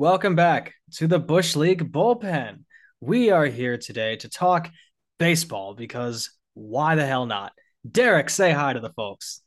[0.00, 2.64] Welcome back to the Bush League bullpen.
[3.02, 4.70] We are here today to talk
[5.18, 7.52] baseball because why the hell not?
[7.86, 9.42] Derek, say hi to the folks.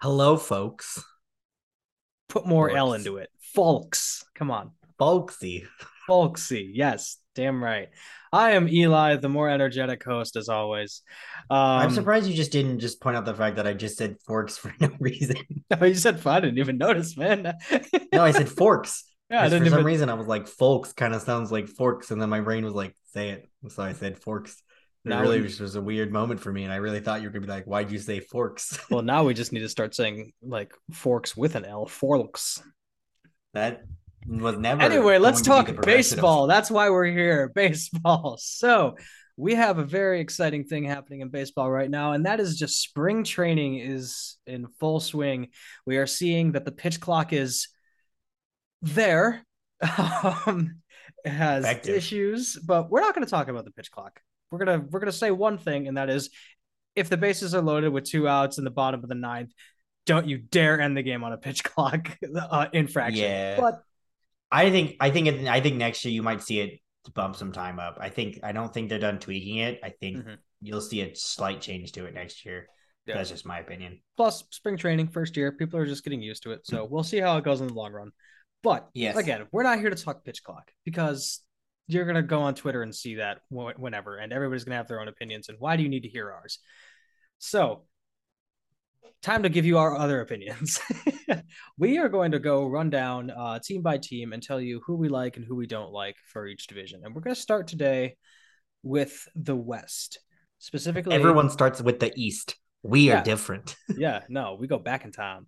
[0.00, 1.04] Hello, folks.
[2.30, 2.78] Put more Folks.
[2.78, 3.28] L into it.
[3.54, 4.24] Folks.
[4.34, 4.70] Come on.
[4.98, 5.66] Folksy.
[6.06, 6.72] Folksy.
[6.74, 7.90] Yes, damn right.
[8.32, 11.02] I am Eli, the more energetic host as always.
[11.50, 14.16] Um, I'm surprised you just didn't just point out the fact that I just said
[14.26, 15.36] forks for no reason.
[15.78, 16.36] Oh, you said fun.
[16.36, 17.52] I didn't even notice, man.
[18.12, 19.04] no, I said forks.
[19.30, 19.86] Yeah, I Just didn't for some even.
[19.86, 22.10] reason, I was like, folks kind of sounds like forks.
[22.10, 23.48] And then my brain was like, say it.
[23.68, 24.62] So I said forks.
[25.04, 26.64] It Now really was just a weird moment for me.
[26.64, 28.78] And I really thought you were going to be like, why'd you say forks?
[28.90, 31.86] Well, now we just need to start saying like forks with an L.
[31.86, 32.62] Forks.
[33.54, 33.82] that
[34.26, 34.82] was never.
[34.82, 36.46] Anyway, let's going to be talk baseball.
[36.46, 37.48] That's why we're here.
[37.54, 38.38] Baseball.
[38.40, 38.96] So
[39.36, 42.80] we have a very exciting thing happening in baseball right now, and that is just
[42.80, 45.48] spring training is in full swing.
[45.84, 47.68] We are seeing that the pitch clock is
[48.84, 49.42] there.
[50.46, 50.80] Um,
[51.26, 51.94] has Effective.
[51.96, 54.20] issues, but we're not going to talk about the pitch clock.
[54.50, 56.30] We're gonna we're gonna say one thing, and that is
[56.94, 59.50] if the bases are loaded with two outs in the bottom of the ninth,
[60.06, 63.22] don't you dare end the game on a pitch clock uh, infraction.
[63.24, 63.56] Yeah.
[63.58, 63.82] But
[64.50, 66.80] I think I think it, I think next year you might see it
[67.14, 67.98] bump some time up.
[68.00, 69.80] I think I don't think they're done tweaking it.
[69.82, 70.36] I think Mhm.
[70.62, 72.68] you'll see a slight change to it next year.
[73.06, 73.16] Yeah.
[73.16, 74.00] That's just my opinion.
[74.16, 77.18] plus spring training first year people are just getting used to it so we'll see
[77.18, 78.10] how it goes in the long run
[78.64, 79.16] but Yes.
[79.16, 81.40] again we're not here to talk pitch clock because
[81.86, 84.76] you're going to go on twitter and see that wh- whenever and everybody's going to
[84.78, 86.58] have their own opinions and why do you need to hear ours
[87.38, 87.84] so
[89.22, 90.80] time to give you our other opinions
[91.78, 94.96] we are going to go run down uh, team by team and tell you who
[94.96, 97.66] we like and who we don't like for each division and we're going to start
[97.68, 98.16] today
[98.82, 100.18] with the west
[100.58, 102.56] specifically Everyone starts with the East.
[102.82, 103.20] We Yeah.
[103.20, 103.76] are different.
[103.96, 105.46] yeah no we go back in time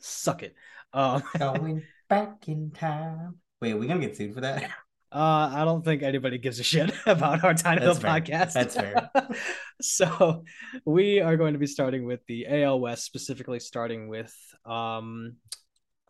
[0.00, 0.54] suck it
[0.92, 3.36] um Going back in time.
[3.60, 4.70] Wait, are we gonna get sued for that?
[5.12, 9.08] uh i don't think anybody gives a shit about our tiny little podcast That's fair.
[9.80, 10.42] so
[10.84, 15.36] we are going to be starting with the al west specifically starting with um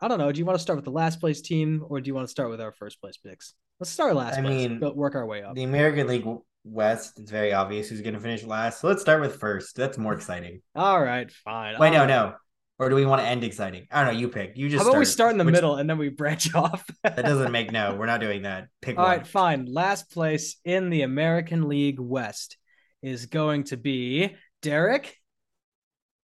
[0.01, 2.09] i don't know do you want to start with the last place team or do
[2.09, 4.81] you want to start with our first place picks let's start last I place mean,
[4.81, 6.27] but work our way up The American League
[6.65, 8.81] West, it's very obvious who's gonna finish last.
[8.81, 9.77] So let's start with first.
[9.77, 10.63] That's more exciting.
[10.75, 12.09] all right fine Wait, no, All right.
[12.09, 12.35] no.
[12.79, 13.87] Or do we want to end exciting?
[13.91, 14.21] I don't know.
[14.21, 14.53] You pick.
[14.57, 15.13] You just how about we start.
[15.15, 17.95] start in the Which- middle and then we branch off That doesn't make no.
[17.99, 18.69] We're not doing that.
[18.83, 19.17] Pick All one.
[19.19, 19.65] right, fine.
[19.67, 22.59] Last place in the American League West
[23.03, 25.07] is going to be Derek.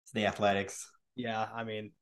[0.05, 0.91] It's the Athletics.
[1.17, 1.93] Yeah, I mean,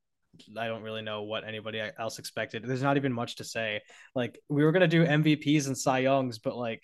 [0.57, 2.63] I don't really know what anybody else expected.
[2.65, 3.81] There's not even much to say.
[4.15, 6.83] Like, we were gonna do MVPs and Cy Youngs, but like,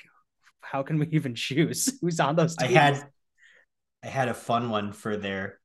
[0.61, 2.71] how can we even choose who's on those Teams?
[2.75, 3.03] I had
[4.03, 5.59] I had a fun one for their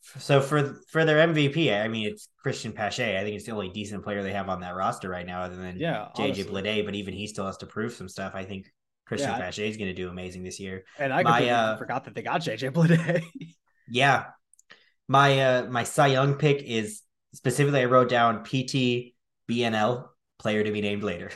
[0.00, 1.72] so for for their MVP.
[1.72, 3.18] I mean, it's Christian Pache.
[3.18, 5.56] I think it's the only decent player they have on that roster right now, other
[5.56, 6.46] than yeah, JJ.
[6.46, 6.84] Bleday.
[6.84, 8.32] But even he still has to prove some stuff.
[8.34, 8.72] I think
[9.06, 10.84] Christian Yeah, Pache is going to do amazing this year.
[10.98, 13.22] and I my, uh, forgot that they got JJ Bleday.
[13.90, 14.26] Yeah,
[15.08, 17.00] my uh my Cy Young pick is
[17.32, 19.14] specifically I wrote down PT
[19.48, 21.30] BNL player to be named later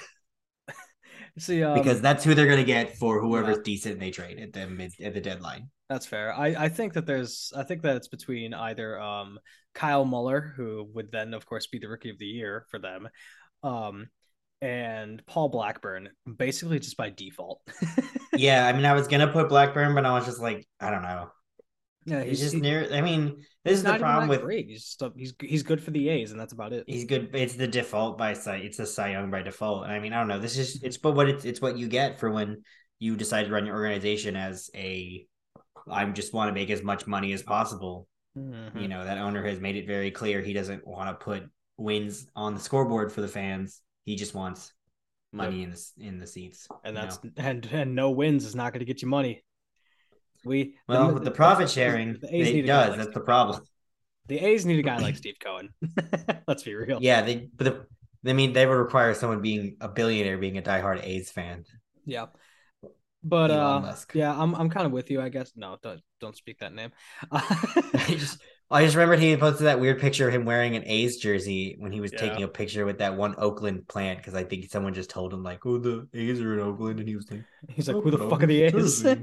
[1.39, 3.63] See, um, because that's who they're going to get for whoever's yeah.
[3.65, 5.71] decent they trade at the mid at the deadline.
[5.93, 6.33] That's fair.
[6.33, 9.39] I, I think that there's I think that it's between either um
[9.75, 13.09] Kyle Muller, who would then of course be the rookie of the year for them,
[13.63, 14.09] um,
[14.63, 17.61] and Paul Blackburn, basically just by default.
[18.35, 21.03] Yeah, I mean, I was gonna put Blackburn, but I was just like, I don't
[21.03, 21.29] know.
[22.07, 22.89] yeah, He's just he- near.
[22.91, 24.69] I mean, this is the problem with great.
[24.69, 26.85] He's just, he's he's good for the A's, and that's about it.
[26.87, 27.29] he's good.
[27.35, 28.57] It's the default by Cy.
[28.57, 29.85] It's a Cy Young by default.
[29.85, 30.39] And I mean, I don't know.
[30.39, 32.63] This is it's but what it's it's what you get for when
[32.99, 35.27] you decide to run your organization as a.
[35.91, 38.09] I just want to make as much money as possible.
[38.37, 38.81] Mhm.
[38.81, 41.45] You know that owner has made it very clear he doesn't want to put
[41.77, 43.83] wins on the scoreboard for the fans.
[44.05, 44.73] He just wants
[45.33, 46.69] money in the in the seats.
[46.85, 47.31] and that's know?
[47.37, 49.45] and and no wins is not going to get you money.
[50.45, 52.89] We well with the profit sharing, the it need a guy does.
[52.91, 53.57] like That's the problem.
[53.59, 53.69] Cohen.
[54.29, 55.71] The A's need a guy like Steve Cohen.
[56.47, 56.99] Let's be real.
[57.01, 57.65] Yeah, they but
[58.23, 61.65] the, I mean they would require someone being a billionaire being a diehard A's fan.
[62.05, 62.27] Yeah.
[63.25, 64.13] But Elon uh Musk.
[64.15, 65.53] yeah, I'm I'm kind of with you, I guess.
[65.57, 66.91] No, don't don't speak that name.
[67.33, 68.39] I just
[68.71, 71.93] I just remembered he posted that weird picture of him wearing an A's jersey when
[71.93, 72.21] he was Yeah.
[72.21, 75.43] taking a picture with that one Oakland plant because I think someone just told him
[75.43, 78.11] like, "Oh, the A's are in Oakland," and he was like, He's like, Oh, who
[78.11, 79.05] the fuck are the A's?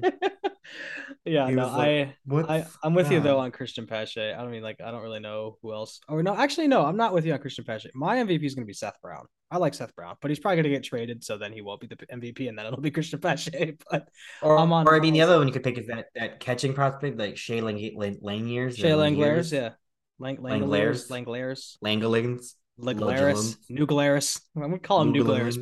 [1.26, 4.34] Yeah, He no, like, I, I I'm with you though on Christian Pache.
[4.34, 6.00] I don't mean like I don't really know who else.
[6.08, 7.90] Or no, actually no, I'm not with you on Christian Pache.
[7.94, 9.26] My MVP is going to be Seth Brown.
[9.52, 11.82] I like Seth Brown, but he's probably going to get traded, so then he won't
[11.82, 13.78] be the MVP, and then it'll be Christian Pache.
[13.90, 14.08] But
[14.42, 16.40] Or, I'm on- or I mean, the other one you could pick is that that
[16.40, 18.78] catching prospect like Shay Lang, Lang, Langiers.
[18.78, 19.52] Shea Langiers?
[19.52, 19.72] yeah,
[20.20, 21.10] Lang Langlers.
[21.10, 21.78] Langlers, Langlers.
[21.82, 22.56] Langlings.
[22.80, 24.40] Leglaris, New Glarus.
[24.56, 25.58] I'm gonna call him New Glarus.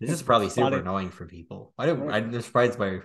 [0.00, 1.72] This is probably super annoying for people.
[1.78, 2.10] I don't.
[2.10, 2.98] I'm surprised by.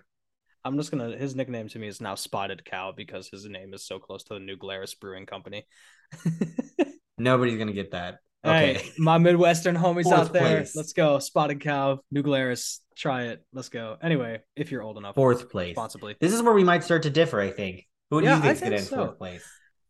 [0.65, 1.15] I'm just gonna.
[1.15, 4.33] His nickname to me is now Spotted Cow because his name is so close to
[4.33, 5.67] the New Glarus Brewing Company.
[7.17, 8.17] Nobody's gonna get that.
[8.43, 10.75] Okay, hey, my Midwestern homies Fourth out there, place.
[10.75, 11.19] let's go.
[11.19, 13.45] Spotted Cow, New Glarus, try it.
[13.53, 13.97] Let's go.
[14.01, 16.15] Anyway, if you're old enough, fourth place, responsibly.
[16.19, 17.39] This is where we might start to differ.
[17.39, 17.87] I think.
[18.09, 18.95] Who do yeah, you think's think gonna so.
[18.95, 19.43] end fourth place?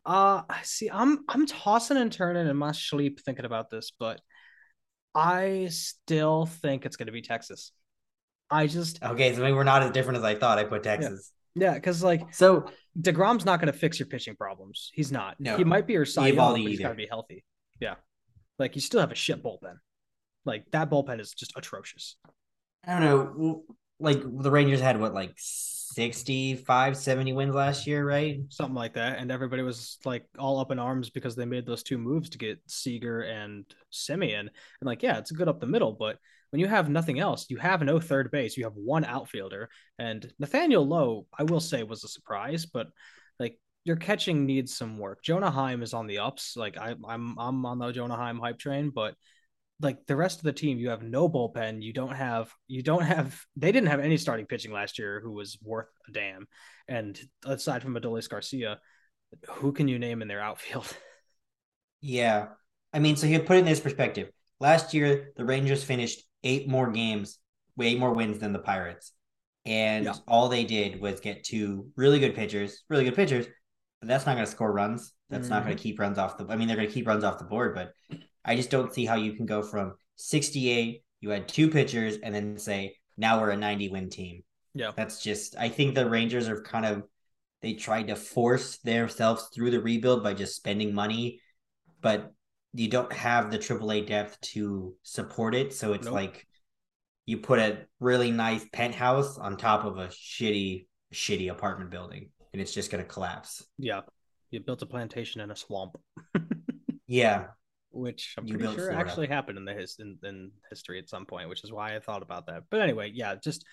[0.06, 4.20] Uh, see, I'm I'm tossing and turning in my sleep thinking about this, but
[5.16, 7.72] I still think it's gonna be Texas.
[8.50, 9.34] I just okay.
[9.34, 10.60] So maybe we're not as different as I thought.
[10.60, 11.32] I put Texas.
[11.56, 12.66] Yeah, because like so
[13.00, 14.92] Degrom's not going to fix your pitching problems.
[14.94, 15.36] He's not.
[15.40, 17.44] No, he might be your side, but he's got to be healthy.
[17.80, 17.96] Yeah,
[18.62, 19.76] like you still have a shit bullpen.
[20.46, 22.16] Like that bullpen is just atrocious.
[22.86, 23.64] I don't know.
[24.00, 28.40] Like the Rangers had what like 65, 70 wins last year, right?
[28.50, 29.20] Something like that.
[29.20, 32.38] And everybody was like all up in arms because they made those two moves to
[32.38, 34.40] get Seager and Semien.
[34.40, 34.50] And
[34.82, 36.18] like, yeah, it's good up the middle, but
[36.52, 39.70] when you have nothing else, you have no third base, you have one outfielder.
[40.00, 42.88] And Nathaniel Lowe, I will say, was a surprise, but
[43.40, 45.24] like your catching needs some work.
[45.24, 46.56] Jonah Heim is on the ups.
[46.56, 49.16] Like I, I'm I'm on the Jonah Heim hype train, but
[49.82, 51.82] like the rest of the team, you have no bullpen.
[51.82, 55.32] You don't have you don't have they didn't have any starting pitching last year who
[55.32, 56.48] was worth a damn.
[56.88, 58.80] And aside from Adolis Garcia,
[59.48, 60.96] who can you name in their outfield?
[62.04, 62.48] Yeah.
[62.94, 64.32] I mean, so you put it in this perspective.
[64.60, 67.38] Last year, the Rangers finished eight more games,
[67.78, 69.14] way more wins than the Pirates.
[69.66, 70.16] And yeah.
[70.28, 73.46] all they did was get two really good pitchers, really good pitchers,
[74.02, 75.14] but that's not going to score runs.
[75.30, 75.54] That's mm-hmm.
[75.54, 76.46] not going to keep runs off the.
[76.50, 77.94] I mean, they're going to keep runs off the board, but
[78.44, 81.04] I just don't see how you can go from 68.
[81.22, 84.44] You had two pitchers, and then say now we're a 90 win team.
[84.74, 85.56] Yeah, that's just.
[85.58, 87.04] I think the Rangers are kind of
[87.62, 91.40] they tried to force themselves through the rebuild by just spending money,
[92.02, 92.34] but
[92.74, 95.74] you don't have the AAA depth to support it.
[95.74, 96.14] So it's nope.
[96.16, 96.48] like
[97.26, 102.62] you put a really nice penthouse on top of a shitty, shitty apartment building, and
[102.62, 103.64] it's just going to collapse.
[103.78, 104.02] Yeah,
[104.50, 105.98] you built a plantation in a swamp.
[107.08, 107.48] yeah,
[107.92, 108.98] which I'm pretty sure Florida.
[108.98, 112.00] actually happened in the his in, in history at some point, which is why I
[112.00, 112.64] thought about that.
[112.70, 113.66] But anyway, yeah, just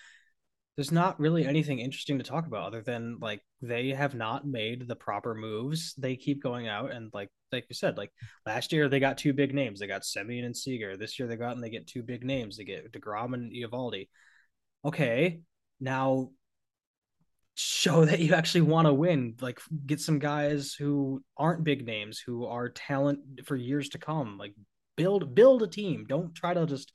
[0.75, 4.87] there's not really anything interesting to talk about other than like they have not made
[4.87, 5.93] the proper moves.
[5.95, 8.11] They keep going out and like like you said, like
[8.45, 9.79] last year they got two big names.
[9.79, 10.95] They got Semien and Seager.
[10.95, 12.57] This year they go out and they get two big names.
[12.57, 14.07] They get Degrom and Eovaldi.
[14.85, 15.41] Okay,
[15.81, 16.29] now
[17.59, 19.35] show that you actually want to win.
[19.41, 24.37] Like get some guys who aren't big names, who are talent for years to come.
[24.37, 24.53] Like
[24.95, 26.05] build build a team.
[26.07, 26.93] Don't try to just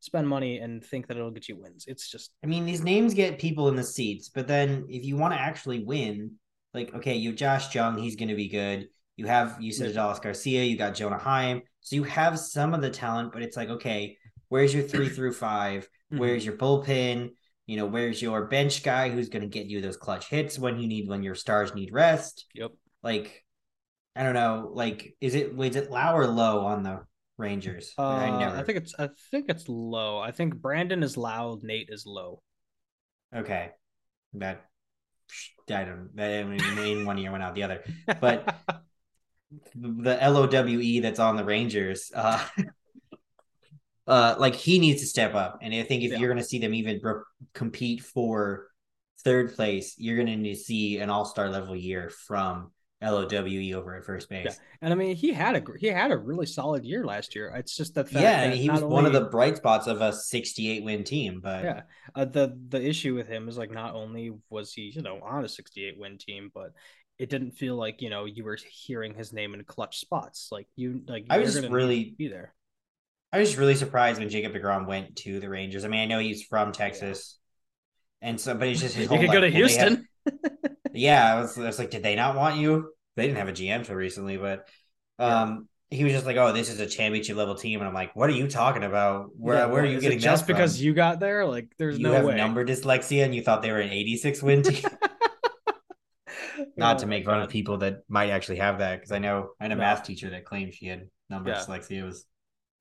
[0.00, 1.84] spend money and think that it'll get you wins.
[1.86, 5.16] It's just I mean, these names get people in the seats, but then if you
[5.16, 6.32] want to actually win,
[6.74, 8.88] like okay, you have Josh Jung, he's gonna be good.
[9.16, 11.62] You have you said Adolis Garcia, you got Jonah Heim.
[11.80, 14.18] So you have some of the talent, but it's like, okay,
[14.48, 16.18] where's your three through 5 mm-hmm.
[16.18, 17.30] Where's your bullpen?
[17.66, 20.86] You know, where's your bench guy who's gonna get you those clutch hits when you
[20.86, 22.46] need when your stars need rest?
[22.54, 22.72] Yep.
[23.02, 23.44] Like,
[24.14, 24.70] I don't know.
[24.72, 27.00] Like, is it was it low or low on the
[27.38, 27.92] Rangers?
[27.98, 28.56] Uh, I, never...
[28.56, 30.18] I think it's I think it's low.
[30.18, 32.42] I think Brandon is loud, Nate is low.
[33.34, 33.70] Okay,
[34.34, 34.64] that
[35.70, 36.10] I don't.
[36.14, 37.82] That in one year went out the other,
[38.20, 38.56] but
[39.74, 42.44] the LOWE that's on the Rangers, uh,
[44.06, 45.58] uh, like he needs to step up.
[45.62, 46.18] And I think if yeah.
[46.18, 47.00] you're going to see them even
[47.54, 48.68] compete for
[49.24, 52.70] third place, you're going to need to see an All Star level year from
[53.02, 54.46] LOWE over at first base.
[54.46, 54.52] Yeah.
[54.80, 57.52] And I mean, he had a he had a really solid year last year.
[57.54, 58.94] It's just the fact yeah, and he was only...
[58.94, 61.40] one of the bright spots of a 68 win team.
[61.42, 61.82] But yeah,
[62.14, 65.44] uh, the the issue with him is like not only was he you know on
[65.44, 66.72] a 68 win team, but
[67.18, 70.48] it didn't feel like you know you were hearing his name in clutch spots.
[70.50, 72.54] Like you like I was just really be there.
[73.36, 75.84] I was really surprised when Jacob Degrom went to the Rangers.
[75.84, 77.38] I mean, I know he's from Texas,
[78.22, 78.30] yeah.
[78.30, 79.18] and so but it's just his whole.
[79.20, 80.08] You could go to Houston.
[80.94, 82.92] yeah, I was, I was like, did they not want you?
[83.14, 84.66] They didn't have a GM till recently, but
[85.18, 88.16] um, he was just like, "Oh, this is a championship level team," and I'm like,
[88.16, 89.28] "What are you talking about?
[89.36, 91.44] Where yeah, where are you getting just because you got there?
[91.44, 92.36] Like, there's you no have way.
[92.36, 94.82] number dyslexia, and you thought they were an 86 win team."
[96.78, 99.64] Not to make fun of people that might actually have that, because I know I
[99.64, 99.80] had a no.
[99.80, 101.56] math teacher that claimed she had number yeah.
[101.56, 101.98] dyslexia.
[101.98, 102.24] It was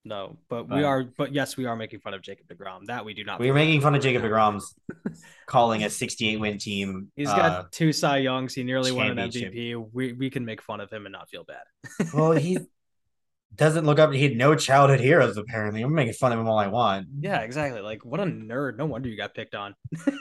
[0.06, 1.04] no, but, but, we are.
[1.04, 2.86] But yes, we are making fun of Jacob Degrom.
[2.86, 3.40] That we do not.
[3.40, 4.76] We are making fun of Jacob Degrom's
[5.48, 7.12] calling a 68 win team.
[7.16, 8.54] He's got uh, two Cy Youngs.
[8.54, 9.90] He nearly won an MVP.
[9.92, 11.64] We we can make fun of him and not feel bad.
[12.14, 12.60] well, he
[13.56, 14.12] doesn't look up.
[14.12, 15.38] He had no childhood heroes.
[15.38, 17.08] Apparently, I'm making fun of him all I want.
[17.20, 17.82] Yeah, exactly.
[17.82, 18.78] Like, what a nerd.
[18.78, 19.76] No wonder you got picked on.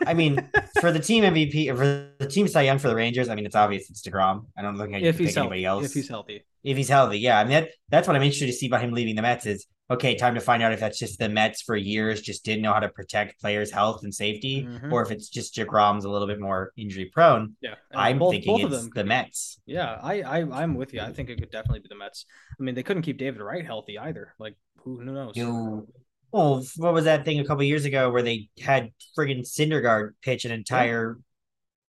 [0.07, 0.49] I mean,
[0.81, 3.57] for the team MVP, for the team Cy Young for the Rangers, I mean, it's
[3.57, 4.47] obvious it's Degrom.
[4.57, 5.85] I don't think I can pick anybody else.
[5.85, 6.45] if he's healthy.
[6.63, 7.39] if he's healthy, yeah.
[7.39, 9.47] I mean, that, that's what I'm interested to see about him leaving the Mets.
[9.47, 12.63] Is okay, time to find out if that's just the Mets for years just didn't
[12.63, 14.91] know how to protect players' health and safety, Mhm.
[14.93, 17.57] or if it's just Degrom's a little bit more injury prone.
[17.61, 19.09] Yeah, and I'm both- thinking both of them the be.
[19.09, 19.61] Mets.
[19.67, 21.01] Yeah, I, I I'm with you.
[21.01, 22.25] I think it could definitely be the Mets.
[22.59, 24.35] I mean, they couldn't keep David Wright healthy either.
[24.39, 25.37] Like, who, who knows?
[25.37, 25.87] You,
[26.33, 30.45] well, what was that thing a couple years ago where they had friggin' Syndergaard pitch
[30.45, 31.19] an entire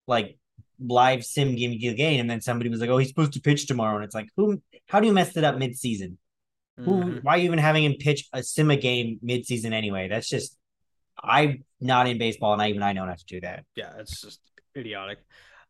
[0.07, 0.37] like
[0.79, 3.95] live sim game game, and then somebody was like, "Oh, he's supposed to pitch tomorrow,"
[3.95, 4.61] and it's like, who?
[4.87, 6.17] How do you mess it up mid season?
[6.77, 7.19] Who?
[7.21, 10.07] Why are you even having him pitch a Sima game midseason anyway?
[10.07, 10.57] That's just.
[11.21, 13.63] I'm not in baseball, and I, even I know not to do that.
[13.75, 14.39] Yeah, it's just
[14.75, 15.19] idiotic.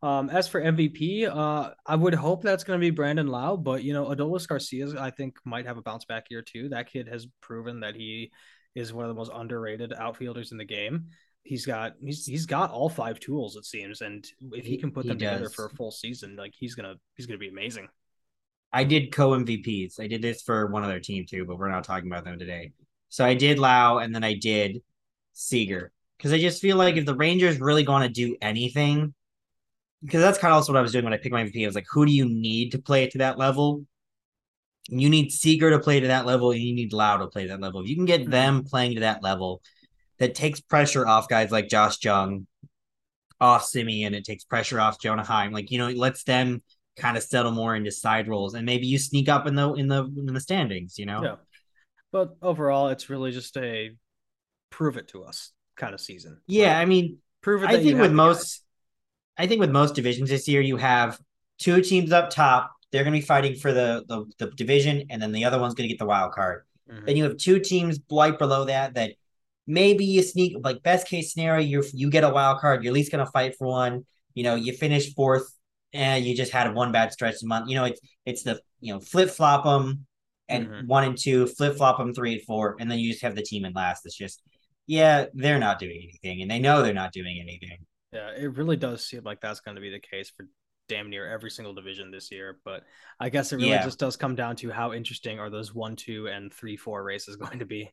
[0.04, 3.82] Um, as for MVP, uh, I would hope that's going to be Brandon Lau, but
[3.82, 6.68] you know, Adolis Garcia, I think might have a bounce back year too.
[6.70, 8.30] That kid has proven that he
[8.74, 11.06] is one of the most underrated outfielders in the game.
[11.42, 15.04] He's got he's he's got all five tools it seems, and if he, can put
[15.04, 17.88] he them together for a full season, like he's gonna he's gonna be amazing.
[18.74, 20.00] I did co MVPs.
[20.00, 22.72] I did this for one other team too, but we're not talking about them today.
[23.08, 24.82] So I did Lau, and then I did
[25.32, 29.14] Seager because I just feel like if the Rangers really going to do anything,
[30.02, 31.62] because that's kind of also what I was doing when I picked my MVP.
[31.62, 33.86] I was like, who do you need to play it to that level?
[34.88, 37.50] You need Seager to play to that level, and you need Lau to play to
[37.50, 37.80] that level.
[37.80, 38.30] If you can get Mhm.
[38.30, 39.62] them playing to that level,
[40.18, 42.48] that takes pressure off guys like Josh Jung,
[43.40, 44.14] off Semien.
[44.14, 45.52] It takes pressure off Jonah Heim.
[45.52, 46.62] Like you know, it lets them
[46.96, 49.88] kind of settle more into side roles, and maybe you sneak up in the in
[49.88, 50.98] the in the standings.
[50.98, 51.36] You know, Yeah,
[52.12, 53.90] but overall, it's really just a
[54.70, 56.40] prove it to us kind of season.
[56.46, 56.68] yeah.
[56.78, 57.70] Like, I mean, prove it.
[57.70, 58.38] I think with most,
[59.38, 59.44] guys.
[59.44, 61.18] I think with most divisions this year, you have
[61.58, 62.70] two teams up top.
[62.92, 65.74] They're going to be fighting for the, the the division, and then the other one's
[65.74, 66.62] going to get the wild card.
[66.90, 67.06] Mhm.
[67.06, 69.12] Then you have two teams right below that that
[69.66, 72.84] maybe you sneak like best case scenario you you get a wild card.
[72.84, 74.06] You're at least going to fight for one.
[74.34, 75.52] You know, you finish fourth,
[75.94, 77.68] and you just had one bad stretch a month.
[77.70, 80.06] You know, it's it's the you know flip flop them
[80.48, 80.86] and Mhm.
[80.86, 83.42] one and two, flip flop them three and four, and then you just have the
[83.42, 84.04] team in last.
[84.06, 84.42] It's just
[84.86, 87.78] yeah, they're not doing anything, and they know they're not doing anything.
[88.12, 90.46] Yeah, it really does seem like that's going to be the case for
[90.88, 92.58] damn near every single division this year.
[92.64, 92.84] But
[93.18, 93.84] I guess it really Yeah.
[93.84, 97.36] just does come down to how interesting are those one, two, and three, four races
[97.36, 97.90] going to be.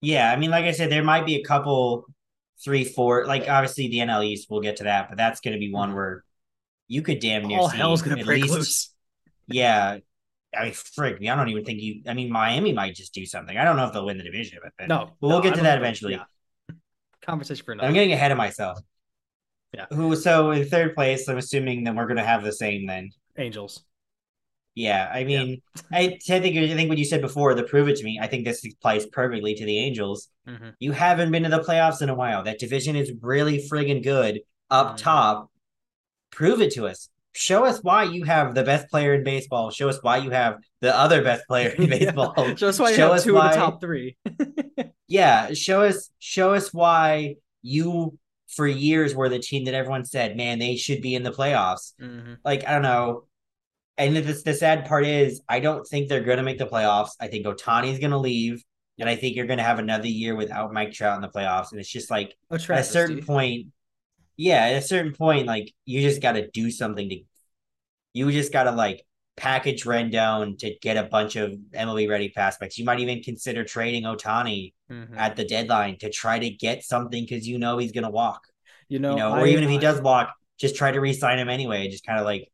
[0.00, 2.04] Yeah, I mean, like I said, there might be a couple,
[2.62, 3.26] three, four.
[3.26, 5.90] Like obviously the NL East, we'll get to that, but that's going to be one
[5.90, 5.94] Mhm.
[5.94, 6.24] where
[6.88, 8.90] you could damn near All see hell's at break least- loose.
[9.46, 9.98] Yeah,
[10.56, 11.28] I mean, frig, me!
[11.28, 12.00] I don't even think you.
[12.08, 13.58] I mean, Miami might just do something.
[13.58, 15.56] I don't know if they'll win the division, but No, but we'll no, get to
[15.56, 16.14] don't that eventually.
[16.14, 16.24] yeah.
[17.20, 17.88] Conversation for another.
[17.88, 18.78] I'm getting ahead of myself.
[19.74, 19.84] Yeah.
[19.90, 20.16] Who?
[20.16, 23.10] So in third place, I'm assuming that we're going to have the same then.
[23.36, 23.84] Angels.
[24.74, 25.60] Yeah, I mean,
[25.92, 28.18] I, I think I think what you said before, the prove it to me.
[28.20, 30.28] I think this applies perfectly to the Angels.
[30.48, 30.72] Mhm.
[30.80, 32.42] You haven't been to the playoffs in a while.
[32.44, 34.96] That division is really friggin' good up Mhm.
[34.96, 35.50] top.
[36.34, 37.08] Prove it to us.
[37.32, 39.70] Show us why you have the best player in baseball.
[39.70, 42.32] Show us why you have the other best player in baseball.
[42.36, 42.52] Yeah.
[42.54, 44.16] Just why you Show have us two why- of the top three.
[45.06, 50.34] Yeah, show us show us why you for years were the team that everyone said,
[50.36, 51.92] man, they should be in the playoffs.
[52.00, 52.38] Mhm.
[52.44, 53.24] Like I don't know.
[53.98, 57.10] And this the sad part is I don't think they're going to make the playoffs.
[57.20, 58.64] I think Ohtani's going to leave,
[58.98, 61.70] and I think you're going to have another year without Mike Trout in the playoffs.
[61.70, 63.66] And it's just like A at a certain point,
[64.36, 67.20] yeah, at a certain point, like you just got to do something to.
[68.12, 69.04] You just got to like
[69.36, 72.78] package Rendon to get a bunch of MLB ready prospects.
[72.78, 75.16] You might even consider trading Ohtani Mhm.
[75.16, 78.46] at the deadline to try to get something because you know he's going to walk.
[78.88, 81.38] You know, you know, I- or even if he does walk, just try to re-sign
[81.38, 81.88] him anyway.
[81.88, 82.52] Just kind of like,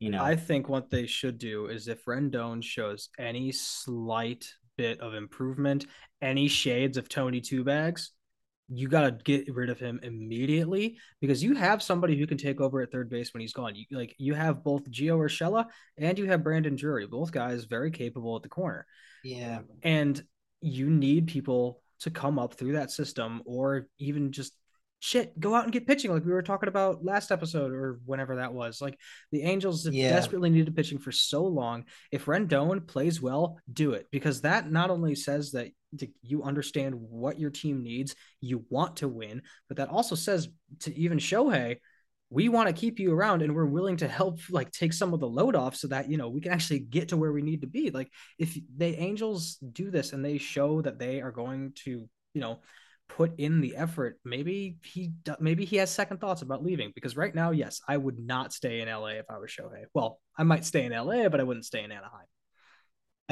[0.00, 4.98] you know, I think what they should do is if Rendon shows any slight bit
[5.00, 5.86] of improvement,
[6.20, 8.10] any shades of Tony Two Bags,
[8.74, 12.60] you got to get rid of him immediately because you have somebody who can take
[12.60, 13.74] over at third base when he's gone.
[13.74, 15.66] You like you have both Gio Urshela
[15.98, 18.86] and you have Brandon Drury, both guys very capable at the corner.
[19.24, 20.22] yeah, And
[20.60, 24.54] you need people to come up through that system or even just
[25.00, 28.36] shit go out and get pitching like we were talking about last episode or whenever
[28.36, 28.96] that was like
[29.32, 30.10] the angels have Yeah.
[30.10, 34.90] desperately needed pitching for so long if rendon plays well do it because that not
[34.90, 39.76] only says that th- you understand what your team needs you want to win but
[39.76, 40.48] that also says
[40.80, 41.76] to even shohei
[42.32, 45.20] we want to keep you around and we're willing to help like take some of
[45.20, 47.60] the load off so that you know we can actually get to where we need
[47.60, 47.90] to be.
[47.90, 52.40] Like if the angels do this and they show that they are going to you
[52.40, 52.60] know
[53.08, 57.34] put in the effort maybe he maybe he has second thoughts about leaving because right
[57.34, 59.84] now yes i would not stay in la if i were shohei.
[59.92, 62.26] Well i might stay in la but i wouldn't stay in anaheim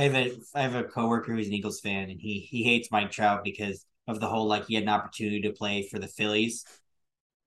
[0.00, 2.90] I have a I have a coworker who's an Eagles fan, and he he hates
[2.90, 6.08] Mike Trout because of the whole like he had an opportunity to play for the
[6.08, 6.66] Phillies,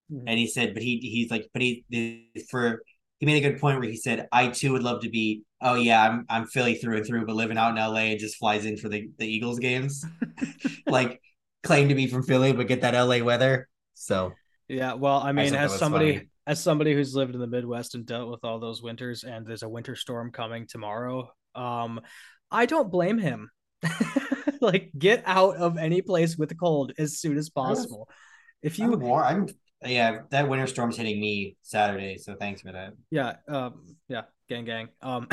[0.10, 0.28] Mhm.
[0.28, 1.86] and he said, but he he's like, but he
[2.50, 2.84] for
[3.20, 5.44] he made a good point where he said, I too would love to be.
[5.62, 8.38] Oh yeah, I'm I'm Philly through and through, but living out in LA and just
[8.38, 10.06] flies in for the the Eagles games,
[10.88, 11.22] like
[11.64, 13.70] claim to be from Philly but get that LA weather.
[13.96, 16.30] So Yeah, well, I mean, that as somebody funny.
[16.48, 19.64] as somebody who's lived in the Midwest and dealt with all those winters, and there's
[19.64, 22.02] a winter storm coming tomorrow, um,
[22.54, 23.50] I don't blame him.
[24.62, 28.08] like, get out of any place with the cold as soon as possible.
[28.62, 29.24] If I'm you, war.
[29.24, 29.50] I'm
[29.84, 30.22] yeah.
[30.30, 32.94] That winter storm's hitting me Saturday, so thanks for that.
[33.12, 34.88] yeah, um, yeah, gang, gang.
[35.02, 35.28] Um,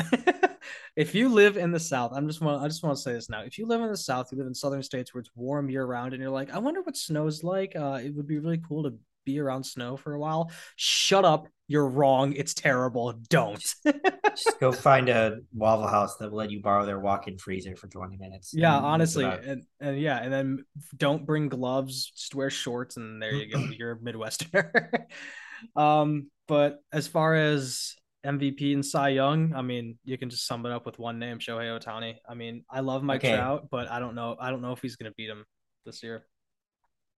[0.97, 3.29] if you live in the South, I'm just want, I just want to say this
[3.29, 3.41] now.
[3.41, 5.85] If you live in the South, you live in southern states where it's warm year
[5.85, 7.75] round, and you're like, I wonder what snow's like.
[7.75, 10.51] Uh, it would be really cool to be around snow for a while.
[10.75, 11.47] Shut up.
[11.67, 12.33] You're wrong.
[12.33, 13.13] It's terrible.
[13.29, 13.61] Don't.
[13.61, 17.87] Just go find a Waffle House that will let you borrow their walk-in freezer for
[17.87, 18.51] 20 minutes.
[18.53, 20.65] yeah, honestly, and, and yeah, and then
[20.97, 22.11] don't bring gloves.
[22.11, 23.59] Just wear shorts, and there you go.
[23.77, 25.05] You're a Midwesterner.
[25.75, 30.65] um, but as far as MVP and Cy Young, I mean, you can just sum
[30.65, 32.15] it up with one name, Shohei Ohtani.
[32.27, 33.35] I mean, I love Mike Okay.
[33.35, 34.35] Trout, but I don't know.
[34.39, 35.45] I don't know if he's gonna beat him
[35.85, 36.25] this year.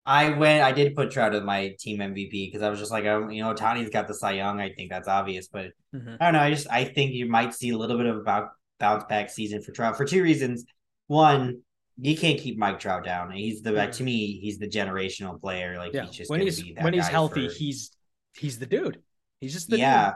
[0.05, 0.63] I went.
[0.63, 3.41] I did put Trout as my team MVP because I was just like, oh, you
[3.41, 4.60] know, Tani's got the Cy Young.
[4.60, 6.17] I think that's obvious, but Mhm.
[6.19, 6.39] I don't know.
[6.41, 9.62] I just I think you might see a little bit of a bounce back season
[9.62, 10.65] for Trout for two reasons.
[11.07, 11.62] One,
[12.01, 13.31] you can't keep Mike Trout down.
[13.31, 15.77] He's the like, to me, he's the generational player.
[15.77, 17.91] Like Yeah, he's just when he's be that when he's healthy, for- he's
[18.36, 19.01] he's the dude.
[19.39, 20.13] He's just the yeah.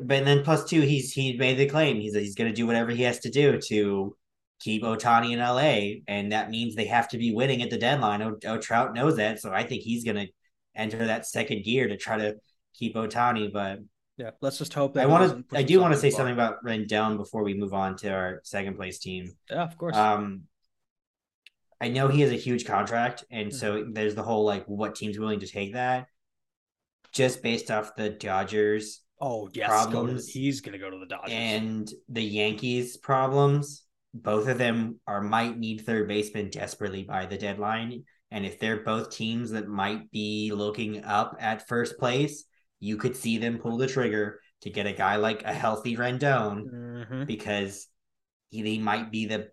[0.00, 2.92] But then plus two, he's he made the claim he's he's going to do whatever
[2.92, 4.16] he has to do to
[4.60, 8.22] keep Ohtani in LA, and that means they have to be winning at the deadline.
[8.22, 10.26] O, o Trout knows that, so I think he's going to
[10.74, 12.36] enter that second gear to try to
[12.74, 13.52] keep Ohtani.
[13.52, 13.80] But.
[14.16, 16.64] Yeah, let's just hope that I want to, I do want to say something about
[16.64, 19.30] Rendon before we move on to our second place team.
[19.48, 19.94] Yeah, of course.
[19.96, 20.42] Um,
[21.80, 23.92] I know he has a huge contract, and so Mm-hmm.
[23.92, 26.08] there's the whole like what team's willing to take that.
[27.12, 31.06] Just based off the Dodgers oh yes, go to problems he's gonna go to the
[31.06, 31.32] Dodgers.
[31.32, 33.84] and the Yankees problems,
[34.14, 38.04] both of them are might need third baseman desperately by the deadline.
[38.30, 42.44] And if they're both teams that might be looking up at first place,
[42.80, 46.64] you could see them pull the trigger to get a guy like a healthy Rendon
[47.06, 47.26] Mhm.
[47.26, 47.88] because
[48.50, 49.48] he, he might be the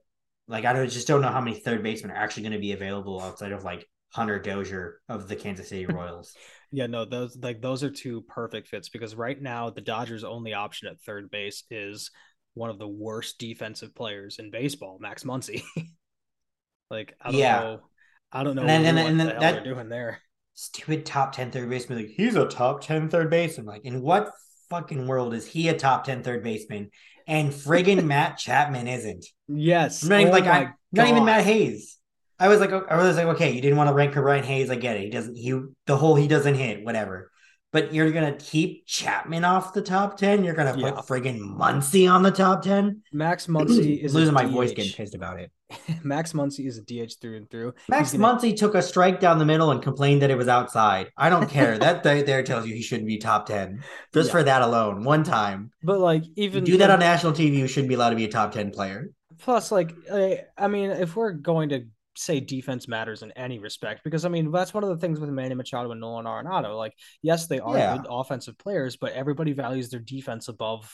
[0.47, 2.71] like I don't just don't know how many third basemen are actually going to be
[2.73, 6.35] available outside of like Hunter Dozier of the Kansas City Royals.
[6.71, 10.53] Yeah, no, those like those are two perfect fits because right now the Dodgers' only
[10.53, 12.11] option at third base is
[12.55, 15.63] one of the worst defensive players in baseball, Max Muncy.
[16.89, 17.59] like I don't Yeah.
[17.59, 17.79] know,
[18.31, 19.89] I don't know And then- and what then- and the then hell that- they're doing
[19.89, 20.21] there.
[20.57, 21.99] stupid top 10 third baseman.
[21.99, 23.65] Like, he's a top 10 third baseman.
[23.65, 24.31] Like, in what
[24.69, 26.89] fucking world is he a top 10 third baseman?
[27.27, 29.25] And friggin' Matt Chapman isn't.
[29.49, 31.97] Yes, I'm not even oh like, my I, not even Matt Hayes.
[32.39, 34.69] I was like, I was like, okay, you didn't want to rank Ryan Hayes.
[34.69, 35.01] I get it.
[35.03, 37.31] He doesn't, he, the whole he doesn't hit, whatever.
[37.75, 40.45] But you're going to keep Chapman off the top 10.
[40.45, 40.91] You're going to Yeah.
[40.91, 43.01] put friggin' Muncy on the top 10.
[43.11, 44.51] Max Muncy is losing my DH.
[44.51, 45.51] voice getting pissed about it.
[46.05, 47.73] Max Muncy is a DH through and through.
[47.89, 51.07] Max gonna- Muncy took a strike down the middle and complained that it was outside.
[51.17, 51.77] I don't care.
[51.79, 53.83] that there, there tells you he shouldn't be top 10.
[54.13, 54.31] Just Yeah.
[54.31, 55.71] for that alone, one time.
[55.83, 58.23] But like You even do that on national TV, you shouldn't be allowed to be
[58.23, 59.09] a top 10 player.
[59.39, 64.01] plus like I, I mean if we're going to say defense matters in any respect
[64.03, 66.93] because i mean that's one of the things with manny machado and nolan arenado like
[67.21, 67.97] yes they are Yeah.
[67.97, 70.91] good offensive players but everybody values their defense above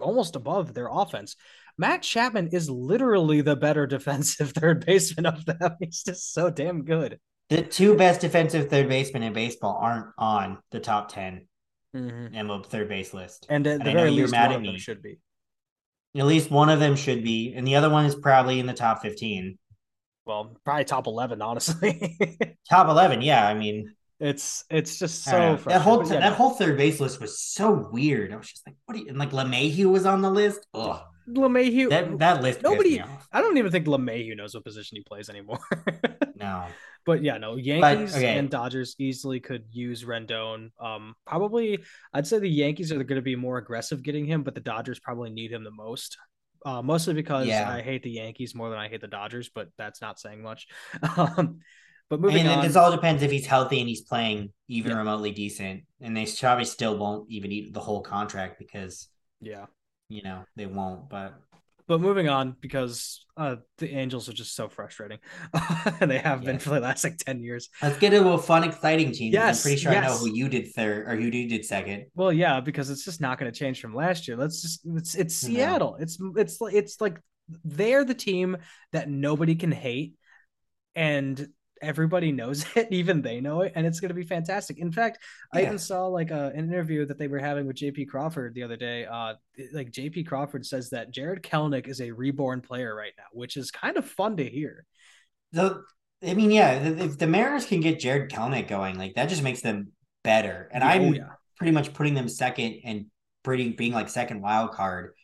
[0.00, 1.36] almost above their offense
[1.78, 6.84] matt chapman is literally the better defensive third baseman of them he's just so damn
[6.84, 7.18] good
[7.50, 11.46] The two best defensive third basemen in baseball aren't on the top 10
[11.94, 12.34] Mhm.
[12.34, 13.44] MLB third base list.
[13.50, 14.78] and at And I know you're mad at me.
[14.78, 15.18] should be
[16.16, 18.72] At least one of them should be, and the other one is probably in the
[18.72, 19.58] top 15.
[20.24, 22.16] Well probably top 11 honestly
[22.68, 23.46] Top 11, yeah.
[23.46, 27.38] I mean, it's it's just so that whole yeah, that whole third base list was
[27.40, 28.32] so weird.
[28.32, 28.94] I was just like, what?
[28.94, 30.66] Do you, and like LeMahieu was on the list.
[30.74, 33.28] Ugh, LeMahieu, that that list Nobody- me off.
[33.32, 35.60] I don't even think LeMahieu knows what position he plays anymore.
[36.34, 36.64] No,
[37.06, 38.36] but yeah, no, Yankees okay.
[38.36, 40.70] and Dodgers easily could use Rendon.
[40.80, 41.78] Um, probably,
[42.12, 44.98] I'd say the Yankees are going to be more aggressive getting him, but the Dodgers
[44.98, 46.18] probably need him the most.
[46.64, 47.68] Uh, mostly because Yeah.
[47.68, 50.68] I hate the Yankees more than I hate the Dodgers, but that's not saying much.
[51.16, 51.60] Um,
[52.08, 54.98] but moving mean, on, this all depends if he's healthy and he's playing even Yeah.
[54.98, 59.08] remotely decent, and they probably still won't even eat the whole contract because
[59.40, 59.66] yeah.
[60.10, 61.08] you know they won't.
[61.08, 61.34] But
[61.86, 65.18] But moving on because uh, the Angels are just so frustrating,
[66.00, 67.68] and they have been for the last like ten years.
[67.82, 69.32] let's get into a fun, exciting team.
[69.32, 72.06] Yes, I'm pretty sure I know who you did third or who you did second.
[72.14, 74.36] Well, yeah, because it's just not going to change from last year.
[74.36, 75.48] Let's just it's it's No.
[75.54, 75.96] Seattle.
[75.98, 77.18] It's it's like it's like
[77.64, 78.56] they're the team
[78.92, 80.14] that nobody can hate,
[80.94, 81.48] and
[81.82, 84.78] everybody knows it, even they know it, and it's going to be fantastic.
[84.78, 85.18] In fact,
[85.52, 85.60] yeah.
[85.60, 88.62] I even saw like a, an interview that they were having with JP Crawford the
[88.62, 89.04] other day.
[89.04, 89.34] Uh,
[89.72, 93.70] like JP Crawford says that Jarred Kelenic is a reborn player right now, which is
[93.70, 94.86] kind of fun to hear.
[95.52, 95.82] The,
[96.26, 99.60] I mean, yeah, if the Mariners can get Jarred Kelenic going, like that just makes
[99.60, 99.92] them
[100.22, 100.70] better.
[100.72, 101.28] And oh, I'm yeah.
[101.56, 103.06] pretty much putting them second and
[103.42, 105.14] pretty being like second wild card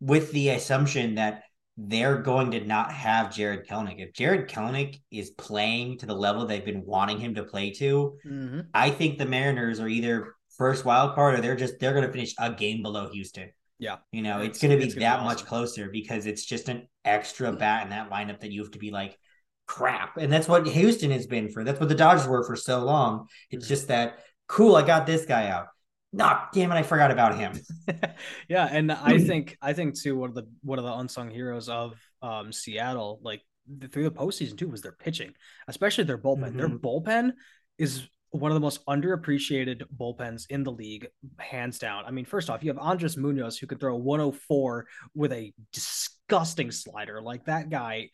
[0.00, 1.42] with the assumption that
[1.76, 3.98] they're going to not have Jarred Kelenic.
[3.98, 8.16] If Jarred Kelenic is playing to the level they've been wanting him to play to,
[8.26, 8.60] mm-hmm.
[8.72, 12.12] I think the Mariners are either first wild card or they're just they're going to
[12.12, 13.50] finish a game below Houston.
[13.78, 15.24] Yeah, you know it's, it's going to be that be awesome.
[15.24, 18.78] much closer because it's just an extra bat in that lineup that you have to
[18.78, 19.18] be like
[19.66, 21.62] crap, and that's what Houston has been for.
[21.62, 23.26] That's what the Dodgers were for so long.
[23.50, 23.68] It's mm-hmm.
[23.68, 24.76] just that cool.
[24.76, 25.66] I got this guy out
[26.12, 27.60] no, damn it, I forgot about him.
[28.48, 31.68] yeah, and I think I think too one of the one of the unsung heroes
[31.68, 33.42] of um, Seattle, like
[33.90, 35.32] through the postseason too, was their pitching,
[35.68, 36.50] especially their bullpen.
[36.50, 36.58] Mm-hmm.
[36.58, 37.32] Their bullpen
[37.78, 42.04] is one of the most underappreciated bullpens in the league, hands down.
[42.04, 46.70] I mean, first off, you have Andres Munoz who could throw 104 with a disgusting
[46.70, 47.20] slider.
[47.22, 48.10] Like that guy,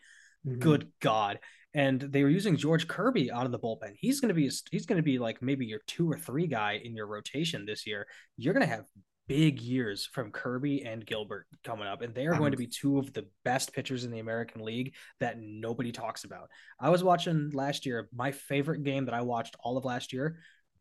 [0.46, 0.58] mm-hmm.
[0.58, 1.38] good God
[1.74, 3.94] and they were using George Kirby out of the bullpen.
[3.98, 6.80] He's going to be he's going to be like maybe your two or three guy
[6.82, 8.06] in your rotation this year.
[8.36, 8.84] You're going to have
[9.28, 12.98] big years from Kirby and Gilbert coming up, and they are going to be two
[12.98, 16.50] of the best pitchers in the American League that nobody talks about.
[16.78, 18.08] I was watching last year.
[18.14, 20.38] My favorite game that I watched all of last year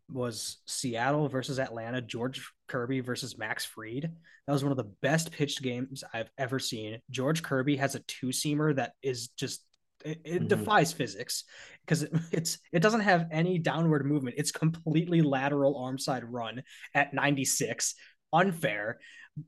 [0.10, 2.02] was Seattle versus Atlanta.
[2.02, 4.12] George Kirby versus Max Fried.
[4.48, 7.00] That was one of the best pitched games I've ever seen.
[7.10, 9.64] George Kirby has a two seamer that is just
[10.06, 10.48] it, it mm-hmm.
[10.48, 11.44] defies physics
[11.86, 14.36] because it, it's it doesn't have any downward movement.
[14.38, 17.96] It's completely lateral arm side run at 96.
[18.34, 19.00] Unfair,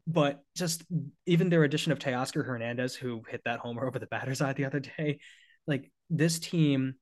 [0.06, 0.84] but just
[1.26, 4.66] even their addition of Teoscar Hernandez, who hit that homer over the batter's eye the
[4.66, 5.20] other day,
[5.68, 6.96] like this team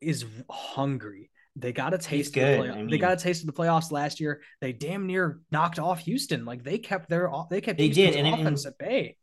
[0.00, 1.30] is hungry.
[1.56, 2.32] They got a taste.
[2.32, 2.60] Good.
[2.60, 4.40] The I mean, they got a taste of the playoffs last year.
[4.60, 6.44] They damn near knocked off Houston.
[6.44, 9.16] Like they kept their they kept they Houston's did and, offense and, at bay.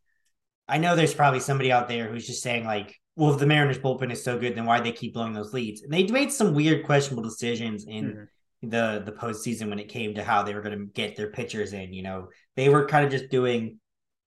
[0.67, 3.79] I know there's probably somebody out there who's just saying like well, if the Mariners
[3.79, 5.81] bullpen is so good, then why they keep blowing those leads?
[5.81, 8.69] And they made some weird, questionable decisions in mm-hmm.
[8.69, 11.73] the the postseason when it came to how they were going to get their pitchers
[11.73, 11.93] in.
[11.93, 13.79] You know, they were kind of just doing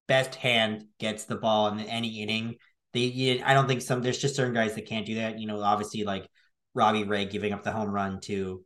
[0.09, 2.57] best hand gets the ball in any inning.
[2.93, 4.03] They, I don't think some.
[4.03, 5.39] There's just certain guys that can't do that.
[5.39, 6.29] You know, obviously like
[6.75, 8.65] Robbie Ray giving up the home run to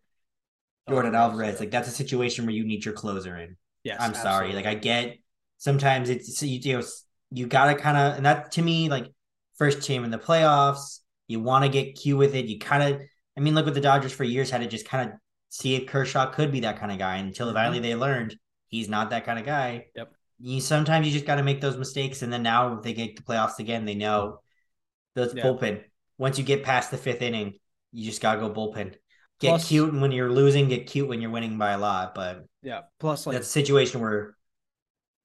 [0.88, 1.60] Yordan oh, Alvarez.
[1.60, 3.58] Like that's a situation where you need your closer in.
[3.82, 4.30] Yes, I'm absolutely.
[4.30, 4.52] sorry.
[4.54, 5.18] Like I get
[5.58, 6.82] sometimes it's you, you know
[7.30, 9.12] you gotta kind of and that to me like
[9.56, 11.00] first team in the playoffs.
[11.28, 12.46] You want to get Q with it.
[12.46, 13.00] You kind of,
[13.36, 15.16] I mean, look what the Dodgers for years had to just kind of
[15.48, 17.56] see if Kershaw could be that kind of guy until mm-hmm.
[17.56, 18.36] finally they learned
[18.68, 19.86] he's not that kind of guy.
[19.94, 20.12] Yep.
[20.40, 23.22] You sometimes you just got to make those mistakes, and then now they get the
[23.22, 24.40] playoffs again, they know
[25.14, 25.44] those yep.
[25.44, 25.82] bullpen.
[26.18, 27.54] Once you get past the fifth inning,
[27.92, 28.94] you just gotta go bullpen.
[29.40, 30.68] Get plus, cute when you're losing.
[30.68, 32.14] Get cute when you're winning by a lot.
[32.14, 34.36] But yeah, plus like that's a situation where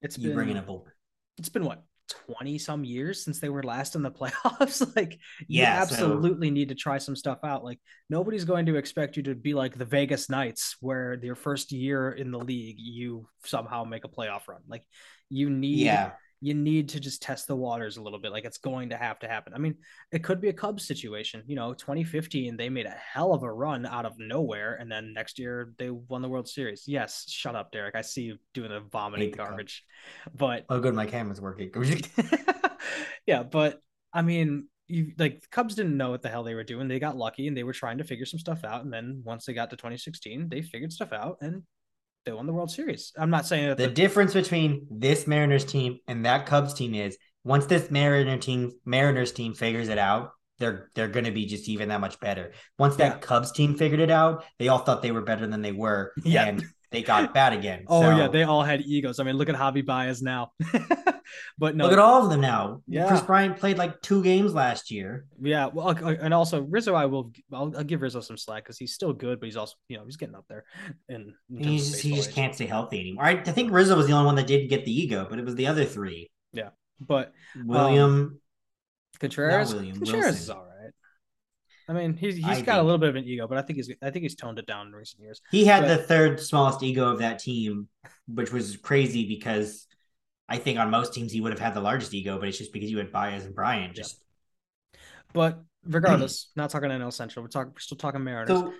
[0.01, 0.91] it's you been, bring in a bullpen.
[1.37, 1.83] It's been what
[2.27, 4.95] 20 some years since they were last in the playoffs.
[4.95, 6.53] like, yeah, you absolutely so...
[6.53, 7.63] need to try some stuff out.
[7.63, 11.71] Like, nobody's going to expect you to be like the Vegas Knights, where their first
[11.71, 14.61] year in the league, you somehow make a playoff run.
[14.67, 14.83] Like,
[15.29, 18.31] you need yeah you need to just test the waters a little bit.
[18.31, 19.53] Like it's going to have to happen.
[19.53, 19.75] I mean,
[20.11, 21.43] it could be a Cubs situation.
[21.47, 24.75] You know, 2015, they made a hell of a run out of nowhere.
[24.75, 26.83] And then next year they won the World Series.
[26.87, 27.95] Yes, shut up, Derek.
[27.95, 29.83] I see you doing the vomiting garbage.
[30.33, 30.93] But oh, good.
[30.93, 31.71] My camera's working.
[33.25, 33.81] yeah, but
[34.13, 36.87] I mean, you like Cubs didn't know what the hell they were doing.
[36.87, 38.83] They got lucky and they were trying to figure some stuff out.
[38.83, 41.63] And then once they got to 2016, they figured stuff out and
[42.29, 43.11] they won the World Series.
[43.17, 46.93] I'm not saying that the, the difference between this Mariners team and that Cubs team
[46.93, 51.47] is once this Mariner team Mariners team figures it out, they're they're going to be
[51.47, 52.51] just even that much better.
[52.77, 53.19] Once that yeah.
[53.19, 56.45] Cubs team figured it out, they all thought they were better than they were, yeah.
[56.45, 57.85] and they got bad again.
[57.87, 58.15] oh so.
[58.15, 59.19] yeah, they all had egos.
[59.19, 60.51] I mean, look at Javi Baez now.
[61.57, 62.81] but no, look at all of them now.
[62.87, 65.25] Yeah, Kris Bryant played like two games last year.
[65.41, 68.93] Yeah, well, and also Rizzo, I will, I'll, I'll give Rizzo some slack because he's
[68.93, 70.65] still good, but he's also, you know, he's getting up there.
[71.07, 73.25] And he just, he just can't stay healthy anymore.
[73.25, 75.45] I, I think Rizzo was the only one that did get the ego, but it
[75.45, 76.29] was the other three.
[76.53, 78.41] Yeah, but William um,
[79.19, 80.41] Contreras, William, Contreras Wilson.
[80.41, 80.91] is all right.
[81.87, 82.77] I mean, he's he's I got think.
[82.77, 84.67] a little bit of an ego, but I think he's I think he's toned it
[84.67, 85.41] down in recent years.
[85.49, 87.87] He had but, the third smallest ego of that team,
[88.27, 89.87] which was crazy because
[90.49, 92.73] I think on most teams he would have had the largest ego, but it's just
[92.73, 93.95] because you had Baez and Bryant.
[93.95, 94.19] Just,
[94.93, 94.99] yeah.
[95.33, 97.43] but regardless, not talking NL Central.
[97.43, 97.73] We're talking.
[97.73, 98.59] We're still talking Mariners.
[98.59, 98.73] So,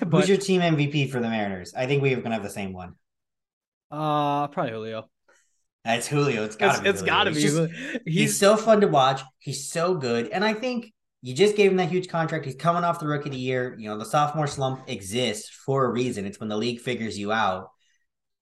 [0.06, 1.74] but, who's your team MVP for the Mariners?
[1.74, 2.94] I think we are gonna have the same one.
[3.90, 5.08] Uh, probably Julio.
[5.84, 6.44] That's Julio.
[6.44, 6.88] It's gotta It's, be.
[6.88, 7.12] it's Julio.
[7.14, 7.42] got to He's be.
[7.42, 9.20] just- he's, he's so fun to watch.
[9.38, 12.44] He's so good, and I think you just gave him that huge contract.
[12.44, 13.74] He's coming off the rookie of the year.
[13.78, 16.26] You know, the sophomore slump exists for a reason.
[16.26, 17.70] It's when the league figures you out.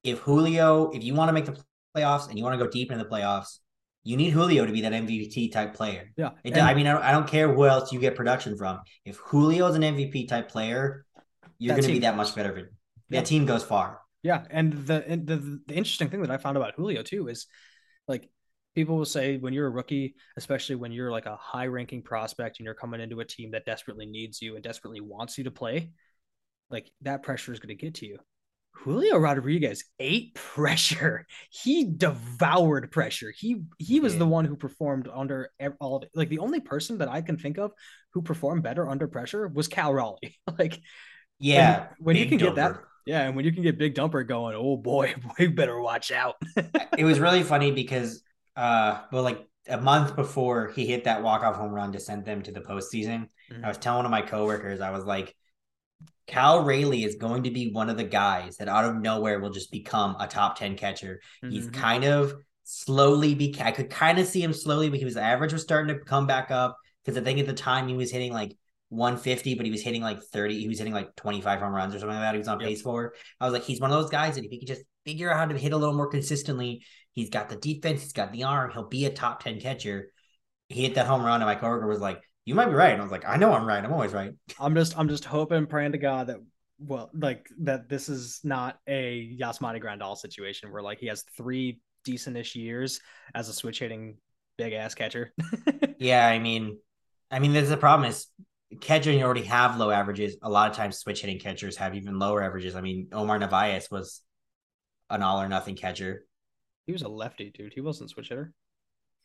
[0.02, 1.56] If Julio, if you want to make the
[1.96, 3.59] playoffs and you want to go deep into the playoffs,
[4.05, 6.11] you need Julio to be that MVP type player.
[6.16, 6.31] yeah.
[6.44, 8.81] It, and I mean, I don't, I don't care who else you get production from.
[9.05, 11.05] If Julio is an MVP type player,
[11.59, 12.52] you're going to be that much better.
[12.52, 12.68] That
[13.09, 13.22] Yeah.
[13.22, 14.00] team goes far.
[14.22, 17.46] Yeah, and the, and the the interesting thing that I found about Julio too is
[18.07, 18.28] like
[18.74, 22.59] people will say when you're a rookie, especially when you're like a high ranking prospect
[22.59, 25.50] and you're coming into a team that desperately needs you and desperately wants you to
[25.50, 25.90] play,
[26.70, 28.18] like that pressure is going to get to you.
[28.72, 31.26] Julio Rodriguez ate pressure.
[31.50, 33.32] He devoured pressure.
[33.37, 34.20] He he was Yeah.
[34.20, 36.11] the one who performed under all of it.
[36.14, 37.72] Like the only person that I can think of
[38.12, 40.38] who performed better under pressure was Cal Raleigh.
[40.58, 40.80] like
[41.38, 41.88] Yeah.
[41.98, 44.54] when you big can get that yeah, and when you can get Big Dumper going,
[44.56, 46.37] oh boy, we better watch out.
[46.96, 48.22] it was really funny because
[48.56, 52.42] uh well like a month before he hit that walk-off home run to send them
[52.42, 53.64] to the postseason, Mhm.
[53.64, 55.35] I was telling one of my coworkers, I was like,
[56.26, 59.50] Cal Raleigh is going to be one of the guys that out of nowhere will
[59.50, 61.20] just become a top 10 catcher.
[61.40, 61.74] He's Mhm.
[61.74, 65.62] kind of slowly be I could kind of see him slowly because his average was
[65.62, 66.78] starting to come back up.
[67.04, 68.56] Because I think at the time he was hitting like
[68.88, 71.98] 150, but he was hitting like 30, he was hitting like 25 home runs or
[71.98, 72.35] something like that.
[72.35, 72.68] He was on Yep.
[72.68, 73.14] pace for.
[73.40, 75.38] I was like, he's one of those guys that if he could just figure out
[75.38, 78.70] how to hit a little more consistently, he's got the defense, he's got the arm,
[78.70, 80.12] he'll be a top 10 catcher.
[80.68, 82.92] He hit that home run, and my coworker was like, You might be right.
[82.92, 83.85] And I was like, I know I'm right.
[83.85, 84.33] I'm always right.
[84.61, 86.38] I'm just I'm just hoping, praying to God that
[86.78, 91.81] well, like that this is not a Yasmani Grandal situation where like he has three
[92.07, 93.00] decentish years
[93.35, 94.16] as a switch hitting
[94.59, 95.33] big ass catcher.
[95.98, 96.78] Yeah, I mean,
[97.31, 98.26] I mean, there's the problem is
[98.81, 100.37] catching you already have low averages.
[100.42, 102.74] A lot of times, switch hitting catchers have even lower averages.
[102.74, 104.20] I mean, Omar Narvaez was
[105.11, 106.24] an all or nothing catcher.
[106.87, 107.72] he was a lefty, dude.
[107.72, 108.52] He wasn't switch hitter.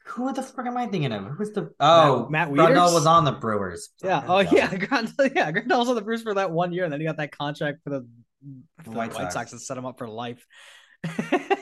[0.10, 1.26] Who the fuck am I thinking of?
[1.26, 2.94] Who's the oh Matt Grandal Wieters?
[2.94, 3.90] was on the Brewers.
[4.04, 4.24] Yeah.
[4.28, 5.32] Oh yeah, Grandal.
[5.36, 7.32] Yeah, Grandal was on the Bruce for that one year, and then he got that
[7.38, 8.08] contract for the,
[8.84, 9.34] for the White White, Sox.
[9.34, 9.52] Sox.
[9.52, 10.46] and set him up for life.
[11.06, 11.58] I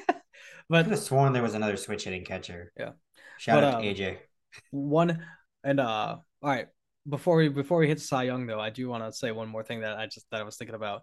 [0.69, 2.71] but could have sworn there was another switch hitting catcher.
[2.77, 2.91] Yeah.
[3.37, 4.17] Shout But, out um, to AJ.
[4.71, 5.21] one
[5.63, 6.67] and uh all right
[7.09, 9.63] before we before we hit Cy Young though I do want to say one more
[9.63, 11.01] thing that I just that I was thinking about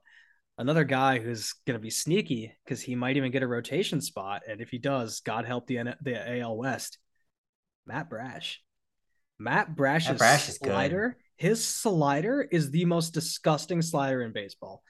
[0.59, 4.61] another guy who's gonna be sneaky because he might even get a rotation spot and
[4.61, 6.99] if he does God help the N- the AL West
[7.87, 8.63] Matt Brash
[9.39, 10.71] Matt Brash's Brash is good.
[10.71, 14.83] slider his slider is the most disgusting slider in baseball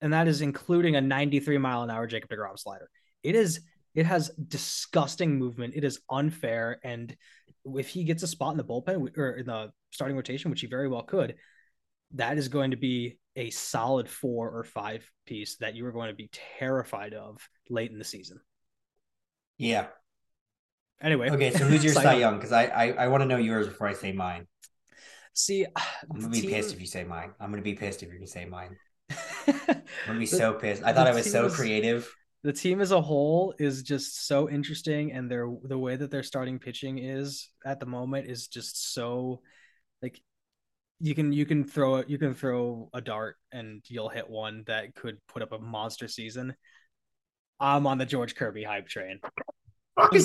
[0.00, 2.88] and that is including a 93 mile an hour Jacob DeGrom slider
[3.22, 3.60] it is
[3.94, 7.16] it has disgusting movement it is unfair and
[7.74, 10.66] if he gets a spot in the bullpen or in the starting rotation, which he
[10.66, 11.34] very well could,
[12.14, 16.08] that is going to be a solid four or five piece that you are going
[16.08, 17.36] to be terrified of
[17.68, 18.38] late in the season.
[19.58, 19.86] Yeah.
[21.02, 22.36] Anyway, Okay, so who's your Cy Cy Young.
[22.36, 24.46] Because I I, I want to know yours before I say mine.
[25.34, 27.32] See, I'm gonna be team- pissed if you say mine.
[27.40, 28.76] I'm gonna be pissed if you say mine.
[29.46, 30.82] I'm gonna be The- so pissed.
[30.82, 32.10] I thought I was so is- creative.
[32.42, 36.22] the team as a whole is just so interesting, and their the way that their
[36.22, 39.42] starting pitching is at the moment is just so
[40.02, 40.20] like
[41.00, 44.64] you can you can throw it you can throw a dart and you'll hit one
[44.66, 46.54] that could put up a monster season.
[47.60, 49.20] I'm on the George Kirby hype train.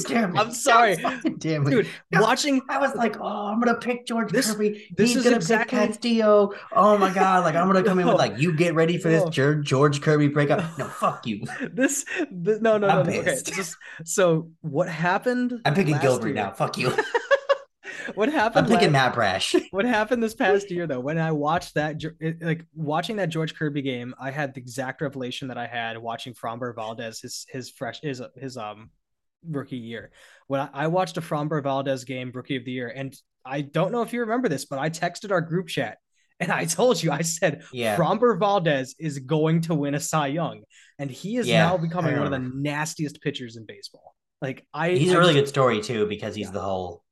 [0.08, 0.40] Damn it.
[0.40, 0.94] I'm sorry.
[0.94, 1.40] It.
[1.40, 4.88] Dude, watching I was like, oh, I'm gonna pick George This- Kirby.
[4.98, 6.52] this He's is gonna exactly- pick Castillo.
[6.74, 7.46] Oh my god!
[7.46, 9.30] Like I'm gonna come in with like, you get ready for this No.
[9.30, 10.62] George, George Kirby breakup.
[10.78, 11.44] No, fuck you.
[11.72, 13.14] this, this no no no, I'm no.
[13.20, 16.52] okay just so what happened I'm picking Gilbert year- now.
[16.52, 16.92] Fuck you.
[18.16, 18.66] what happened?
[18.66, 19.56] I'm picking last- Matt Brash.
[19.72, 22.02] what happened this past year though when i watched that
[22.42, 26.34] like watching that george kirby game i had the exact revelation that i had watching
[26.34, 28.90] framber valdez his his fresh his his um
[29.50, 30.12] rookie year
[30.48, 33.92] when I, I watched a framber valdez game rookie of the year and i don't
[33.92, 35.98] know if you remember this but i texted our group chat
[36.40, 37.98] and i told you i said Yeah.
[37.98, 40.62] framber valdez is going to win a cy young
[41.00, 44.90] and he is Yeah, now becoming one of the nastiest pitchers in baseball like i
[44.92, 46.54] He's I a really good story too because he's Yeah.
[46.54, 47.04] the whole.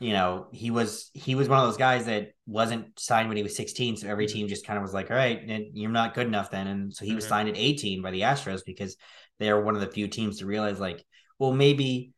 [0.00, 3.42] You know, he was he was one of those guys that wasn't signed when he
[3.44, 4.32] was 16, so every Mhm.
[4.32, 5.40] team just kind of was like, "All right,
[5.72, 7.28] you're not good enough then." And so he was Mhm.
[7.28, 8.96] signed at 18 by the Astros because
[9.38, 11.04] they are one of the few teams to realize, like,
[11.44, 12.12] well, maybe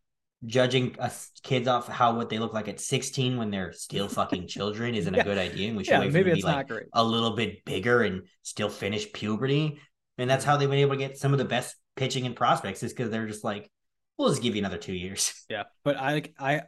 [0.44, 4.46] judging us kids off how what they look like at 16 when they're still fucking
[4.56, 5.20] children isn't Yeah.
[5.20, 6.68] a good idea, and we should yeah wait for maybe them to it's be like
[6.68, 9.80] great a little bit bigger and still finish puberty.
[10.18, 10.50] And that's mm-hmm.
[10.52, 13.10] how they've been able to get some of the best pitching and prospects is because
[13.10, 13.70] they're just like,
[14.16, 15.32] we'll just give you another two years.
[15.50, 16.62] Yeah, but I I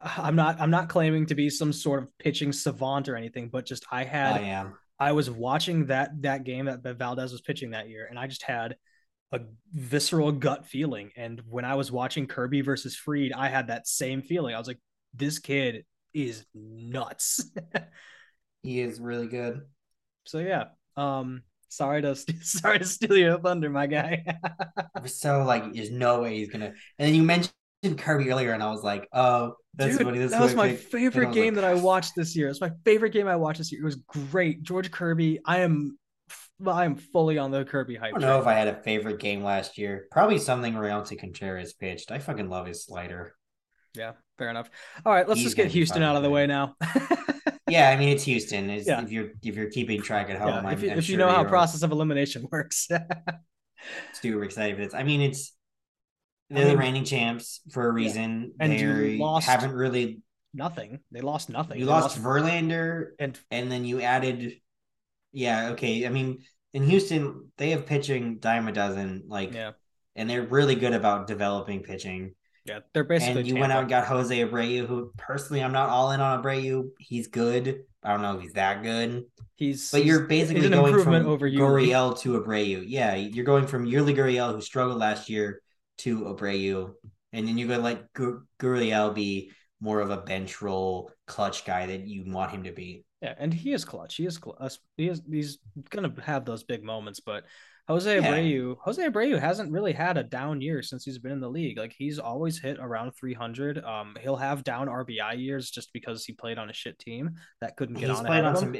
[0.00, 3.66] I'm not I'm not claiming to be some sort of pitching savant or anything, but
[3.66, 4.74] just I had I am.
[4.98, 8.26] I was watching that that game that that Valdez was pitching that year, and I
[8.26, 8.76] just had
[9.32, 9.40] a
[9.72, 11.10] visceral gut feeling.
[11.16, 14.54] And when I was watching Kirby versus Fried, I had that same feeling.
[14.54, 14.80] I was like,
[15.14, 17.44] this kid is nuts.
[18.62, 19.62] he is really good.
[20.24, 20.64] So yeah.
[20.96, 24.24] Um sorry to sorry to steal your thunder, my guy.
[24.76, 27.54] I was so like there's no way he's gonna and then you mentioned
[27.96, 30.80] Kirby earlier, and I was like, "Oh, that's Dude, funny." That's that was my pick.
[30.80, 32.48] favorite game like, that I watched this year.
[32.48, 33.80] It's my favorite game I watched this year.
[33.80, 34.62] It was great.
[34.62, 35.40] George Kirby.
[35.46, 35.98] I am,
[36.66, 38.14] I am fully on the Kirby hype.
[38.14, 40.06] I don't know if I had a favorite game last year.
[40.10, 42.10] Probably something Roansy Contreras pitched.
[42.10, 43.34] I fucking love his slider.
[43.94, 44.70] Yeah, fair enough.
[45.04, 46.76] All right, let's He's just get Houston out of the way now.
[47.68, 48.70] yeah, I mean it's Houston.
[48.70, 49.02] It's, yeah.
[49.02, 51.28] If you're if you're keeping track at home, yeah, if, you, if sure you know
[51.28, 52.88] how process of elimination works.
[54.12, 54.94] super excited for this.
[54.94, 55.52] I mean, it's
[56.50, 58.52] they're I mean, the reigning champs for a reason.
[58.58, 58.64] Yeah.
[58.64, 60.22] And they lost haven't really
[60.54, 61.00] nothing.
[61.10, 61.78] They lost nothing.
[61.78, 64.54] You lost, lost, Verlander and and then you added
[65.32, 66.06] yeah, okay.
[66.06, 69.72] I mean, in Houston, they have pitching dime a dozen, like yeah.
[70.16, 72.34] and they're really good about developing pitching.
[72.64, 73.40] Yeah, they're basically.
[73.40, 73.60] And you Tampa.
[73.60, 76.90] went out and got Jose Abreu, who personally I'm not all in on Abreu.
[76.98, 77.82] He's good.
[78.02, 79.24] I don't know if he's that good.
[79.56, 82.84] He's but you're basically going from over Gurriel to Abreu.
[82.86, 85.60] Yeah, you're going from Yuli Gurriel, who struggled last year,
[85.98, 86.92] to Abreu,
[87.32, 92.06] and then you're gonna let Gurriel be more of a bench role clutch guy that
[92.06, 93.04] you want him to be.
[93.22, 94.16] Yeah, and he is clutch.
[94.16, 94.78] He is clutch.
[94.96, 97.44] He is he's gonna have those big moments, but
[97.88, 98.22] Jose yeah.
[98.22, 101.76] Abreu, Jose Abreu hasn't really had a down year since he's been in the league.
[101.78, 103.84] Like he's always hit around 300.
[103.84, 107.76] Um, he'll have down RBI years just because he played on a shit team that
[107.76, 108.24] couldn't get he's on.
[108.24, 108.74] Played on some.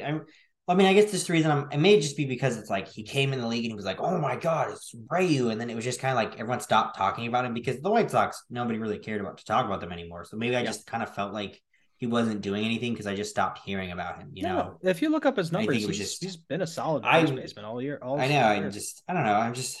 [0.67, 3.03] I mean, I guess this reason I'm, it may just be because it's like he
[3.03, 5.51] came in the league and he was like, oh my God, it's Abreu.
[5.51, 7.89] And then it was just kind of like everyone stopped talking about him because the
[7.89, 10.23] White Sox, nobody really cared about to talk about them anymore.
[10.23, 10.67] So maybe I yeah.
[10.67, 11.61] just kind of felt like
[12.01, 14.79] he wasn't doing anything because I just stopped hearing about him, you know?
[14.81, 17.79] If you look up his numbers, he's, just, he's been a solid first baseman all
[17.79, 17.99] year.
[18.01, 18.43] All I know.
[18.43, 19.35] I just, I don't know.
[19.35, 19.77] I'm just,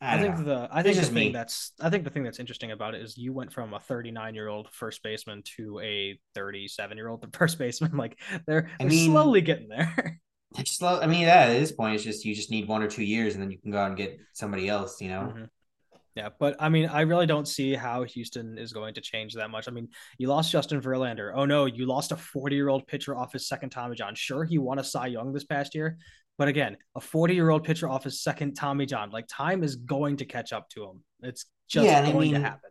[0.00, 0.44] I, I think know.
[0.44, 1.32] the I think the thing me.
[1.32, 4.34] that's I think the thing that's interesting about it is you went from a 39
[4.34, 7.98] year old first baseman to a 37 year old first baseman.
[7.98, 10.18] Like they're, they're mean, slowly getting there.
[10.64, 11.00] slow.
[11.00, 13.34] I mean, yeah, at this point, it's just you just need one or two years,
[13.34, 15.02] and then you can go out and get somebody else.
[15.02, 15.20] You know.
[15.20, 15.44] Mm-hmm.
[16.16, 19.50] Yeah, but I mean, I really don't see how Houston is going to change that
[19.50, 19.68] much.
[19.68, 21.30] I mean, you lost Justin Verlander.
[21.34, 24.14] Oh no, you lost a 40 year old pitcher off his second Tommy John.
[24.14, 25.98] Sure, he won a Cy Young this past year,
[26.38, 29.10] but again, a 40 year old pitcher off his second Tommy John.
[29.10, 31.04] Like time is going to catch up to him.
[31.20, 32.70] It's just yeah, going I mean, to happen.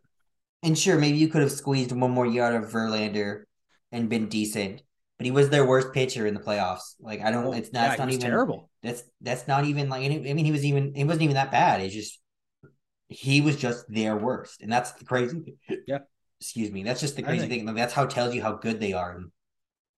[0.63, 3.43] And sure, maybe you could have squeezed one more year out of Verlander
[3.91, 4.81] and been decent
[5.17, 6.95] but he was their worst pitcher in the playoffs.
[6.99, 8.69] Like I don't, it's not, yeah, not even terrible.
[8.83, 10.03] That's that's not even like.
[10.03, 11.79] I mean, he was even he wasn't even that bad.
[11.79, 12.19] It's just
[13.07, 15.55] he was just their worst, and that's the crazy.
[15.87, 15.99] Yeah.
[16.39, 16.83] Excuse me.
[16.83, 17.65] That's just the crazy thing.
[17.65, 19.19] Like, that's how it tells you how good they are.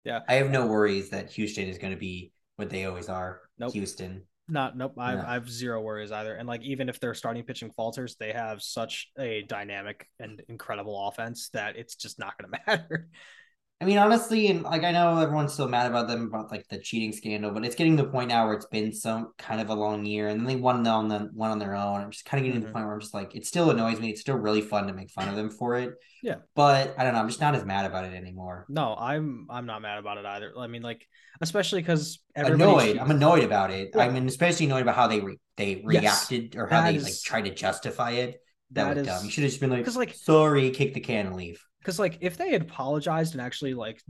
[0.04, 0.20] Yeah.
[0.28, 3.42] I have no worries that Houston is going to be what they always are.
[3.58, 3.74] Nope.
[3.74, 4.24] Houston.
[4.48, 4.94] Not nope.
[4.98, 6.36] I've, I have zero worries either.
[6.36, 11.08] And like even if their starting pitching falters, they have such a dynamic and incredible
[11.10, 13.10] offense that it's just not going to matter.
[13.80, 16.80] I mean, honestly, and like I know everyone's still mad about them about like the
[16.80, 19.70] cheating scandal, but it's getting to the point now where it's been some kind of
[19.70, 22.02] a long year, and then they won on the one on their own.
[22.02, 22.62] I'm just kind of getting mm-hmm.
[22.62, 22.74] to the mm-hmm.
[22.74, 24.10] point where I'm just like, it still annoys me.
[24.10, 25.94] It's still really fun to make fun of them for it.
[26.24, 27.20] Yeah, but I don't know.
[27.20, 28.66] I'm just not as mad about it anymore.
[28.68, 30.54] No, I'm I'm not mad about it either.
[30.58, 31.08] I mean, like
[31.42, 32.98] especially because annoyed.
[32.98, 33.92] I'm annoyed about it.
[33.94, 34.02] Yeah.
[34.02, 37.04] I mean, especially annoyed about how they re- they reacted yes, or how they is,
[37.04, 38.42] like tried to justify it.
[38.72, 39.26] That, that was is, dumb.
[39.26, 42.18] You should have just been like, like, sorry, kick the can and leave because like
[42.20, 44.02] if they had apologized and actually like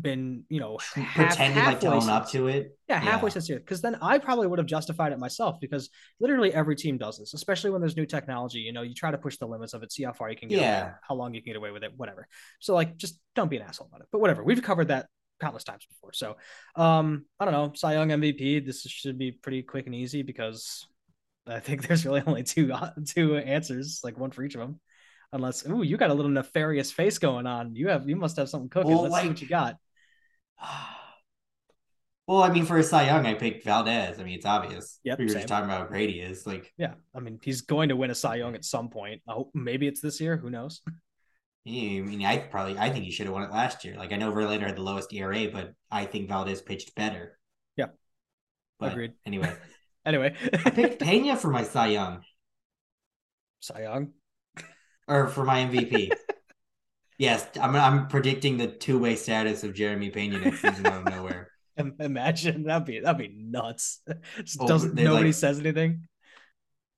[0.00, 3.32] been you know half, pretended like to own up to it yeah halfway yeah.
[3.32, 5.88] sincere because then i probably would have justified it myself because
[6.20, 9.16] literally every team does this especially when there's new technology you know you try to
[9.16, 10.82] push the limits of it see how far you can get yeah.
[10.82, 12.28] away, how long you can get away with it whatever
[12.60, 15.06] so like just don't be an asshole about it but whatever we've covered that
[15.40, 16.36] countless times before so
[16.76, 20.86] um i don't know cy young mvp this should be pretty quick and easy because
[21.46, 24.80] i think there's really only two uh, two answers like one for each of them
[25.34, 27.74] Unless, ooh, you got a little nefarious face going on.
[27.74, 28.90] You have, you must have something cooking.
[28.90, 29.76] Well, Let's like, see what you got.
[32.28, 34.20] Well, I mean, for a Cy Young, I picked Valdez.
[34.20, 35.00] I mean, it's obvious.
[35.02, 36.46] Yeah, we were just talking about how great he is.
[36.46, 39.22] Like, yeah, I mean, he's going to win a Cy Young at some point.
[39.28, 40.36] I hope maybe it's this year.
[40.36, 40.80] Who knows?
[41.64, 43.96] Yeah, I mean, I probably I think he should have won it last year.
[43.96, 47.38] Like, I know Verlander had the lowest ERA, but I think Valdez pitched better.
[47.76, 47.88] Yeah,
[48.80, 49.12] but agreed.
[49.26, 49.52] Anyway,
[50.04, 50.34] anyway,
[50.64, 52.22] I picked Pena for my Cy Young.
[53.60, 54.12] Cy Young
[55.08, 56.10] or for my MVP.
[57.18, 61.12] yes, I'm I'm predicting the two way status of Jeremy Pena next season out of
[61.12, 61.48] nowhere.
[62.00, 64.00] Imagine that'd be that'd be nuts.
[64.60, 66.06] Oh, Doesn't nobody like, says anything.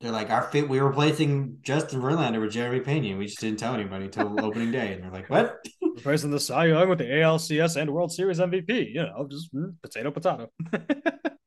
[0.01, 0.69] They're like our fit.
[0.69, 3.17] We were replacing Justin Verlander with Jeremy Pena.
[3.17, 6.67] We just didn't tell anybody until opening day, and they're like, "What?" Replacing the Cy
[6.67, 8.93] Young with the ALCS and World Series MVP.
[8.93, 10.51] You know, just mm, potato potato.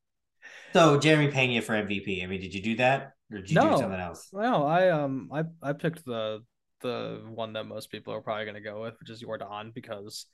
[0.72, 2.22] so Jeremy Pena for MVP.
[2.22, 3.12] I mean, did you do that?
[3.32, 4.28] Or did you do something else?
[4.32, 6.42] No, I um I I picked the
[6.80, 10.26] the one that most people are probably gonna go with, which is Yordan, because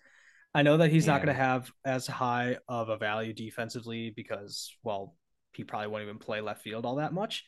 [0.55, 5.16] I know that he's not gonna have as high of a value defensively because well,
[5.53, 7.45] he probably won't even play left field all that much.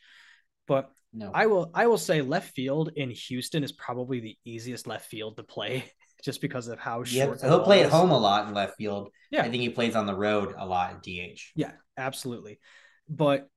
[0.67, 1.31] But No.
[1.33, 5.37] I will I will say left field in Houston is probably the easiest left field
[5.37, 5.91] to play
[6.27, 9.11] just because of how short he'll play at home a lot in left field.
[9.31, 9.43] Yeah.
[9.43, 11.39] I think he plays on the road a lot in DH.
[11.55, 12.59] Yeah, absolutely.
[13.07, 13.47] But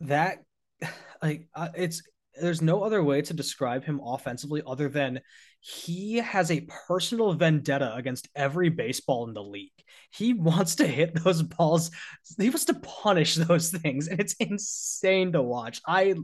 [0.00, 0.44] that,
[1.22, 2.02] like, uh, it's
[2.38, 5.22] there's no other way to describe him offensively other than
[5.60, 9.70] he has a personal vendetta against every baseball in the league.
[10.10, 11.90] He wants to hit those balls.
[12.36, 15.80] He wants to punish those things, and it's insane to watch.
[15.86, 16.14] I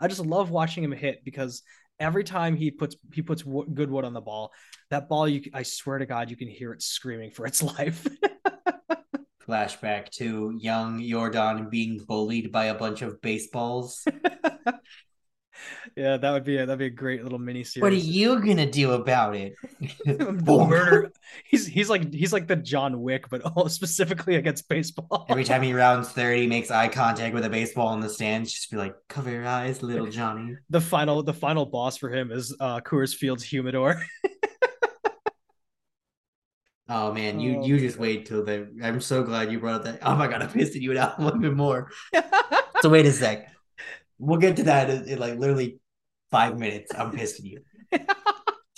[0.00, 1.62] I just love watching him hit because
[1.98, 4.52] every time he puts he puts wo- good wood on the ball,
[4.90, 8.06] that ball you I swear to God you can hear it screaming for its life.
[9.46, 14.04] Flashback to young Yordan being bullied by a bunch of baseballs.
[15.96, 17.82] Yeah, that would be a that'd be a great little mini series.
[17.82, 19.54] what are you gonna do about it?
[20.06, 21.12] murder.
[21.44, 25.26] He's he's like he's like the John Wick, but all specifically against baseball.
[25.28, 28.70] Every time he rounds 30, makes eye contact with a baseball in the stands, just
[28.70, 30.56] be like, cover your eyes, little Johnny.
[30.70, 34.02] the final the final boss for him is uh Coors Field's Humidor.
[36.88, 39.84] Oh man, you Oh, you just wait till the I'm so glad you brought up
[39.84, 39.98] that.
[40.02, 41.90] Oh my god, I'm pissing you out a little bit more.
[42.80, 43.48] So wait a sec.
[44.18, 45.78] We'll get to that in, in like literally
[46.30, 46.92] five minutes.
[46.94, 47.60] I'm pissing you.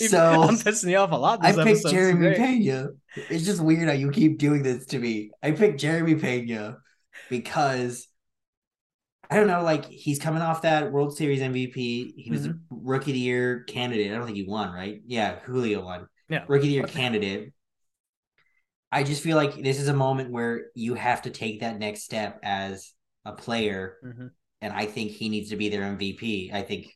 [0.00, 1.44] So I'm pissing you off a lot.
[1.44, 2.36] I picked Jeremy great.
[2.36, 2.90] Pena.
[3.16, 5.32] It's just weird how you keep doing this to me.
[5.42, 6.76] I picked Jeremy Pena
[7.28, 8.06] because
[9.28, 12.12] I don't know, like he's coming off that World Series MVP.
[12.16, 12.86] He was a Mm-hmm.
[12.88, 14.12] rookie of the year candidate.
[14.12, 15.02] I don't think he won, right?
[15.04, 16.06] Yeah, Julio won.
[16.28, 16.44] Yeah.
[16.46, 16.92] Rookie of the year What?
[16.92, 17.52] candidate.
[18.92, 22.04] I just feel like this is a moment where you have to take that next
[22.04, 24.30] step as a player Mhm.
[24.60, 26.52] And I think he needs to be their MVP.
[26.52, 26.88] I think,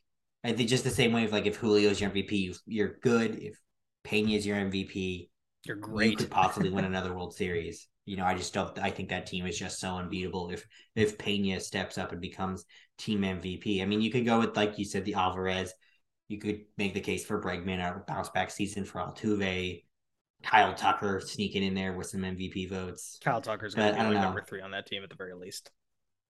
[0.43, 3.35] I think just the same way of like if Julio's your MVP, you- you're good.
[3.41, 3.57] If
[4.03, 5.29] Pena's your MVP,
[5.65, 6.17] You're you great.
[6.17, 7.87] could possibly win another World Series.
[8.05, 8.77] You know, I just don't.
[8.79, 10.49] I think that team is just so unbeatable.
[10.51, 12.65] If if Pena steps up and becomes
[12.97, 15.73] team MVP, I mean, you could go with like you said, the Alvarez.
[16.27, 19.83] You could make the case for Bregman a bounce back season for Altuve,
[20.43, 23.19] Kyle Tucker sneaking in there with some MVP votes.
[23.23, 24.21] Kyle Tucker's gonna I be don't like know.
[24.21, 25.71] number three on that team at the very least.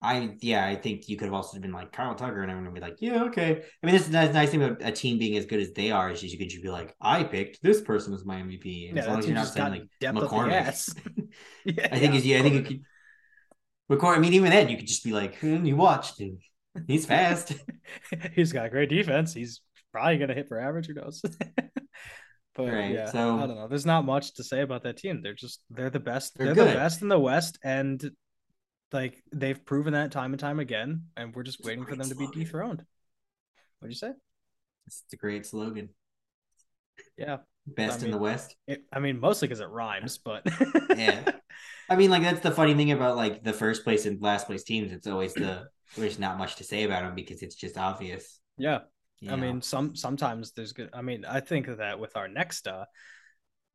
[0.03, 2.79] I yeah, I think you could have also been like Kyle Tucker, and everyone would
[2.79, 3.63] be like, yeah, okay.
[3.81, 5.91] I mean, this is the nice thing about a team being as good as they
[5.91, 8.97] are is you could just be like, I picked this person as my MVP, and
[8.97, 10.97] Yeah, as long as you're not saying like McCormick.
[11.65, 12.81] yeah, I think is yeah, I think you could.
[13.89, 16.39] McCormick, I mean, even then, you could just be like, hmm, you watched him.
[16.85, 17.53] He's fast.
[18.33, 19.33] he's got great defense.
[19.33, 19.61] He's
[19.93, 20.87] probably gonna hit for average.
[20.87, 21.21] Who knows?
[22.55, 23.67] but Right, yeah, so- I don't know.
[23.69, 25.21] There's not much to say about that team.
[25.21, 26.37] They're just they're the best.
[26.37, 28.11] They're They're, the best in the West, and
[28.93, 31.03] like they've proven that time and time again.
[31.17, 32.83] And we're just a waiting for them to be dethroned.
[33.79, 34.13] What'd you say?
[34.87, 35.89] It's a great slogan.
[37.17, 38.55] Yeah, Best I in the West.
[38.67, 40.43] it, I mean mostly because it rhymes, but
[40.95, 41.23] Yeah.
[41.89, 44.63] I mean, like that's the funny thing about like the first place and last place
[44.63, 44.91] teams.
[44.91, 45.67] It's always the
[45.97, 48.39] there's not much to say about them because it's just obvious.
[48.57, 48.79] yeah.
[49.19, 49.41] you I know?
[49.41, 50.89] mean, some sometimes there's good.
[50.93, 52.85] I mean, I think that with our next uh,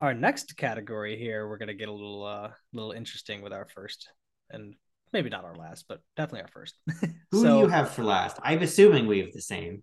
[0.01, 4.09] our next category here, we're gonna get a little uh, little interesting with our first,
[4.51, 4.75] and
[5.13, 6.77] maybe not our last, but definitely our first.
[7.31, 8.39] who so, do you have for last?
[8.43, 9.83] I'm assuming we have the same.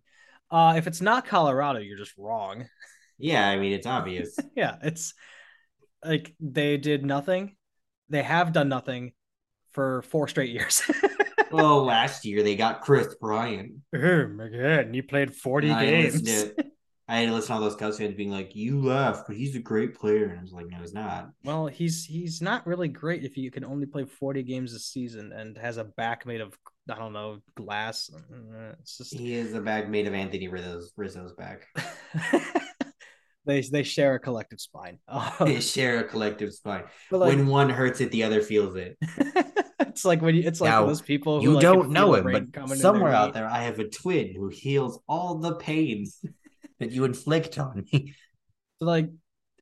[0.52, 2.66] Uh, if it's not Colorado, you're just wrong.
[3.18, 4.38] Yeah, I mean it's obvious.
[4.56, 5.14] yeah, it's
[6.04, 7.56] like they did nothing.
[8.10, 9.14] They have done nothing
[9.72, 10.84] for four straight years.
[11.52, 13.74] well, last year they got Kris Bryant.
[13.96, 16.46] oh my god, and you played 40 And I games.
[17.08, 19.56] I had to listen to all those Cubs fans being like, "You left, but he's
[19.56, 22.88] a great player," and I was like, "No, he's not." Well, he's he's not really
[22.88, 26.42] great if you can only play 40 games a season and has a back made
[26.42, 26.58] of
[26.90, 28.10] I don't know glass.
[28.14, 31.68] Uh, It's just He is a back made of Anthony Rizzo's, Rizzo's back.
[33.46, 34.98] they they share a collective spine.
[35.40, 36.86] They share a collective spine.
[37.12, 38.98] like, when one hurts it, the other feels it.
[39.80, 42.52] it's like when you it's like Now, those people who You like, don't know him,
[42.54, 46.20] but somewhere out there, I have a twin who heals all the pains
[46.80, 48.14] that you inflict on me.
[48.82, 49.10] Like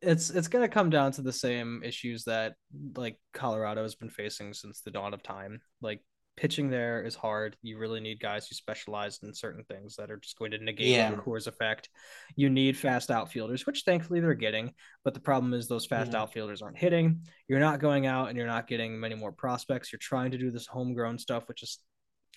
[0.02, 2.56] it's it's gonna come down to the same issues that
[2.96, 5.62] like Colorado has been facing since the dawn of time.
[5.82, 6.02] Like
[6.36, 7.56] pitching there is hard.
[7.62, 10.88] You really need guys who specialize in certain things that are just going to negate
[10.88, 11.12] Yeah.
[11.12, 11.90] the Coors effect.
[12.36, 14.74] You need fast outfielders, which thankfully they're getting.
[15.04, 16.22] But the problem is those fast Yeah.
[16.24, 17.22] outfielders aren't hitting.
[17.48, 19.92] You're not going out and you're not getting many more prospects.
[19.94, 21.78] You're trying to do this homegrown stuff, which is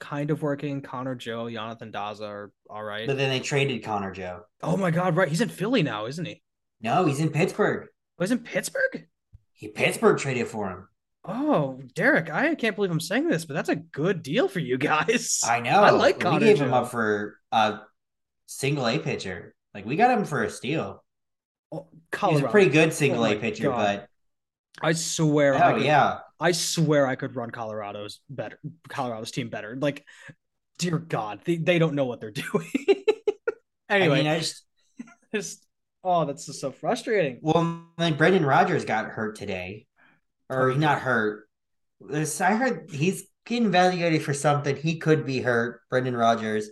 [0.00, 0.82] kind of working.
[0.82, 3.06] Connor Joe, Yonathan Daza are all right.
[3.06, 4.42] But then they traded Connor Joe.
[4.62, 5.28] oh my God, right?
[5.28, 6.42] He's in Philly now, isn't he?
[6.80, 7.88] No, he's in Pittsburgh.
[8.18, 9.06] Oh, he's in Pittsburgh.
[9.52, 10.88] He Pittsburgh traded for him.
[11.24, 14.78] Oh, Derek, I can't believe I'm saying this, but that's a good deal for you
[14.78, 15.40] guys.
[15.44, 15.82] I know.
[15.82, 17.80] I like we Connor gave him up for a
[18.46, 19.54] single A pitcher.
[19.74, 21.02] Like we got him for a steal.
[21.72, 21.88] Oh,
[22.28, 24.06] He's a pretty good oh single Oh A pitcher, God.
[24.80, 25.54] I swear.
[25.54, 28.58] I but oh could, yeah, I swear I could run Colorado's better.
[28.88, 29.76] Colorado's team better.
[29.80, 30.04] Like,
[30.78, 32.70] dear God, they, they don't know what they're doing.
[33.88, 34.64] anyway, I mean, I just
[35.34, 35.66] just
[36.04, 37.38] oh, that's just so frustrating.
[37.42, 39.86] well, then Brendan Rodgers got hurt today,
[40.48, 41.48] or not hurt.
[42.00, 44.76] This I heard he's getting evaluated for something.
[44.76, 46.68] He could be hurt, Brendan Rodgers,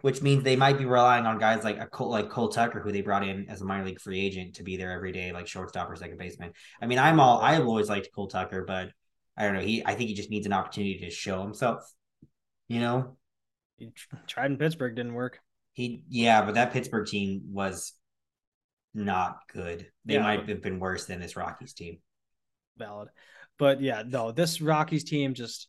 [0.00, 2.90] which means they might be relying on guys like a Cole, like Cole Tucker, who
[2.90, 5.46] they brought in as a minor league free agent to be there every day, like
[5.46, 6.52] shortstop or second baseman.
[6.80, 8.90] I mean, I'm all I've always liked Cole Tucker, but
[9.36, 9.60] I don't know.
[9.60, 11.82] He I think he just needs an opportunity to show himself.
[12.68, 13.16] You know,
[13.78, 13.92] He
[14.26, 15.40] tried in Pittsburgh, didn't work.
[15.74, 17.92] he yeah, but that Pittsburgh team was
[18.94, 19.90] not good.
[20.04, 20.22] They Yeah.
[20.22, 21.98] might have been worse than this Rockies team.
[22.78, 23.08] valid.
[23.58, 25.68] But yeah, no, this Rockies team just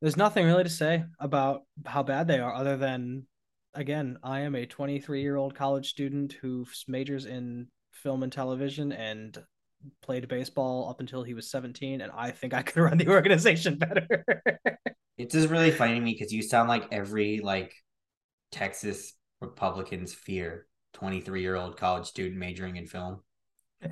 [0.00, 3.26] there's nothing really to say about how bad they are other than
[3.74, 8.92] again, I am a 23 year old college student who majors in film and television
[8.92, 9.36] and
[10.02, 13.76] played baseball up until he was 17 and I think I could run the organization
[13.76, 14.06] better.
[15.16, 17.74] It's just really funny to me because you sound like every like
[18.52, 23.20] Texas Republican's fear 23 year old college student majoring in film.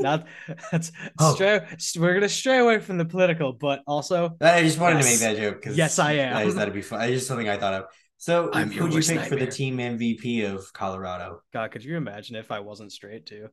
[0.00, 0.26] Not
[0.70, 1.34] that's Oh.
[1.34, 1.60] stray,
[1.98, 5.04] we're gonna stray away from the political, but also I just wanted Yes.
[5.04, 6.36] to make that joke because Yes, I am.
[6.36, 7.02] I just thought it'd be fun.
[7.02, 7.84] It's just something I thought of.
[8.18, 11.40] So, I'm who'd you worst pick for the team MVP of Colorado?
[11.52, 13.48] God, could you imagine if I wasn't straight too?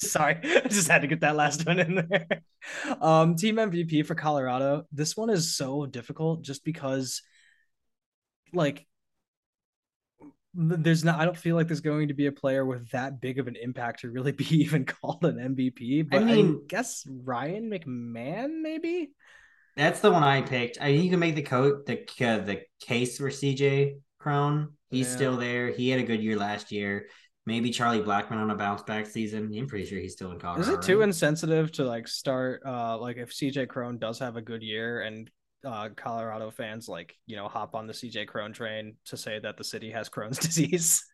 [0.00, 2.26] Sorry, I just had to get that last one in there.
[3.00, 4.84] Um, team MVP for Colorado.
[4.92, 7.22] This one is so difficult just because,
[8.52, 8.86] like,
[10.54, 11.20] there's not.
[11.20, 13.56] I don't feel like there's going to be a player with that big of an
[13.56, 16.08] impact to really be even called an MVP.
[16.10, 19.10] But I, mean- guess Ryan McMahon, maybe.
[19.76, 20.78] That's the one I picked.
[20.80, 24.72] I you can make the coat the uh, the case for CJ Cron.
[24.90, 25.14] He's Yeah.
[25.16, 25.70] still there.
[25.70, 27.06] He had a good year last year.
[27.46, 29.52] Maybe Charlie Blackmon on a bounce back season.
[29.56, 30.62] I'm pretty sure he's still in Colorado.
[30.62, 31.04] Is it too right?
[31.04, 35.30] insensitive to like start uh like if CJ Cron does have a good year and
[35.64, 39.56] uh Colorado fans like you know hop on the CJ Cron train to say that
[39.56, 41.04] the city has Crohn's disease?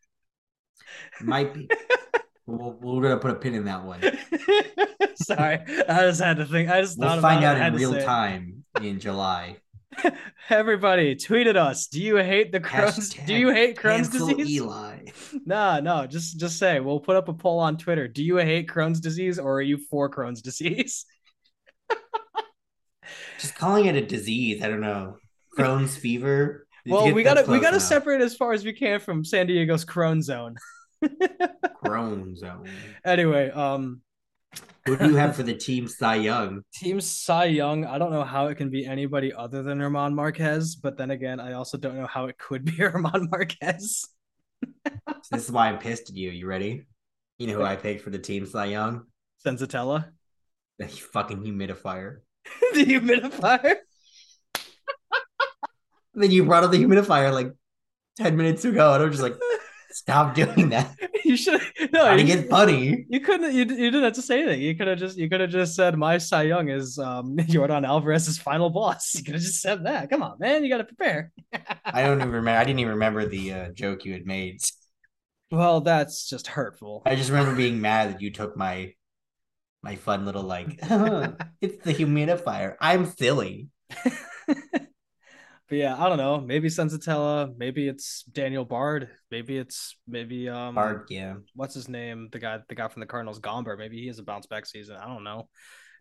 [1.21, 1.69] Might be.
[2.47, 4.01] we'll, we're gonna put a pin in that one.
[5.17, 5.59] Sorry,
[5.89, 6.69] I just had to think.
[6.69, 9.59] I just We'll find out in real time in July.
[10.51, 11.87] Everybody, tweet at us.
[11.87, 13.15] Do you hate the Crohn's?
[13.15, 14.51] Hashtag do you hate Crohn's disease?
[14.51, 14.99] Eli.
[15.45, 16.07] No, no.
[16.07, 18.09] Just just say we'll put up a poll on Twitter.
[18.09, 21.05] Do you hate Crohn's disease or are you for Crohn's disease?
[23.39, 24.63] Just calling it a disease.
[24.63, 25.17] I don't know.
[25.57, 26.67] Crohn's fever.
[26.87, 30.23] Well, we gotta we gotta separate as far as we can from San Diego's Crone
[30.23, 30.57] zone.
[31.05, 32.69] Crohn's zone.
[33.05, 34.01] Anyway, um,
[34.87, 36.63] Who do you have for the team Cy Young?
[36.73, 37.85] Team Cy Young.
[37.85, 41.41] I don't know how it can be anybody other than German Marquez, but then again,
[41.41, 44.09] I also don't know how it could be German Marquez.
[45.31, 46.31] This is why I'm pissed at you.
[46.31, 46.85] You ready?
[47.39, 49.03] You know who I picked for the team Cy Young?
[49.45, 50.07] Senzatela,
[50.79, 52.19] The fucking humidifier.
[52.75, 53.75] the humidifier.
[56.15, 57.53] then you brought up the humidifier like
[58.19, 59.35] 10 minutes ago, and I'm just like,
[59.97, 60.95] stop doing that.
[61.27, 61.61] You should
[61.93, 62.15] no.
[62.15, 63.05] You, get funny.
[63.09, 63.53] you couldn't.
[63.53, 64.61] You, you didn't have to say anything.
[64.61, 65.19] You could have just.
[65.19, 69.13] You could have just said my Cy Young is um Yordan Alvarez's final boss.
[69.17, 70.09] You could have just said that.
[70.09, 70.63] Come on, man.
[70.63, 71.33] You got to prepare.
[71.85, 72.61] I don't even remember.
[72.61, 74.61] I didn't even remember the uh, joke you had made.
[75.51, 77.03] Well, that's just hurtful.
[77.05, 78.93] I just remember being mad that you took my
[79.83, 80.79] my fun little like
[81.61, 82.77] it's the humidifier.
[82.81, 83.69] I'm silly.
[85.69, 86.41] But yeah, I don't know.
[86.41, 87.53] Maybe Senzatela.
[87.57, 89.09] Maybe it's Daniel Bard.
[89.31, 91.35] Maybe it's maybe um Bard, yeah.
[91.55, 92.29] what's his name?
[92.31, 93.77] The guy the guy from the Cardinals, Gomber.
[93.77, 94.97] Maybe he has a bounce back season.
[94.97, 95.49] I don't know.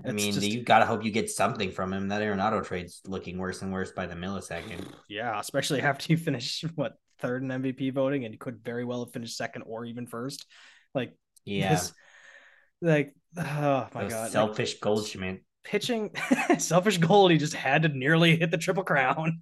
[0.05, 2.09] I mean, just- you gotta hope you get something from him.
[2.09, 4.85] That Arenado trade's looking worse and worse by the millisecond.
[5.09, 9.05] Yeah, especially after you finish what third in MVP voting, and you could very well
[9.05, 10.45] have finished second or even first.
[10.93, 11.93] Like Yeah, this,
[12.81, 15.43] like oh my Those god, like, selfish Goldschmidt.
[15.65, 16.11] Pitching
[16.59, 17.31] selfish gold.
[17.31, 19.41] He just had to nearly hit the triple crown.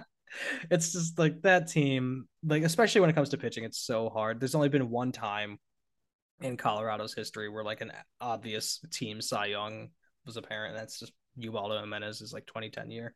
[0.70, 4.40] it's just like that team, like especially when it comes to pitching, it's so hard.
[4.40, 5.58] There's only been one time
[6.40, 9.88] in Colorado's history where like an obvious team Cy Young
[10.26, 10.74] was apparent.
[10.76, 13.14] That's just Ubaldo Jimenez is like 2010 year.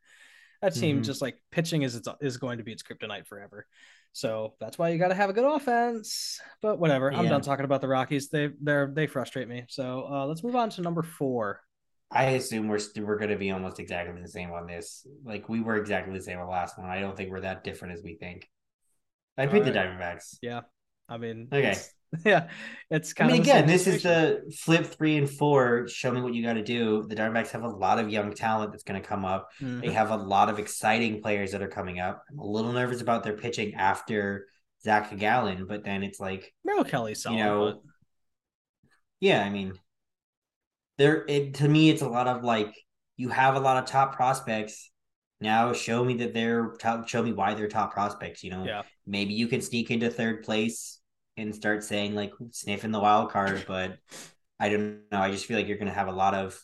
[0.61, 1.05] That team Mhm.
[1.05, 3.67] just like pitching is its is going to be its kryptonite forever.
[4.13, 6.39] So that's why you got to have a good offense.
[6.63, 7.29] But whatever, I'm Yeah.
[7.31, 8.29] done talking about the Rockies.
[8.29, 9.65] They they're they frustrate me.
[9.69, 11.61] So uh, let's move on to number four.
[12.09, 15.05] I assume we're st- we're gonna be almost exactly the same on this.
[15.25, 16.89] Like we were exactly the same on the last one.
[16.89, 18.49] I don't think we're that different as we think.
[19.37, 19.99] I picked the Alright.
[19.99, 20.37] Diamondbacks.
[20.41, 20.61] Yeah.
[21.09, 21.71] I mean, Okay.
[21.71, 21.93] it's-
[22.25, 22.47] yeah,
[22.89, 25.89] it's I kind mean, of the again, this is the flip three and four.
[25.89, 27.03] Show me what you got to do.
[27.05, 29.49] The Diamondbacks have a lot of young talent that's going to come up.
[29.59, 29.91] They Mhm.
[29.91, 32.23] have a lot of exciting players that are coming up.
[32.31, 34.47] I'm a little nervous about their pitching after
[34.81, 37.81] Zach Gallen, but then it's like, Merrill Kelly, solid, you know, but
[39.19, 39.73] yeah, I mean,
[40.97, 41.25] there.
[41.27, 42.75] It to me, it's a lot of like
[43.15, 44.91] you have a lot of top prospects.
[45.39, 47.07] Now show me that they're top.
[47.07, 48.43] Show me why they're top prospects.
[48.43, 50.99] You know, yeah, maybe you can sneak into third place
[51.37, 53.97] and start saying like sniffing the wild card, but
[54.59, 55.19] I don't know.
[55.19, 56.59] I just feel like you're going to have a lot of.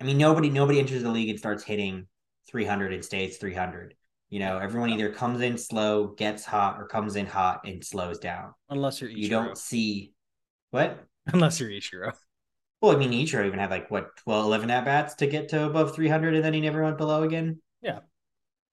[0.00, 2.06] I mean, nobody nobody enters the league and starts hitting
[2.50, 3.94] 300 and stays 300.
[4.30, 8.18] You know, everyone either comes in slow, gets hot, or comes in hot and slows
[8.18, 8.52] down.
[8.68, 9.16] unless you're Ichiro.
[9.16, 10.12] You don't see
[10.70, 11.04] what.
[11.26, 12.12] unless you're Ichiro.
[12.80, 15.64] Well, I mean, Ichiro even had like what 12, 11 at bats to get to
[15.64, 17.60] above 300, and then he never went below again.
[17.82, 18.00] Yeah.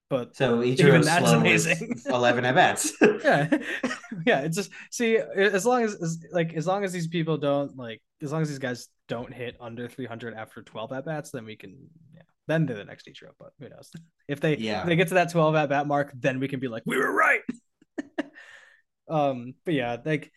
[0.10, 1.99] But So Even Ichiro's that's amazing.
[2.06, 2.93] 11 at bats.
[3.01, 3.49] yeah,
[4.26, 4.41] yeah.
[4.41, 8.01] It's just see as long as, as like as long as these people don't like
[8.22, 11.56] as long as these guys don't hit under 300 after 12 at bats, then we
[11.56, 12.22] can yeah.
[12.47, 13.89] Then they're the next Ichiro, but who knows?
[14.28, 14.82] If they Yeah.
[14.82, 16.97] if they get to that 12 at bat mark, then we can be like we
[16.97, 17.41] were right.
[19.10, 20.32] um, but yeah, like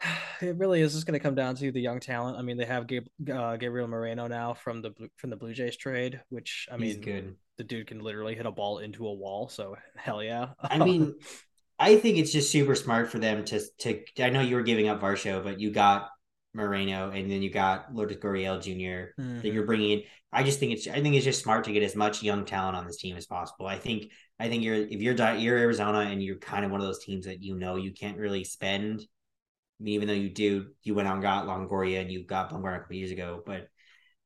[0.40, 2.36] it really is just going to come down to the young talent.
[2.36, 5.52] I mean, they have Gab- uh, Gabriel Moreno now from the Blue- from the Blue
[5.52, 7.36] Jays trade, which I He's mean, good.
[7.56, 9.48] the dude can literally hit a ball into a wall.
[9.48, 10.50] So hell yeah.
[10.62, 11.14] I mean,
[11.78, 14.00] I think it's just super smart for them to to.
[14.20, 16.08] I know you were giving up Varsho, but you got
[16.54, 19.12] Moreno, and then you got Lourdes Gurriel Jr.
[19.16, 19.54] that Mhm.
[19.54, 20.02] you're bringing in.
[20.32, 20.86] I just think it's.
[20.88, 23.26] I think it's just smart to get as much young talent on this team as
[23.26, 23.66] possible.
[23.66, 24.10] I think.
[24.40, 27.26] I think you're if you're you're Arizona and you're kind of one of those teams
[27.26, 29.04] that you know you can't really spend.
[29.80, 32.50] I mean, even though you do, you went out and got Longoria and you got
[32.50, 33.68] Bumgarner a couple years ago, but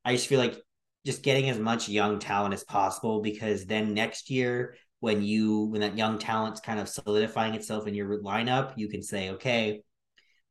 [0.05, 0.57] I just feel like
[1.05, 5.81] just getting as much young talent as possible because then next year when you when
[5.81, 9.83] that young talent's kind of solidifying itself in your lineup, you can say, okay,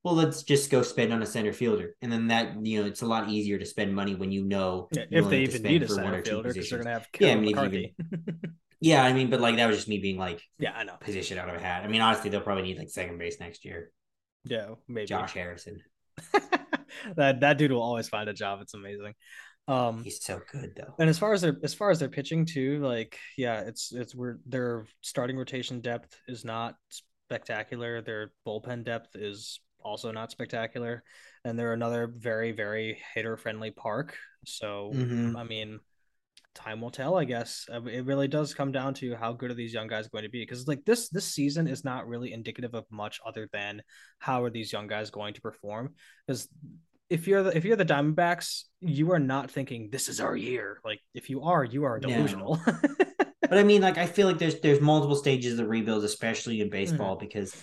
[0.03, 3.01] well, let's just go spend on a center fielder, and then that you know it's
[3.01, 5.87] a lot easier to spend money when you know Yeah, if they even need a
[5.87, 7.93] center fielder because they're gonna have Yeah, I mean.
[8.83, 10.95] Yeah, I mean, but like that was just me being like yeah, I know.
[10.99, 11.83] position out of a hat.
[11.83, 13.91] I mean, honestly, they'll probably need like second base next year.
[14.43, 15.07] Yeah, maybe.
[15.07, 15.81] Josh Harrison,
[17.15, 18.59] that that dude will always find a job.
[18.61, 19.13] It's amazing.
[19.67, 20.95] Um, he's so good though.
[20.99, 24.15] and as far as their as far as their pitching too, like yeah, it's it's
[24.15, 24.41] weird.
[24.45, 28.01] Their starting rotation depth is not spectacular.
[28.01, 31.03] Their bullpen depth is also not spectacular,
[31.45, 34.17] and they're another very very hitter friendly park.
[34.45, 35.35] So Mhm.
[35.37, 35.79] I mean,
[36.53, 37.17] time will tell.
[37.17, 40.07] I guess Uh, it really does come down to how good are these young guys
[40.07, 43.47] going to be because like this this season is not really indicative of much other
[43.53, 43.81] than
[44.19, 45.93] how are these young guys going to perform
[46.27, 46.47] because
[47.09, 50.79] if you're the if you're the Diamondbacks, you are not thinking this is our year.
[50.85, 52.07] Like if you are, you are No.
[52.09, 52.59] delusional.
[53.41, 56.61] But I mean, like, I feel like there's there's multiple stages of the rebuild, especially
[56.61, 57.25] in baseball, Mm-hmm.
[57.25, 57.53] because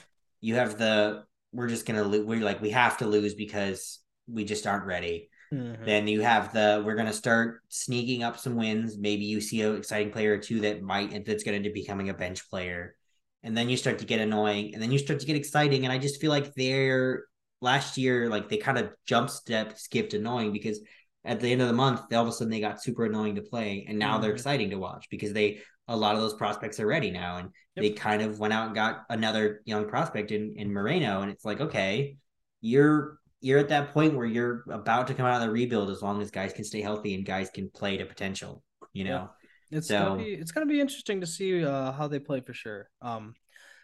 [0.43, 2.27] you have the we're just gonna lose.
[2.27, 5.31] We're like we have to lose because we just aren't ready.
[5.53, 5.85] Mhm.
[5.85, 8.99] Then you have the we're gonna start sneaking up some wins.
[8.99, 12.09] Maybe you see an exciting player or two that might that's gonna end up becoming
[12.11, 12.97] a bench player,
[13.43, 15.85] and then you start to get annoying, and then you start to get exciting.
[15.85, 17.25] And I just feel like they're
[17.61, 20.81] last year, like they kind of jump step skipped annoying because
[21.25, 23.43] at the end of the month, all of a sudden they got super annoying to
[23.43, 24.35] play, and now they're Mhm.
[24.35, 27.85] exciting to watch because they a lot of those prospects are ready now, and Yep.
[27.85, 31.45] they kind of went out and got another young prospect in in Moreno, and it's
[31.45, 32.17] like okay,
[32.61, 36.03] you're you're at that point where you're about to come out of the rebuild as
[36.03, 38.63] long as guys can stay healthy and guys can play to potential,
[38.93, 39.31] you know.
[39.71, 42.55] It's So- gonna be it's gonna be interesting to see uh, how they play for
[42.55, 42.91] sure.
[43.03, 43.35] Um,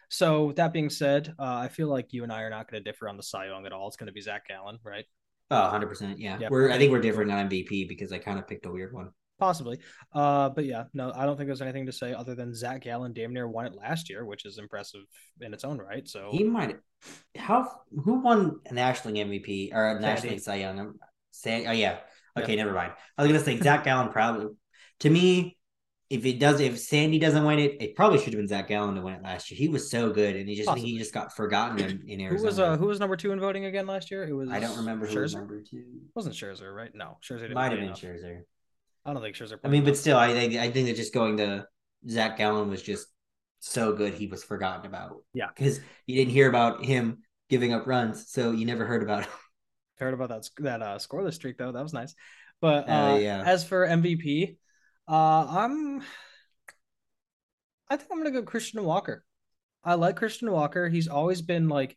[0.09, 2.89] so that being said, uh, I feel like you and I are not going to
[2.91, 3.87] differ on the Cy Young at all.
[3.87, 5.05] It's going to be Zach Gallen, right?
[5.49, 6.19] Oh, 100%.
[6.19, 6.37] Yeah.
[6.39, 6.51] Yep.
[6.51, 9.09] We're I think we're different on MVP because I kind of picked a weird one.
[9.37, 9.79] Possibly.
[10.13, 13.13] Uh, but yeah, no, I don't think there's anything to say other than Zach Gallen
[13.13, 15.01] damn near won it last year, which is impressive
[15.41, 16.07] in its own right.
[16.07, 16.77] So He might
[17.37, 17.69] how
[18.03, 20.93] who won a National MVP or a National Cy Young?
[21.31, 21.97] Saying oh yeah.
[22.37, 22.93] Okay, never mind.
[23.17, 24.47] I was gonna say Zach Gallen probably
[25.01, 25.57] to me,
[26.09, 28.95] if it does if Sandy doesn't win it, it probably should have been Zach Gallen
[28.95, 29.57] to win it last year.
[29.57, 32.47] He was so good and he just he just got forgotten in, in who Arizona.
[32.47, 34.23] was uh who was number two in voting again last year?
[34.25, 35.39] It was I don't remember who was Scherzer.
[35.39, 35.83] number two.
[36.15, 36.91] Wasn't Scherzer, right?
[36.93, 38.01] No, Scherzer Might have been enough.
[38.01, 38.43] Scherzer.
[39.05, 39.59] I don't think Scherzer.
[39.63, 41.67] I mean, but still, I think I think that just going to
[42.09, 43.07] Zach Gallen was just
[43.59, 45.17] so good he was forgotten about.
[45.33, 45.47] Yeah.
[45.55, 49.31] because you didn't hear about him giving up runs, so you never heard about him.
[49.99, 51.71] heard about that that uh, scoreless streak though.
[51.71, 52.15] That was nice.
[52.61, 53.43] But Oh, uh, yeah.
[53.45, 54.57] as for MVP,
[55.07, 56.01] uh, I'm.
[57.89, 59.23] I think I'm gonna go Christian Walker.
[59.83, 60.89] I like Christian Walker.
[60.89, 61.95] He's always been like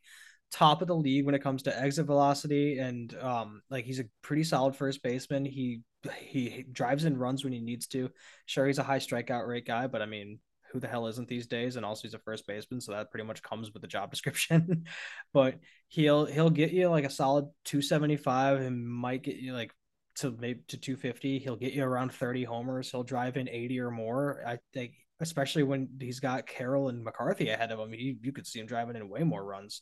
[0.52, 4.04] top of the league when it comes to exit velocity, and um, like he's a
[4.22, 5.44] pretty solid first baseman.
[5.46, 5.80] He
[6.18, 8.10] he drives in runs when he needs to.
[8.46, 10.38] Sure, he's a high strikeout rate guy, but I mean,
[10.72, 13.26] who the hell isn't these days, and also he's a first baseman, so that pretty
[13.26, 14.84] much comes with the job description.
[15.32, 19.72] but he'll he'll get you like a solid 275 and might get you like
[20.16, 21.38] to maybe to 250.
[21.38, 22.90] He'll get you around 30 homers.
[22.90, 24.42] He'll drive in 80 or more.
[24.46, 28.46] I think especially when he's got Carroll and McCarthy ahead of him, he, you could
[28.46, 29.80] see him driving in way more runs.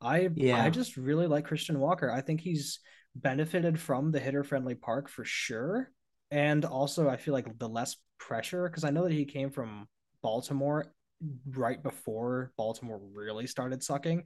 [0.00, 0.62] I yeah.
[0.62, 2.10] I just really like Christian Walker.
[2.10, 2.80] I think he's
[3.22, 5.90] benefited from the hitter friendly park for sure.
[6.30, 9.86] And also I feel like the less pressure because I know that he came from
[10.22, 10.92] Baltimore
[11.50, 14.24] right before Baltimore really started sucking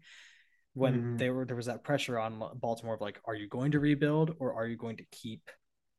[0.75, 1.17] when mm-hmm.
[1.17, 4.35] they were there was that pressure on Baltimore of like are you going to rebuild
[4.39, 5.51] or are you going to keep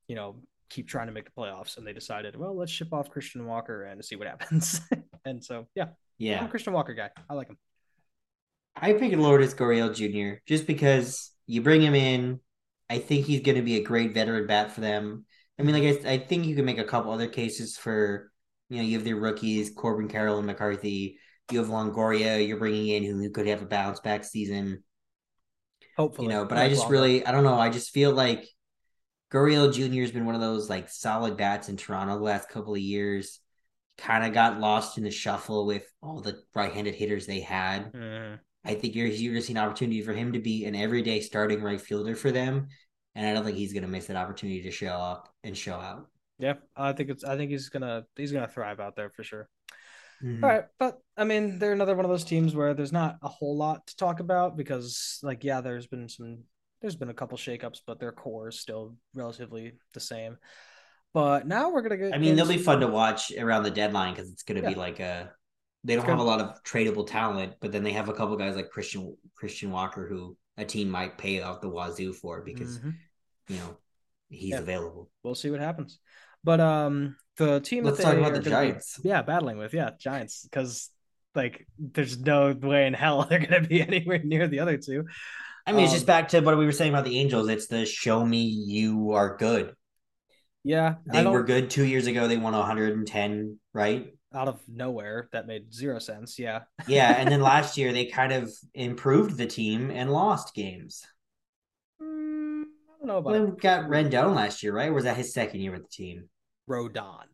[0.08, 3.10] you know keep trying to make the playoffs and they decided well let's ship off
[3.10, 4.82] Christian Walker and see what happens
[5.26, 5.88] and so yeah
[6.18, 7.58] yeah I'm a Christian Walker guy I like him
[8.76, 10.40] I pick Lourdes Gurriel Jr.
[10.48, 12.40] just because you bring him in
[12.90, 15.26] I think he's going to be a great veteran bat for them
[15.60, 18.32] I mean like I, I think you can make a couple other cases for
[18.74, 21.20] you know, you have the rookies, Corbin Carroll and McCarthy.
[21.52, 24.84] You have Longoria, you're bringing in who could have a bounce back season.
[25.96, 26.28] Hopefully.
[26.28, 27.60] You know, but I just really, I don't know.
[27.60, 28.48] I just feel like
[29.32, 30.02] Gurriel Jr.
[30.02, 33.40] has been one of those like solid bats in Toronto the last couple of years.
[34.00, 37.94] Kind of got lost in the shuffle with all the right-handed hitters they had.
[37.94, 38.40] Mm.
[38.66, 41.62] I think you're you're gonna see an opportunity for him to be an everyday starting
[41.62, 42.68] right fielder for them,
[43.16, 46.08] and I don't think he's gonna miss that opportunity to show up and show out.
[46.40, 47.24] Yeah, I think it's.
[47.24, 49.50] I think he's gonna he's gonna thrive out there for sure.
[50.24, 50.44] Mm-hmm.
[50.44, 53.28] All right, but I mean, they're another one of those teams where there's not a
[53.28, 56.44] whole lot to talk about because, like, yeah, there's been some,
[56.82, 60.38] there's been a couple shakeups, but their core is still relatively the same.
[61.14, 62.14] But now we're gonna get.
[62.14, 64.70] I mean, they'll be fun to watch around the deadline because it's gonna yeah.
[64.70, 65.32] be like a.
[65.84, 68.56] They don't have a lot of tradable talent, but then they have a couple guys
[68.56, 72.92] like Christian Christian Walker who a team might pay off the wazoo for because, mm-hmm.
[73.50, 73.78] you know,
[74.30, 74.60] he's yeah.
[74.60, 75.10] available.
[75.24, 76.00] We'll see what happens.
[76.44, 79.00] But um, the team Let's talk about the Giants.
[79.00, 80.90] Be, yeah, battling with yeah Giants because
[81.36, 85.06] like there's no way in hell they're gonna be anywhere near the other two.
[85.66, 87.48] I mean, um, it's just um, back to what we were saying about the Angels.
[87.50, 89.74] It's the show me you are good.
[90.66, 92.28] Yeah, they were good two years ago.
[92.28, 94.14] They won 110, right?
[94.34, 96.40] Out of nowhere, that made zero sense.
[96.40, 101.06] Yeah, yeah, and then last year they kind of improved the team and lost games.
[102.02, 103.32] Mm, I don't know about.
[103.32, 104.92] Well, got Rendon last year, right?
[104.92, 106.30] was that his second year with the team?
[106.70, 107.26] Rodon.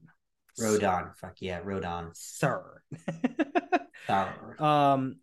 [0.59, 1.15] Rodon.
[1.15, 2.09] Fuck yeah, Rodon.
[2.13, 2.81] Sir.
[4.07, 4.55] Sir.
[4.59, 5.17] Um,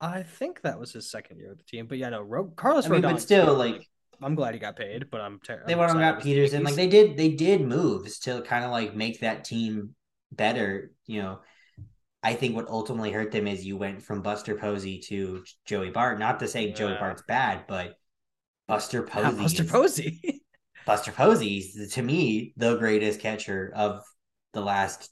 [0.00, 2.86] I think that was his second year with the team, but yeah, no, Ro- Carlos
[2.86, 3.12] I mean, Rodon.
[3.12, 3.86] But still, like,
[4.22, 5.66] I'm glad he got paid, but I'm terrible.
[5.66, 6.64] They went and got Pederson.
[6.64, 9.94] Like they did, they did moves to kind of like make that team
[10.32, 10.92] better.
[11.06, 11.40] You know,
[12.22, 16.18] I think what ultimately hurt them is you went from Buster Posey to Joey Bart.
[16.18, 16.74] Not to say yeah.
[16.74, 17.94] Joey Bart's bad, but
[18.68, 19.36] Buster Posey.
[19.36, 20.42] Buster Posey.
[20.86, 24.02] Buster Posey, to me, the greatest catcher of
[24.52, 25.10] the last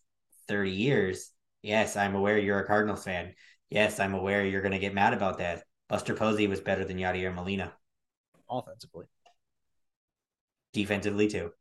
[0.49, 1.31] 30 years.
[1.63, 3.35] Yes, I'm aware you're a Cardinals fan.
[3.71, 5.63] Yes, I'm aware you're going to get mad about that.
[5.89, 7.73] Buster Posey was better than Yadier Molina.
[8.49, 9.07] Offensively.
[10.73, 11.53] Defensively, too.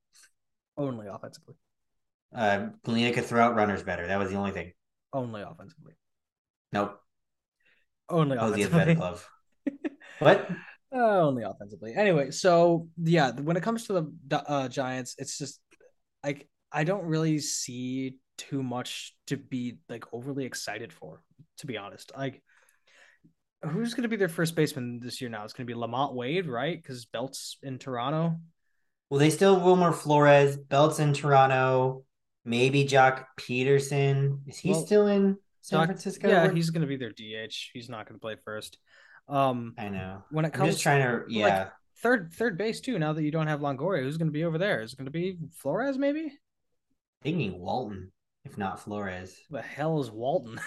[0.78, 1.56] Only offensively.
[2.36, 4.08] Uh, Molina could throw out runners better.
[4.08, 4.74] That was the only thing.
[5.14, 5.94] Only offensively.
[6.72, 7.00] Nope.
[8.10, 8.96] Only Posey offensively.
[8.96, 9.30] Glove.
[10.20, 10.50] what?
[10.90, 11.94] Uh, only offensively.
[11.94, 15.60] Anyway, so yeah, when it comes to the uh, Giants, it's just
[16.24, 21.22] like I don't really see too much to be like overly excited for.
[21.58, 22.42] To be honest, like
[23.64, 25.44] who's going to be their first baseman this year now?
[25.44, 26.82] It's going to be LaMonte Wade, right?
[26.82, 28.38] Because Belt's in Toronto.
[29.10, 32.04] Well, they still have Wilmer Flores, Belt's in Toronto.
[32.48, 34.40] Maybe Joc Pederson.
[34.48, 36.30] Is he well, still in San Francisco?
[36.30, 37.54] Yeah, he's going to be their DH.
[37.74, 38.78] He's not going to play first.
[39.28, 40.24] Um, I know.
[40.32, 41.46] When it comes, I'm just trying to, yeah.
[41.46, 41.72] Like,
[42.02, 42.98] third third base too.
[42.98, 44.82] Now that you don't have Longoria, who's going to be over there?
[44.82, 46.32] Is it going to be Flores maybe?
[47.22, 48.14] Thinking Walton,
[48.46, 49.38] if not Flores.
[49.50, 50.58] The hell is Walton?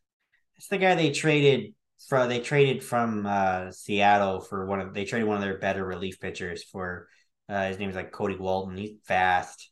[0.56, 1.72] it's the guy they traded
[2.06, 2.28] from.
[2.28, 4.92] They traded from uh, Seattle for one of.
[4.92, 7.08] They traded one of their better relief pitchers for.
[7.48, 8.76] Uh, his name is like Cody Walton.
[8.76, 9.70] He's fast,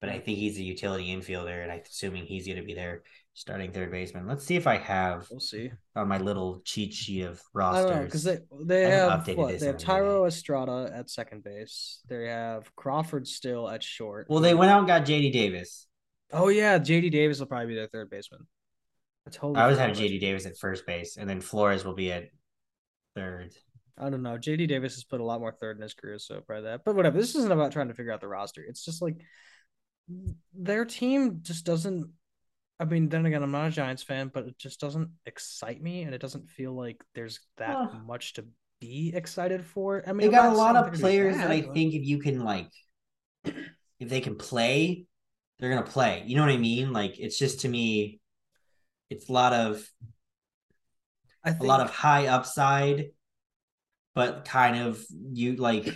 [0.00, 3.02] but I think he's a utility infielder, and I'm assuming he's going to be there
[3.34, 4.26] starting third baseman.
[4.26, 5.28] Let's see if I have.
[5.30, 8.04] We'll see on my little cheat sheet of rosters.
[8.04, 9.58] because they they have what?
[9.58, 12.00] They have Thairo Estrada at second base.
[12.08, 14.26] They have Crawford still at short.
[14.28, 15.86] Well, they went out and got JD Davis.
[16.32, 18.46] Oh yeah, JD Davis will probably be their third baseman.
[19.26, 19.56] I totally.
[19.56, 22.24] I always have JD Davis at first base, and then Flores will be at
[23.14, 23.52] third.
[23.96, 24.36] I don't know.
[24.36, 26.82] JD Davis has put a lot more third in his career, so probably that.
[26.84, 27.18] But whatever.
[27.18, 28.62] This isn't about trying to figure out the roster.
[28.66, 29.16] It's just like
[30.54, 32.10] their team just doesn't
[32.80, 36.02] I mean, then again, I'm not a Giants fan, but it just doesn't excite me,
[36.02, 37.98] and it doesn't feel like there's that huh.
[38.06, 38.44] much to
[38.80, 40.04] be excited for.
[40.06, 41.74] I mean, they got a lot of players bad, that I but...
[41.74, 42.70] think if you can like,
[43.44, 45.06] if they can play,
[45.58, 46.22] they're gonna play.
[46.24, 46.92] You know what I mean?
[46.92, 48.20] Like, it's just to me,
[49.10, 49.84] it's a lot of
[51.44, 53.06] a lot of high upside,
[54.14, 55.88] but kind of you like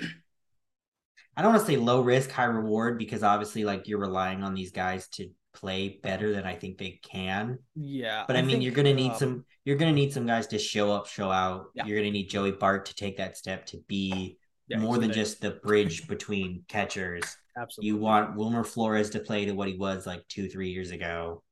[1.36, 4.54] I don't want to say low risk, high reward because obviously like you're relying on
[4.54, 7.58] these guys to play better than I think they can.
[7.74, 8.24] yeah.
[8.26, 9.44] But I, mean, think, you're gonna need um, some.
[9.64, 11.66] You're gonna need some guys to show up, show out.
[11.74, 11.86] Yeah.
[11.86, 15.40] You're gonna need Joey Bart to take that step to be yeah, more than just
[15.40, 17.24] the bridge between catchers.
[17.56, 17.88] absolutely.
[17.88, 21.42] You want Wilmer Flores to play to what he was like two, three years ago.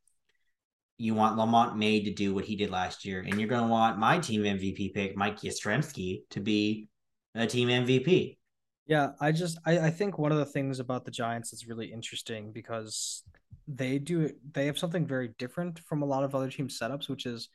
[0.98, 3.98] You want Lamont May to do what he did last year, and you're gonna want
[3.98, 6.88] my team MVP pick, Mike Yastrzemski, to be
[7.34, 8.36] a team MVP.
[8.90, 11.92] Yeah, I just I, I think one of the things about the Giants is really
[11.92, 13.22] interesting because
[13.68, 17.24] they do they have something very different from a lot of other team setups, which
[17.24, 17.50] is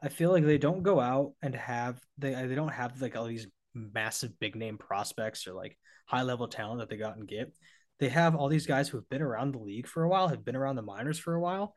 [0.00, 3.24] I feel like they don't go out and have they they don't have like all
[3.24, 7.52] these massive big name prospects or like high level talent that they got and get.
[7.98, 10.44] They have all these guys who have been around the league for a while, have
[10.44, 11.74] been around the minors for a while,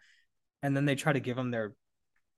[0.61, 1.73] and then they try to give them their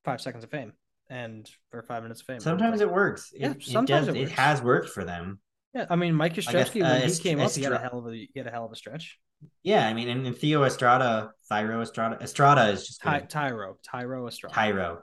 [0.05, 0.71] five seconds of fame
[1.09, 2.39] and for five minutes of fame.
[2.39, 3.33] Sometimes it works.
[3.35, 5.41] Yeah, it, sometimes it, does, it it has worked for them.
[5.77, 8.07] Yeah, I mean Mike Yastrzemski uh, when he came up, he had a hell of
[8.07, 9.19] a he had a hell of a stretch.
[9.61, 14.27] Yeah, I mean, and, and Theo Estrada, Thyro Estrada, Estrada is just Ty- Tyro, Tyro
[14.27, 14.55] Estrada.
[14.55, 14.99] Tyro,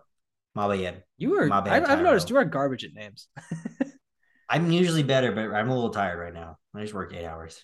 [0.56, 1.02] Mabayed.
[1.16, 1.46] You were.
[1.46, 3.28] My bad, I, I've noticed you are garbage at names.
[4.48, 6.58] I'm usually better, but I'm a little tired right now.
[6.74, 7.62] I just worked eight hours.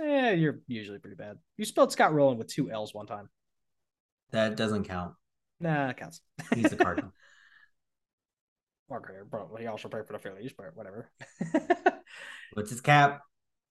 [0.00, 1.38] Yeah, you're usually pretty bad.
[1.56, 3.28] You spelled Scott Rolen with two L's one time.
[4.30, 5.14] That doesn't count.
[5.60, 6.20] Nah, it counts.
[6.54, 7.12] He's the Cardinal.
[8.92, 9.56] Okay, bro.
[9.58, 11.10] He also played for the Phillies, but whatever.
[12.54, 13.22] What's his cap?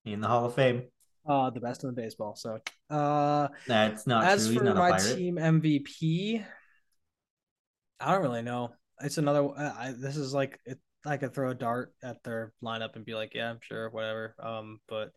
[0.04, 0.84] In the Hall of Fame.
[1.26, 2.34] uh, the best in the baseball.
[2.34, 2.58] So,
[2.90, 4.58] uh, That's not as true.
[4.58, 6.44] For not my team MVP,
[8.00, 8.72] I don't really know.
[9.00, 9.48] It's another.
[9.56, 13.14] I, this is like it, I could throw a dart at their lineup and be
[13.14, 14.34] like, yeah, I'm sure, whatever.
[14.40, 15.10] Um, but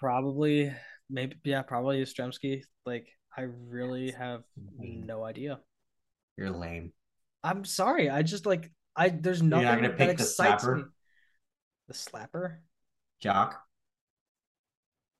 [0.00, 0.72] probably,
[1.08, 2.62] maybe, yeah, probably Yastrzemski.
[2.84, 4.42] Like, I really have
[4.78, 5.60] no idea.
[6.36, 6.92] You're lame.
[7.42, 8.10] I'm sorry.
[8.10, 9.08] I just like I.
[9.08, 10.82] There's You're nothing that pick excites me.
[11.88, 12.56] The slapper?
[13.22, 13.54] Joc.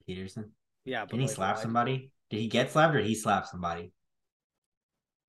[0.09, 0.51] Pederson.
[0.85, 1.63] Yeah, but Did he like, slap why?
[1.63, 2.11] somebody?
[2.31, 3.93] Did he get slapped or did he slap somebody?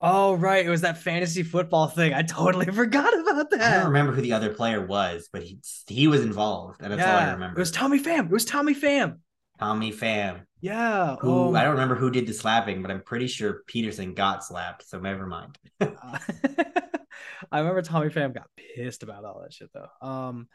[0.00, 2.14] Oh right, it was that fantasy football thing.
[2.14, 3.60] I totally forgot about that.
[3.60, 5.58] I don't remember who the other player was, but he
[5.88, 7.56] he was involved, and that's all I remember.
[7.58, 8.26] it was Tommy Pham.
[8.26, 9.18] It was Tommy Pham.
[9.58, 11.16] Tommy Pham, Yeah.
[11.16, 14.44] who oh I don't remember who did the slapping, but I'm pretty sure Pederson got
[14.44, 15.58] slapped, so never mind.
[15.80, 16.18] Uh,
[17.52, 20.06] I remember Tommy Pham got pissed about all that shit though.
[20.06, 20.48] Um,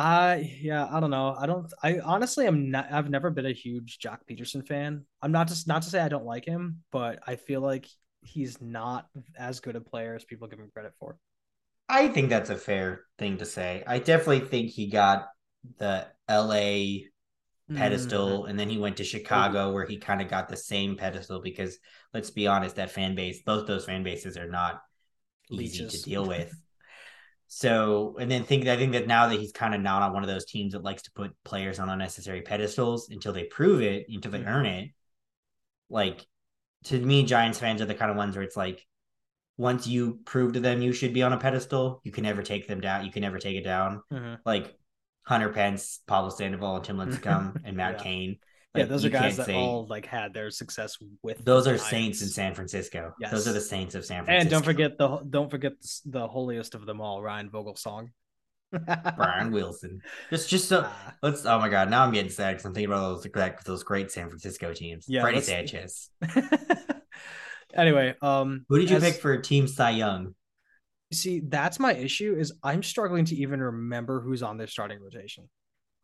[0.00, 1.34] I yeah, I don't know.
[1.36, 1.72] I don't.
[1.82, 2.90] I honestly am not.
[2.92, 5.04] I've never been a huge Joc Pederson fan.
[5.22, 7.86] I'm not just not to say I don't like him, but I feel like
[8.22, 11.18] he's not as good a player as people give him credit for.
[11.88, 13.82] I think that's a fair thing to say.
[13.86, 15.28] I definitely think he got
[15.78, 17.08] the LA
[17.74, 18.50] pedestal Mm-hmm.
[18.50, 21.78] and then he went to Chicago where he kind of got the same pedestal because
[22.12, 24.82] let's be honest, that fan base, both those fan bases are not
[25.50, 26.54] easy to deal with.
[27.50, 30.22] So, and then think I think that now that he's kind of not on one
[30.22, 34.06] of those teams that likes to put players on unnecessary pedestals until they prove it,
[34.08, 34.46] until they Mhm.
[34.46, 34.90] earn it.
[35.88, 36.26] Like
[36.84, 38.86] to me, Giants fans are the kind of ones where it's like
[39.56, 42.68] once you prove to them you should be on a pedestal, you can never take
[42.68, 43.04] them down.
[43.04, 44.02] You can never take it down.
[44.12, 44.38] Mhm.
[44.44, 44.78] Like
[45.22, 48.02] Hunter Pence, Pablo Sandoval, and Tim Lincecum, and Matt Yeah.
[48.02, 48.38] Cain.
[48.78, 51.44] Yeah, Like, those are guys that say- all like had their success with.
[51.44, 53.12] Those are saints in San Francisco.
[53.20, 53.30] Yes.
[53.30, 54.40] Those are the saints of San Francisco.
[54.42, 55.72] And don't forget the don't forget
[56.06, 58.08] the holiest of them all, Ryan Vogelsong.
[59.16, 60.00] Brian Wilson.
[60.28, 61.46] Just, just so Ah, let's.
[61.46, 64.10] Oh my god, now I'm getting sad because I'm thinking about those great, those great
[64.10, 65.06] San Francisco teams.
[65.08, 66.10] Yeah, Freddie Sanchez.
[67.74, 70.34] anyway, um, Who did you as- pick for Team Cy Young?
[71.12, 72.36] See, that's my issue.
[72.38, 75.48] Is I'm struggling to even remember who's on their starting rotation.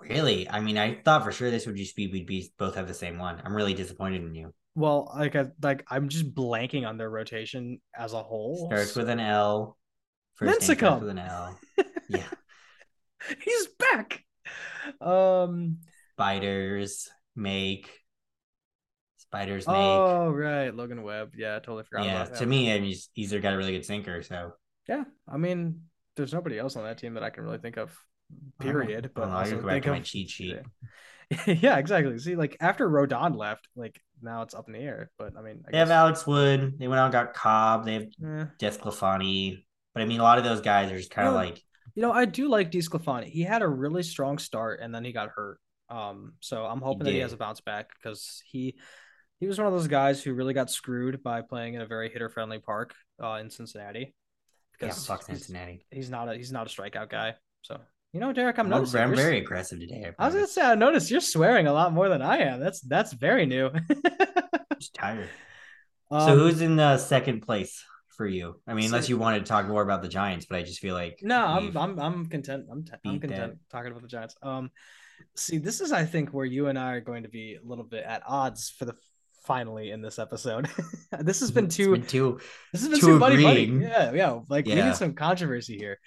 [0.08, 0.48] Really?
[0.48, 2.94] I mean, I thought for sure this would just be we'd be both have the
[2.94, 3.40] same one.
[3.44, 4.52] I'm really disappointed in you.
[4.74, 8.66] Well, like, I, like I'm just blanking on their rotation as a whole.
[8.66, 9.76] Starts with an L.
[10.34, 11.58] First name starts with an L.
[12.08, 12.26] Yeah.
[13.42, 14.22] He's back.
[15.00, 15.78] Um.
[16.12, 17.90] Spiders make.
[19.16, 19.74] Spiders make.
[19.74, 21.32] Oh right, Logan Webb.
[21.34, 22.24] Yeah, I totally forgot yeah.
[22.24, 24.52] To me, I mean, he's, he's either got a really good sinker, so
[24.86, 25.82] Yeah, I mean,
[26.14, 27.96] there's nobody else on that team that I can really think of.
[28.58, 29.10] Period.
[29.14, 30.56] But know, I also gotta go back think to my of cheat sheet.
[31.46, 32.18] yeah, exactly.
[32.18, 35.10] See, like after Rodon left, like now it's up in the air.
[35.18, 36.78] But I mean, I They have Alex Wood.
[36.78, 37.84] They went out and got Cobb.
[37.84, 38.44] They have eh.
[38.58, 39.64] Desclafani.
[39.94, 41.62] But I mean, a lot of those guys are just kind of like,
[41.94, 43.26] You know, I do like DeSclafani.
[43.26, 45.58] He had a really strong start and then he got hurt.
[45.88, 48.76] Um, so I'm hoping that he has a bounce back because he
[49.38, 52.08] he was one of those guys who really got screwed by playing in a very
[52.10, 54.14] hitter friendly park uh, in Cincinnati.
[54.80, 55.86] yeah, Because fuck he's, Cincinnati.
[55.90, 57.34] he's not a he's not a strikeout guy.
[57.62, 57.80] So
[58.14, 59.00] you know, Derek, I'm I'm, noticing.
[59.00, 60.12] I'm very aggressive today.
[60.16, 62.60] I I was gonna say I noticed you're swearing a lot more than I am.
[62.60, 63.66] That's that's very new.
[63.66, 63.86] I'm
[64.78, 65.28] just tired.
[66.12, 67.84] so Um, who's in the second place
[68.16, 68.60] for you?
[68.68, 70.94] I mean, unless you wanted to talk more about the Giants, but I just feel
[70.94, 72.66] like No, I'm I'm I'm content.
[72.70, 74.36] I'm t- I'm content talking about the Giants.
[74.42, 74.70] Um,
[75.34, 77.84] see, this is I think where you and I are going to be a little
[77.84, 78.94] bit at odds for the
[79.42, 80.68] finally in this episode.
[81.18, 81.90] this has been too.
[81.90, 82.38] been too
[82.72, 83.64] This has been too too buddy buddy.
[83.64, 84.38] Yeah, yeah.
[84.48, 85.98] Like we need some controversy here.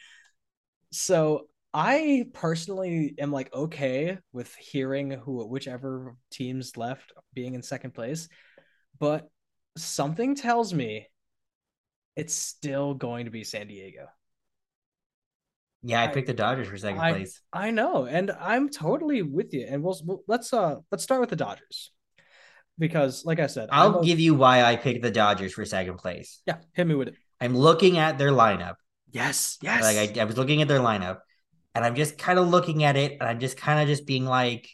[0.94, 1.48] So
[1.80, 8.28] I personally am like okay with hearing who whichever teams left being in second place,
[9.00, 9.30] but
[9.78, 11.06] something tells me
[12.16, 14.08] it's still going to be San Diego.
[15.84, 17.42] Yeah, I I- picked the Dodgers for second I- place.
[17.54, 19.68] I know, and I'm totally with you.
[19.70, 21.92] And we'll, we'll let's uh let's start with the Dodgers
[22.80, 25.98] because, like I said, I'll a- give you why I picked the Dodgers for second
[25.98, 26.42] place.
[26.48, 26.58] yeah.
[26.74, 27.16] Hit me with it.
[27.40, 28.78] I'm looking at their lineup.
[29.12, 29.84] Yes, yes.
[29.84, 31.20] Like I, I was looking at their lineup,
[31.78, 34.26] and I'm just kind of looking at it, and I'm just kind of just being
[34.26, 34.68] like,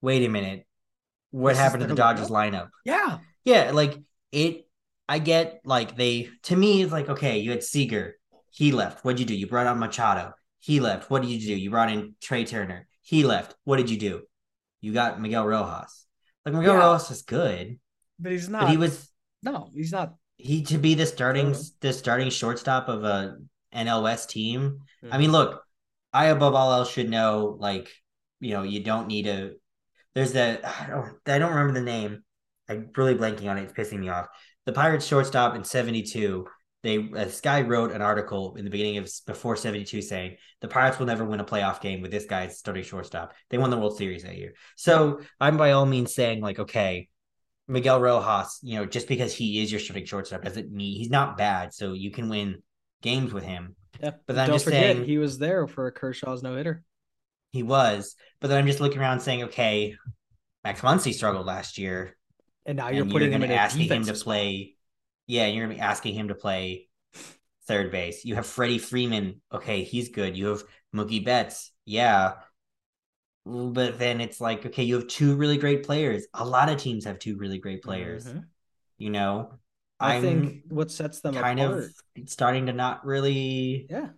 [0.00, 0.66] "Wait a minute,
[1.30, 3.96] what This happened to the Dodgers lineup?" yeah, Yeah, like
[4.32, 4.66] it.
[5.08, 8.16] I get like they to me it's like okay, you had Seager,
[8.50, 9.04] he left.
[9.04, 9.34] What'd you do?
[9.34, 11.10] You brought on Machado, he left.
[11.10, 11.56] What did you do?
[11.56, 13.56] You brought in Trea Turner, he left.
[13.64, 14.22] What did you do?
[14.80, 16.06] You got Miguel Rojas.
[16.46, 16.80] Like Miguel Yeah.
[16.80, 17.80] Rojas is good,
[18.20, 18.62] but he's not.
[18.62, 19.08] but he was
[19.42, 20.14] no, he's not.
[20.36, 23.36] he to be the starting the starting shortstop of a
[23.74, 24.78] NL West team.
[25.02, 25.18] I Mm-hmm.
[25.18, 25.64] mean, look,
[26.12, 27.90] I above all else should know, like,
[28.40, 29.52] you know, you don't need a.
[30.14, 32.24] There's that I don't, I don't remember the name.
[32.68, 33.64] I'm really blanking on it.
[33.64, 34.26] It's pissing me off.
[34.66, 36.46] The Pirates shortstop in '72.
[36.82, 40.68] They uh, this guy wrote an article in the beginning of before '72 saying the
[40.68, 43.34] Pirates will never win a playoff game with this guy's starting shortstop.
[43.50, 44.54] They won the World Series that year.
[44.76, 47.08] So I'm by all means saying like, okay,
[47.68, 51.36] Miguel Rojas, you know, just because he is your starting shortstop doesn't mean he's not
[51.36, 51.72] bad.
[51.72, 52.62] So you can win
[53.02, 53.76] games with him.
[54.02, 56.82] Yeah, But I'm don't just forget saying- he was there for a Kershaw's no hitter.
[57.52, 59.96] He was, but then I'm just looking around saying, okay,
[60.64, 62.16] Max Muncy struggled last year,
[62.64, 64.76] And now you're putting him gonna in a asking him to play.
[65.26, 66.88] Yeah, you're gonna be asking him to play
[67.66, 68.24] third base.
[68.24, 69.40] You have Freddie Freeman.
[69.52, 70.36] Okay, he's good.
[70.36, 70.62] You have
[70.94, 71.72] Mookie Betts.
[71.84, 72.34] Yeah.
[73.46, 76.26] But then it's like, okay, you have two really great players.
[76.34, 78.26] A lot of teams have two really great players.
[78.26, 78.44] Mhm.
[78.98, 79.58] You know,
[80.00, 81.84] I I'm think what sets them kind apart.
[82.16, 83.86] of starting to not really.
[83.90, 84.08] yeah,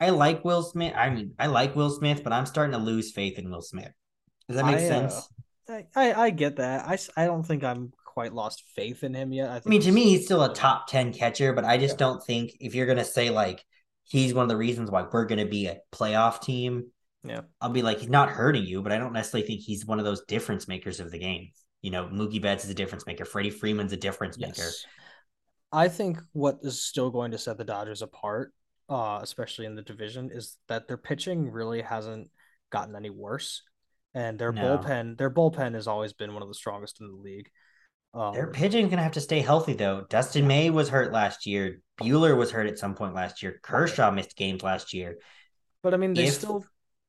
[0.00, 0.94] I like Will Smith.
[0.96, 3.92] I mean, I like Will Smith, but I'm starting to lose faith in Will Smith.
[4.48, 5.28] Does that make I, uh, sense?
[5.68, 6.86] I, I I get that.
[6.86, 9.50] I, I don't think I'm quite lost faith in him yet.
[9.50, 12.06] I, I mean, to me, he's still a top 10 catcher, but I just Yeah.
[12.06, 13.64] don't think if you're going to say, like,
[14.04, 16.90] he's one of the reasons why we're going to be a playoff team,
[17.24, 17.40] Yeah.
[17.60, 20.04] I'll be like, he's not hurting you, but I don't necessarily think he's one of
[20.04, 21.48] those difference makers of the game.
[21.82, 23.24] You know, Mookie Betts is a difference maker.
[23.24, 24.68] Freddie Freeman's a difference maker.
[25.72, 28.52] I think what is still going to set the Dodgers apart,
[28.88, 32.30] uh, especially in the division, is that their pitching really hasn't
[32.70, 33.62] gotten any worse,
[34.14, 34.78] and their No.
[34.78, 37.50] bullpen, their bullpen has always been one of the strongest in the league.
[38.12, 40.06] Um, Their pitching's going to have to stay healthy, though.
[40.08, 41.80] Dustin May was hurt last year.
[42.00, 43.58] Buehler was hurt at some point last year.
[43.60, 45.18] Kershaw missed games last year.
[45.82, 46.64] but I mean, they if- still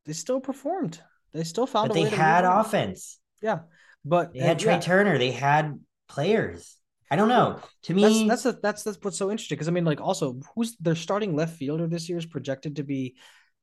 [0.06, 1.00] they still performed.
[1.32, 3.20] They still found But a they way to had offense.
[3.42, 3.60] Yeah,
[4.04, 5.18] but They had uh, Trea yeah, Turner.
[5.18, 6.76] They had players.
[7.12, 7.60] I don't know.
[7.84, 10.76] To me, that's the, that's that's what's so interesting because I mean, like, also who's
[10.78, 13.16] their starting left fielder this year is projected to be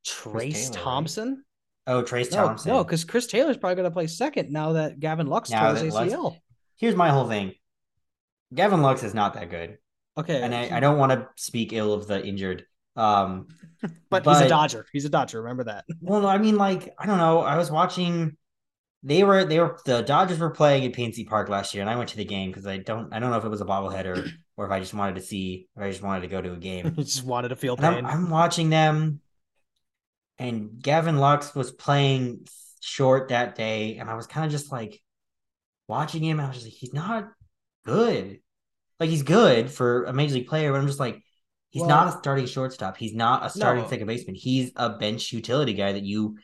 [0.05, 0.73] Trayce Taylor, right?
[0.73, 1.43] Thompson.
[1.87, 2.71] oh, Trayce No, Thompson.
[2.71, 5.83] no, because Chris Taylor's probably going to play second now that Gavin Lux Now tore
[5.83, 6.37] his that Lux- ACL.
[6.77, 7.53] Here's my whole thing.
[8.53, 9.77] Gavin Lux is not that good.
[10.17, 12.65] Okay, And I, I don't want to speak ill of the injured.
[12.95, 13.47] Um,
[14.09, 14.85] but, he's a Dodger.
[14.93, 15.41] He's a Dodger.
[15.41, 15.85] Remember that.
[16.01, 17.39] well, I mean, like, I don't know.
[17.39, 18.37] I was watching.
[19.05, 21.95] They were they were the Dodgers were playing at PNC Park last year, and I
[21.97, 24.05] went to the game because I don't I don't know if it was a bobblehead
[24.05, 24.25] or
[24.57, 26.57] or if I just wanted to see if I just wanted to go to a
[26.57, 26.93] game.
[26.97, 28.05] just wanted to feel And I'm, pain.
[28.05, 29.19] I'm watching them,
[30.37, 32.47] and Gavin Lux was playing
[32.81, 35.01] short that day, and I was kind of just like
[35.87, 36.39] watching him.
[36.39, 37.29] I was just like, he's not
[37.85, 38.39] good.
[38.99, 41.21] Like he's good for a major league player, but I'm just like,
[41.71, 42.95] he's Well- not a starting shortstop.
[42.95, 43.89] He's not a starting No.
[43.89, 44.35] second baseman.
[44.35, 46.37] He's a bench utility guy that you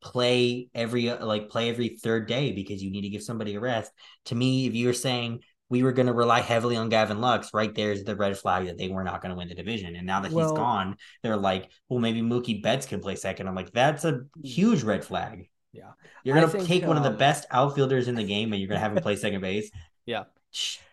[0.00, 3.92] play every like play every third day because you need to give somebody a rest.
[4.26, 7.72] To me, if you're saying we were going to rely heavily on Gavin Lux, right
[7.74, 9.94] there's the red flag that they were not going to win the division.
[9.94, 13.46] And now that Well- he's gone, they're like, well, maybe Mookie Betts can play second.
[13.46, 15.48] I'm like, that's a huge red flag.
[15.72, 15.92] Yeah.
[16.24, 18.68] You're going to take one of the um, best outfielders in the game and you're
[18.68, 19.70] going to have him play second base.
[20.06, 20.24] Yeah.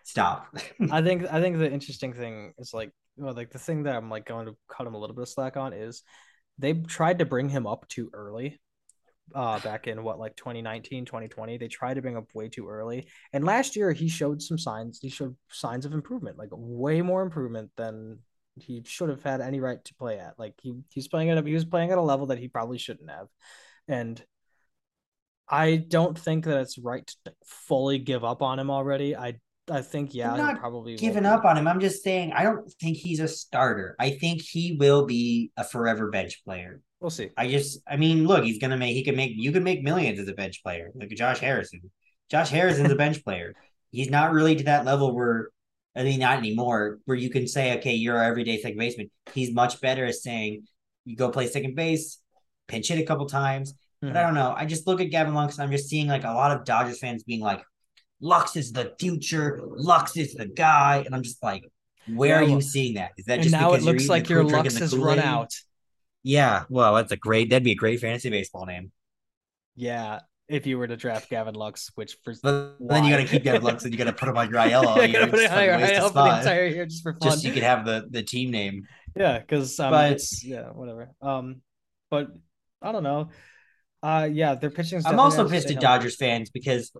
[0.03, 0.55] Stop.
[0.91, 4.10] I think I think the interesting thing is like well, like the thing that I'm
[4.10, 6.03] like going to cut him a little bit of slack on is
[6.60, 8.60] they tried to bring him up too early.
[9.36, 13.05] Uh, back in what like 2019 2020 they tried to bring up way too early
[13.34, 17.21] and last year he showed some signs he showed signs of improvement like way more
[17.21, 18.19] improvement than
[18.55, 21.41] he should have had any right to play at like he he's playing at a,
[21.41, 23.28] he was playing at a level that he probably shouldn't have
[23.89, 24.23] and
[25.49, 29.15] I don't think that it's right to fully give up on him already.
[29.15, 31.67] I I think yeah, I'm not probably giving up on him.
[31.67, 33.95] I'm just saying I don't think he's a starter.
[33.99, 36.82] I think he will be a forever bench player.
[36.99, 37.29] We'll see.
[37.37, 38.95] I just, I mean, look, he's gonna make.
[38.95, 39.33] He can make.
[39.35, 41.81] You can make millions as a bench player, like Josh Harrison.
[42.29, 43.53] Josh Harrison's a bench player.
[43.91, 45.49] He's not really to that level where,
[45.95, 49.09] I mean, not anymore, where you can say, okay, you're our everyday second baseman.
[49.33, 50.63] He's much better at saying,
[51.05, 52.19] you go play second base,
[52.67, 53.73] pinch hit a couple times.
[54.01, 54.25] But I Mhm.
[54.25, 54.53] don't know.
[54.55, 56.99] I just look at Gavin Lux and I'm just seeing like a lot of Dodgers
[56.99, 57.61] fans being like,
[58.19, 59.59] Lux is the future.
[59.63, 61.03] Lux is the guy.
[61.05, 61.63] And I'm just like,
[62.07, 63.11] where Yeah, are you seeing that?
[63.17, 65.53] Is that And just now it looks like your Lux has run out.
[66.28, 66.65] Yeah.
[66.69, 68.91] Well, that's a great, that'd be a great fantasy baseball name.
[69.75, 70.19] Yeah,
[70.49, 73.43] if you were to draft Gavin Lux, which for But then you got to keep
[73.43, 75.19] Gavin Lux and you got to put him on your IL all yeah, year.
[75.19, 77.03] gotta put it on your like a waste of IL for the entire year just
[77.03, 77.21] for fun.
[77.21, 78.88] Just so you could have the, the team name.
[79.15, 81.11] Yeah, because um, But- it's yeah, whatever.
[81.21, 81.61] Um,
[82.09, 82.28] but
[82.82, 83.30] I don't know.
[84.03, 85.01] Uh, yeah, their pitching.
[85.05, 86.91] I'm also pissed at Dodgers fans because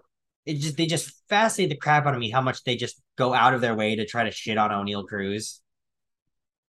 [0.45, 3.34] it just they just fascinate the crap out of me how much they just go
[3.34, 5.61] out of their way to try to shit on Oneil Cruz.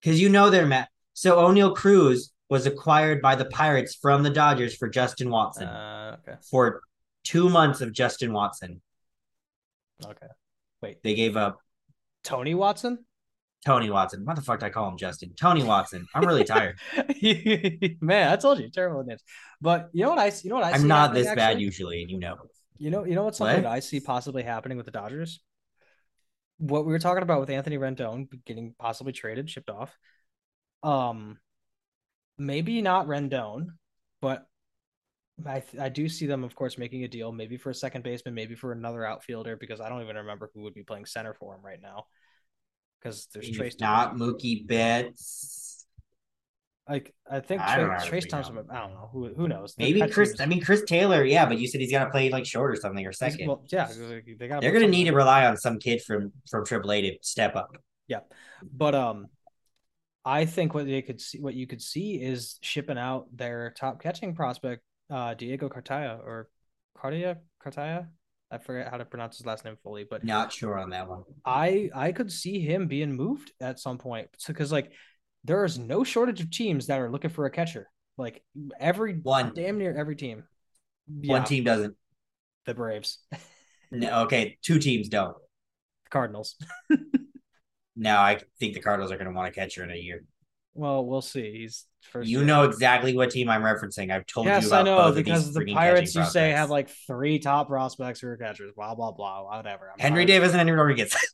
[0.01, 0.87] Because you know they're mad.
[1.13, 6.17] So Oneil Cruz was acquired by the Pirates from the Dodgers for Justin Watson Uh,
[6.21, 6.81] okay, for
[7.23, 8.81] two months of Justin Watson.
[10.05, 10.27] okay.
[10.81, 11.59] Wait, They gave up
[12.23, 13.05] Tony Watson?
[13.65, 14.23] Tony Watson.
[14.23, 15.33] What the fuck did I call him Justin?
[15.35, 16.05] Tony Watson.
[16.13, 16.77] I'm really tired.
[18.01, 19.21] Man, I told you, terrible names.
[19.59, 22.01] But you know what I you know what I I'm see not this bad usually,
[22.03, 22.37] and you know.
[22.77, 23.63] You know, you know what's something What?
[23.63, 25.41] that I see possibly happening with the Dodgers?
[26.59, 29.97] What we were talking about with Anthony Rendon getting possibly traded, shipped off.
[30.83, 31.39] Um,
[32.37, 33.67] maybe not Rendon,
[34.21, 34.45] but
[35.45, 38.33] I I do see them, of course, making a deal, maybe for a second baseman,
[38.33, 41.55] maybe for another outfielder, because I don't even remember who would be playing center for
[41.55, 42.05] him right now.
[43.01, 44.33] Because there's Trayce not Thompson.
[44.33, 45.85] Mookie Betts.
[46.89, 48.55] Like I think I don't Trayce, know, Trayce you Thompson.
[48.55, 48.63] know.
[48.71, 49.75] I don't know who who knows.
[49.77, 50.29] Maybe Chris.
[50.29, 51.23] teams- I mean Chris Taylor.
[51.23, 53.45] Yeah, but you said he's gonna play like short or something or second.
[53.47, 53.87] Well, yeah,
[54.39, 54.61] they got.
[54.61, 57.75] They're going to need to rely on some kid from from AAA to step up.
[58.07, 58.21] Yeah,
[58.63, 59.27] but um,
[60.27, 64.01] I think what they could see, what you could see, is shipping out their top
[64.01, 66.49] catching prospect, uh, Diego Cartaya or
[66.97, 68.07] Cartia Cartaya.
[68.51, 71.23] I forget how to pronounce his last name fully, but Not sure on that one.
[71.45, 74.91] I I could see him being moved at some point because like
[75.45, 77.87] there is no shortage of teams that are looking for a catcher.
[78.17, 78.43] Like
[78.79, 79.53] every One.
[79.55, 80.43] damn near every team.
[81.07, 81.95] One team doesn't.
[82.65, 83.19] the Braves,
[83.91, 85.35] No, okay, two teams don't.
[86.03, 86.55] the Cardinals.
[87.97, 90.23] Now I think the Cardinals are going to want a catcher in a year.
[90.75, 91.61] Well, we'll see.
[91.61, 92.29] He's first.
[92.29, 92.47] You year.
[92.47, 94.11] know exactly what team I'm referencing.
[94.11, 97.39] I've told you Yes, about I know because the Pirates you say have like three
[97.39, 98.71] top prospects who are catchers.
[98.75, 99.43] Blah blah blah.
[99.43, 99.91] Whatever.
[99.91, 100.25] I'm Henry.
[100.25, 101.15] Davis and Endy Rodriguez.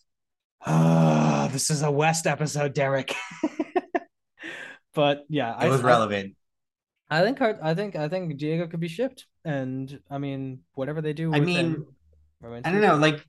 [0.66, 3.14] Ah, this is a West episode, Derek.
[4.93, 6.38] but yeah, it was I, relevant.
[7.09, 11.01] I, I think I think I think Diego could be shipped, and I mean whatever
[11.01, 11.34] they do.
[11.34, 11.88] I with mean, him
[12.64, 12.95] I don't know.
[12.95, 13.26] Like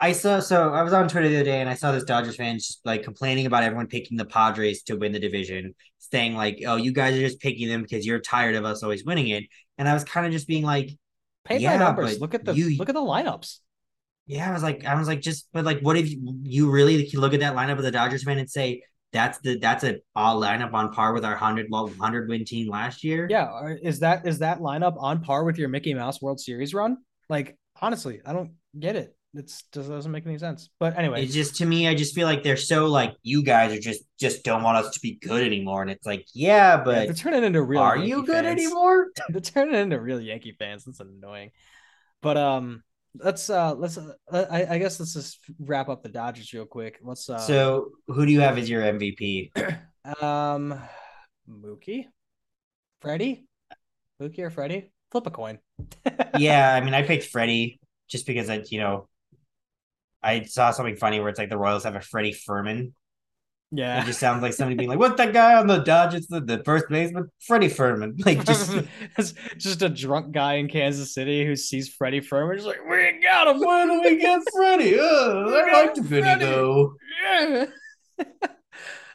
[0.00, 2.36] I saw, so I was on Twitter the other day and I saw this Dodgers
[2.36, 6.62] fan just like complaining about everyone picking the Padres to win the division, saying like,
[6.66, 9.44] "Oh, you guys are just picking them because you're tired of us always winning it."
[9.76, 10.90] And I was kind of just being like,
[11.44, 12.18] paint yeah, numbers.
[12.18, 13.58] Look at the you- look at the lineups.
[14.26, 17.10] Yeah, I was like, I was like, just, but like, what if you, you really
[17.14, 18.82] look at that lineup of the Dodgers fan and say
[19.12, 21.68] that's the that's a all lineup on par with our hundred
[22.00, 23.26] hundred win team last year?
[23.28, 26.72] Yeah, uh, is that is that lineup on par with your Mickey Mouse World Series
[26.72, 26.98] run?
[27.28, 29.16] Like honestly, I don't get it.
[29.32, 30.70] It's just doesn't make any sense.
[30.80, 33.72] But anyway, It's just to me, I just feel like they're so like you guys
[33.72, 36.84] are just just don't want us to be good anymore, and it's like, yeah, Yeah,
[36.84, 37.80] but they're turning into real.
[37.80, 38.60] are Yankee you good fans.
[38.60, 39.06] anymore?
[39.28, 40.84] they're turning into real Yankee fans.
[40.84, 41.52] That's annoying.
[42.22, 42.82] But um,
[43.14, 46.98] let's uh, let's uh, I, I guess let's just wrap up the Dodgers real quick.
[47.02, 49.52] Let's uh, So who do you have as your MVP?
[50.22, 50.80] um,
[51.48, 52.06] Mookie,
[53.00, 53.46] Freddie,
[54.20, 55.60] Mookie or Freddie, flip a coin.
[56.36, 59.08] yeah, I mean, I picked Freddie just because I, you know,
[60.22, 62.94] I saw something funny where it's like the Royals have a Freddy Fermin.
[63.72, 64.02] yeah.
[64.02, 66.62] It just sounds like somebody being like, "What that guy on the Dodgers, the, the
[66.64, 68.44] first baseman, Freddy Fermin." Like
[69.16, 72.56] just just a drunk guy in Kansas City who sees Freddy Fermin.
[72.58, 73.60] He's like, we got him.
[73.60, 74.96] where do we get Freddie?
[75.00, 76.44] Oh, I like the Vinny Freddie.
[76.44, 76.94] though.
[77.22, 77.66] Yeah.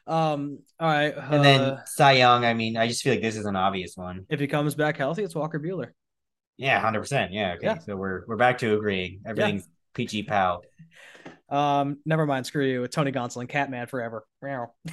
[0.07, 0.60] um.
[0.80, 1.14] All right.
[1.18, 2.45] And then uh, Cy Young.
[2.45, 4.26] I mean, I just feel like this is an obvious one.
[4.30, 5.91] if he comes back healthy, it's Walker Buehler.
[6.57, 7.34] Yeah, hundred percent.
[7.34, 7.53] Yeah.
[7.57, 7.65] Okay.
[7.68, 7.77] Yeah.
[7.80, 9.22] So we're we're back to agreeing.
[9.26, 10.64] Everything's peachy pal.
[11.49, 11.97] Um.
[12.05, 12.45] Never mind.
[12.45, 12.88] Screw you.
[12.88, 14.26] Tony Gonsolin, Catman forever.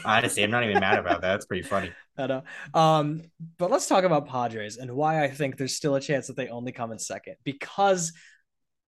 [0.05, 1.29] Honestly, I'm not even mad about that.
[1.29, 1.93] That's pretty funny.
[2.19, 2.43] I know.
[2.75, 3.23] Um.
[3.59, 6.49] But let's talk about Padres and why I think there's still a chance that they
[6.49, 8.13] only come in second because.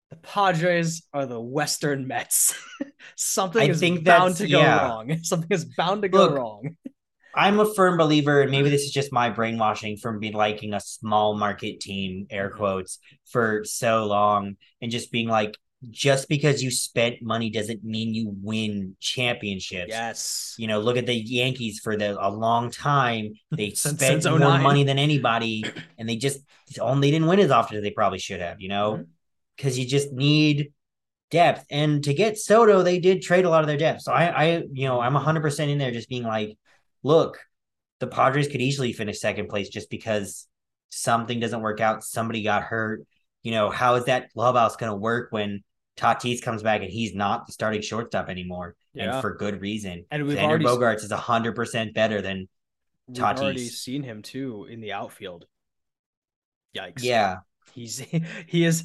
[0.10, 2.54] The Padres are the Western Mets.
[3.16, 4.86] Something I is bound to go yeah.
[4.90, 5.18] wrong.
[5.24, 6.76] Something is bound to go Look, wrong.
[7.34, 10.82] I'm a firm believer, and maybe this is just my brainwashing from being liking a
[10.82, 12.58] small market team, air Mhm.
[12.58, 13.00] quotes,
[13.32, 15.58] for so long, and just being like,
[15.90, 19.90] just because you spent money doesn't mean you win championships.
[19.90, 20.56] Yes.
[20.58, 23.34] You know, look at the Yankees for the a long time.
[23.52, 25.66] They Since- spent oh since more money than anybody,
[25.98, 26.40] and they just
[26.80, 28.62] only didn't win as often as they probably should have.
[28.62, 29.04] You know, mm-hmm.
[29.58, 30.72] because you just need
[31.32, 31.66] depth.
[31.72, 34.04] And to get Soto, they did trade a lot of their depth.
[34.04, 36.58] So I, I, you know, I'm 100 percent in there, just being like,
[37.04, 37.40] look,
[38.00, 40.48] the Padres could easily finish second place just because
[40.90, 42.04] something doesn't work out.
[42.04, 43.06] Somebody got hurt.
[43.44, 45.64] You know, how is that clubhouse going to work when
[46.02, 49.14] Tatis comes back and he's not the starting shortstop anymore, Yeah.
[49.14, 50.06] and for good reason.
[50.12, 52.48] And we've Xander already Bogaerts is 100 percent better than
[53.08, 53.72] we've already Tatis.
[53.72, 55.46] seen him too in the outfield.
[56.76, 57.04] Yikes.
[57.04, 57.38] yeah.
[57.74, 58.00] He's
[58.48, 58.84] he is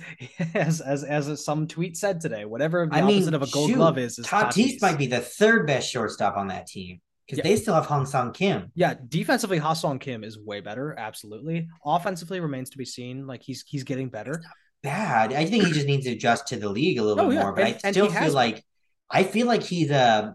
[0.54, 2.44] as as as some tweet said today.
[2.44, 5.06] Whatever the I mean, opposite of a gold shoot, glove is, is Tatis, might be
[5.06, 7.44] the third best shortstop on that team because Yeah.
[7.50, 8.70] they still have Ha-Seong Kim.
[8.76, 10.94] Yeah, defensively, Ha-Seong Kim is way better.
[10.96, 11.66] Absolutely.
[11.84, 13.26] Offensively remains to be seen.
[13.26, 14.40] Like he's he's getting better.
[14.86, 15.32] Bad.
[15.32, 17.42] I think he just needs to adjust to the league a little Oh, bit yeah,
[17.42, 17.52] more.
[17.52, 18.64] But and- I still he has feel like
[19.10, 20.34] I feel like he's a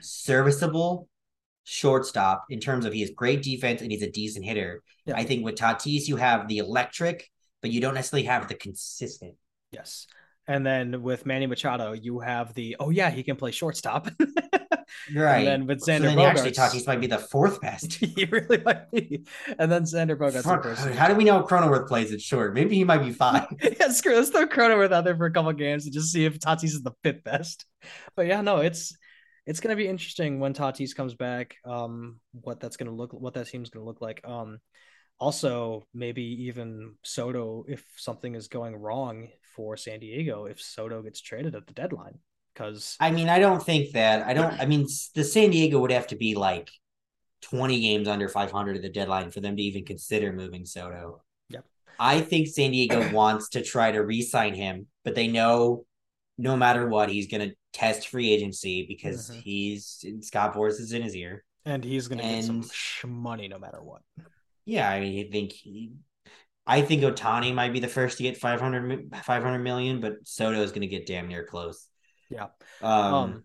[0.00, 1.08] serviceable
[1.64, 4.82] shortstop in terms of he has great defense and he's a decent hitter.
[5.06, 5.16] Yeah.
[5.16, 7.28] I think with Tatis you have the electric,
[7.60, 9.34] but you don't necessarily have the consistent.
[9.70, 10.06] Yes.
[10.48, 14.08] And then with Manny Machado, you have the oh yeah, he can play shortstop.
[15.14, 15.38] Right.
[15.38, 17.94] And then with so Xander then actually Bogaerts- Tatis might be the fourth best.
[17.94, 19.24] he really might be.
[19.58, 20.42] And then Xander Bogaerts.
[20.42, 22.54] Fuck, how do we know Cronenworth plays it short?
[22.54, 23.46] Maybe he might be five.
[23.62, 24.14] yeah, screw.
[24.14, 26.82] Let's throw Cronenworth out there for a couple games and just see if Tatis is
[26.82, 27.64] the fifth best.
[28.16, 28.96] But yeah, no, it's
[29.46, 31.56] it's gonna be interesting when Tatis comes back.
[31.64, 34.20] Um, what that's gonna look, what that team's gonna look like.
[34.24, 34.58] Um,
[35.18, 41.20] also maybe even Soto if something is going wrong for San Diego if Soto gets
[41.20, 42.18] traded at the deadline
[42.54, 44.26] because I mean, I don't think that.
[44.26, 44.52] I don't.
[44.60, 46.70] I mean, the San Diego would have to be like
[47.40, 51.22] twenty games under five hundred at the deadline for them to even consider moving Soto.
[51.50, 51.64] Yep.
[51.98, 55.84] I think San Diego wants to try to re-sign him, but they know
[56.38, 59.42] no matter what, he's going to test free agency because Mhm.
[59.42, 61.44] he's Scott Boras is in his ear.
[61.64, 64.02] and he's gonna get some sh- money no matter what.
[64.64, 65.92] Yeah, I mean, I think he.
[66.66, 70.70] I think Ohtani might be the first to get 500, 500 million, but Soto is
[70.70, 71.88] going to get damn near close.
[72.32, 72.48] Yeah.
[72.80, 73.44] Um, Um,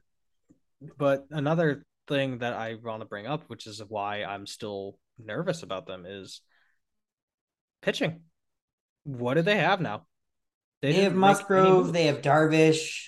[0.98, 5.64] but another thing that I want to bring up, which is why I'm still nervous
[5.64, 6.42] about them, is
[7.82, 8.22] pitching.
[9.04, 10.06] What do they have now?
[10.82, 11.94] They, have didn't any Musgrove.
[11.94, 13.06] They have Darvish.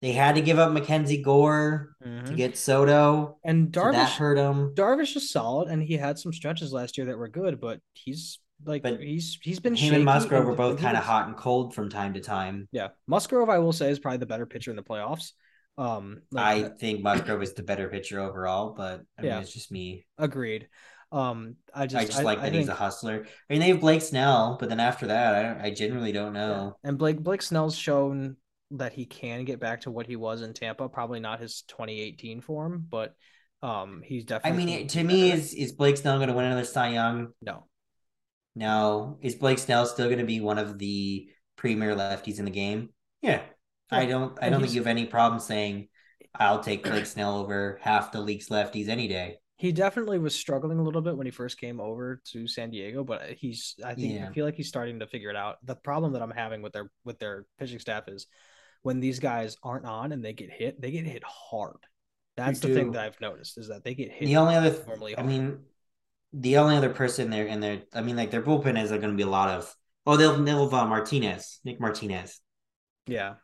[0.00, 2.26] They had to give up Mackenzie Gore Mhm.
[2.26, 3.38] to get Soto.
[3.44, 4.16] and So that Darvish.
[4.16, 4.74] hurt him.
[4.74, 8.38] Darvish is solid, and he had some stretches last year that were good, but he's
[8.64, 11.74] like But he's he's been Him and Musgrove were both kind of hot and cold
[11.74, 12.68] from time to time.
[12.72, 15.32] Yeah, Musgrove, I will say, is probably the better pitcher in the playoffs.
[15.76, 19.70] Um, like, I think Musgrove is the better pitcher overall, but I mean, it's just
[19.70, 20.06] me.
[20.18, 20.68] agreed.
[21.12, 23.24] Um, I just I just like that he's think- a hustler.
[23.48, 26.34] I mean, they have Blake Snell, but then after that, I don't, I genuinely don't
[26.34, 26.46] Yeah.
[26.48, 26.76] know.
[26.84, 28.36] And Blake Blake Snell's shown
[28.72, 30.88] that he can get back to what he was in Tampa.
[30.88, 33.14] Probably not his 2018 form, but
[33.62, 34.62] um, he's definitely.
[34.62, 37.28] I mean, to me, is is Blake Snell going to win another Cy Young?
[37.40, 37.64] no.
[38.58, 39.18] No.
[39.22, 42.90] Is Blake Snell still going to be one of the premier lefties in the game?
[43.22, 43.42] Yeah.
[43.90, 44.36] I don't.
[44.42, 45.88] I don't think you have any problem saying
[46.34, 49.36] I'll take Blake Snell over half the league's lefties any day.
[49.56, 53.02] He definitely was struggling a little bit when he first came over to San Diego,
[53.02, 53.76] but uh, he's.
[53.84, 54.28] I think Yeah.
[54.28, 55.56] I feel like he's starting to figure it out.
[55.64, 58.26] The problem that I'm having with their with their pitching staff is
[58.82, 61.78] when these guys aren't on and they get hit, they get hit hard.
[62.36, 64.26] That's the thing that I've noticed is that they get hit.
[64.26, 65.58] The only other, normally I mean,
[66.32, 69.14] the only other person there in there, I mean, like their bullpen is going to
[69.14, 69.74] be a lot of.
[70.06, 72.40] Oh, they'll they'll have uh, Martinez, Nick Martinez.
[73.06, 73.34] yeah,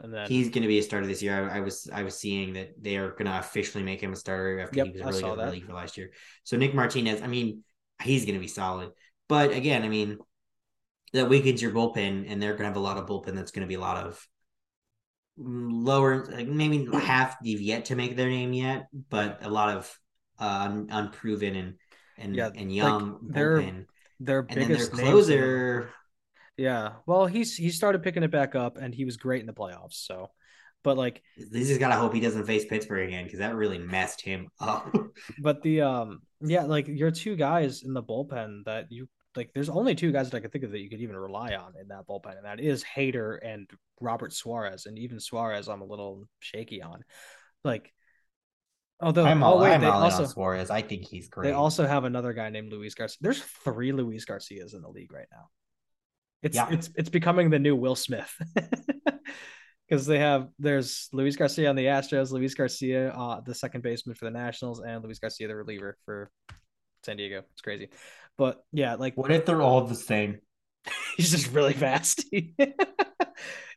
[0.00, 1.50] and then He's going to be a starter this year.
[1.50, 4.16] I, I was I was seeing that they are going to officially make him a
[4.16, 6.10] starter after Yep, he was really good in the league for last year.
[6.44, 7.64] So Nick Martinez, I mean,
[8.02, 8.90] he's going to be solid.
[9.28, 10.18] But again, I mean,
[11.12, 13.34] that weakens your bullpen, and they're going to have a lot of bullpen.
[13.34, 14.26] That's going to be a lot of
[15.36, 19.98] lower, like maybe half they've yet to make their name yet, but a lot of
[20.38, 21.74] uh, unproven and
[22.18, 23.86] and Yeah, and young they're bullpen.
[24.20, 25.90] their And then their biggest names in the- closer.
[26.56, 26.92] Yeah.
[27.06, 29.94] Well, he's he started picking it back up and he was great in the playoffs.
[29.94, 30.30] So,
[30.82, 33.78] but like, This has got to hope he doesn't face Pittsburgh again because that really
[33.78, 34.92] messed him up.
[35.40, 39.68] but the um, yeah, like your two guys in the bullpen that you like, there's
[39.68, 41.88] only two guys that I could think of that you could even rely on in
[41.88, 43.70] that bullpen, and that is Hader and
[44.00, 44.86] Robert Suarez.
[44.86, 47.04] And even Suarez, I'm a little shaky on.
[47.62, 47.92] Like,
[49.00, 50.70] although I'm oh wait, I'm they all also Suarez.
[50.70, 51.48] I think he's great.
[51.48, 53.18] they also have another guy named Luis Garcia.
[53.20, 55.48] There's three Luis Garcias in the league right now.
[56.42, 56.68] It's Yeah.
[56.70, 58.32] it's it's becoming the new Will Smith.
[59.88, 64.14] Because they have there's Luis Garcia on the Astros, Luis Garcia, uh, the second baseman
[64.14, 66.30] for the Nationals, and Luis Garcia, the reliever for
[67.04, 67.42] San Diego.
[67.52, 67.88] It's crazy,
[68.36, 70.40] but yeah, like What if they're all the same?
[71.18, 72.24] He's just really fast.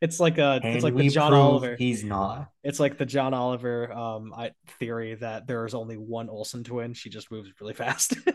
[0.02, 1.76] it's like a Can it's like the John Oliver.
[1.76, 2.50] he's not?
[2.64, 6.94] It's like the John Oliver um I, theory that there is only one Olsen twin.
[6.94, 8.16] She just moves really fast.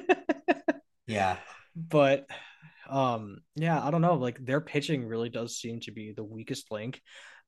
[1.08, 1.36] Yeah.
[1.76, 2.26] but
[2.90, 4.14] um yeah, I don't know.
[4.16, 7.00] Like their pitching really does seem to be the weakest link.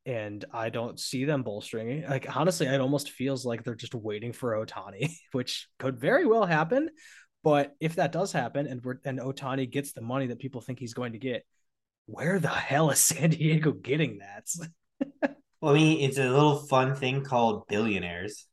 [0.06, 2.04] And I don't see them bolstering.
[2.08, 6.46] Like honestly, it almost feels like they're just waiting for Ohtani, which could very well
[6.46, 6.88] happen.
[7.44, 10.78] But if that does happen and we're and Ohtani gets the money that people think
[10.78, 11.44] he's going to get,
[12.06, 14.46] where the hell is San Diego getting that?
[15.60, 18.46] Well, I mean, it's a little fun thing called billionaires.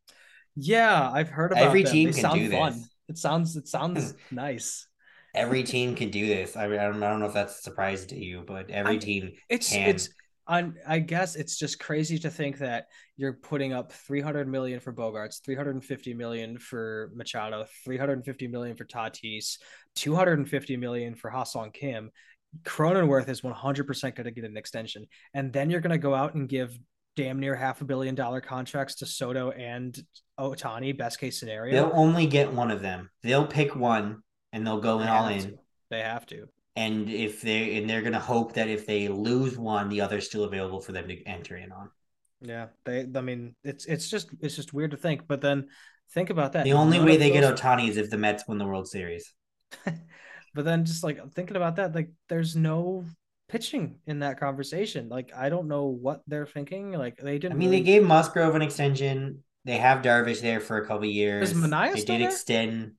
[0.55, 1.91] Yeah, I've heard about Every them.
[1.93, 2.73] team They can do fun.
[2.73, 2.89] this.
[3.09, 4.35] It sounds it sounds hmm.
[4.35, 4.87] nice.
[5.35, 6.55] Every team can do this.
[6.55, 8.95] I mean, I don't, I don't know if that's a surprise to you, but every
[8.95, 9.89] I- team It's can.
[9.89, 10.09] it's
[10.47, 14.93] on I guess it's just crazy to think that you're putting up 300 million for
[14.93, 19.57] Bogaerts, 350 million for Machado, 350 million for Tatis,
[19.95, 22.11] 250 million for Ha-Seong Kim.
[22.63, 25.07] Cronenworth is 100% going to get an extension.
[25.33, 26.77] And then you're going to go out and give
[27.15, 29.97] damn near half a billion dollar contracts to Soto and
[30.39, 31.73] Ohtani, best case scenario.
[31.73, 33.09] They'll only get one of them.
[33.23, 34.21] They'll pick one
[34.53, 35.39] and they'll go They all in.
[35.41, 35.59] to.
[35.89, 36.47] They have to.
[36.75, 40.43] And if they and they're gonna hope that if they lose one, the other's still
[40.43, 41.89] available for them to enter in on.
[42.41, 43.07] Yeah, they.
[43.15, 45.69] I mean, it's it's just it's just weird to think, but then
[46.11, 46.65] think about that.
[46.65, 49.33] The only None way they get Ohtani is if the Mets win the World Series.
[49.85, 53.05] but then just like thinking about that, like there's no
[53.47, 55.07] pitching in that conversation.
[55.09, 56.91] Like I don't know what they're thinking.
[56.91, 57.53] Like they didn't.
[57.53, 59.43] I mean, really- they gave Musgrove an extension.
[59.63, 61.53] They have Darvish there for a couple years.
[61.53, 62.29] Manaea they still did there?
[62.29, 62.91] extend.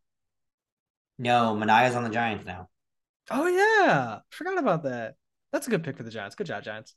[1.18, 2.68] No, Manaea's on the Giants now.
[3.30, 5.14] Oh yeah, forgot about that.
[5.52, 6.34] That's a good pick for the Giants.
[6.36, 6.94] Good job, Giants.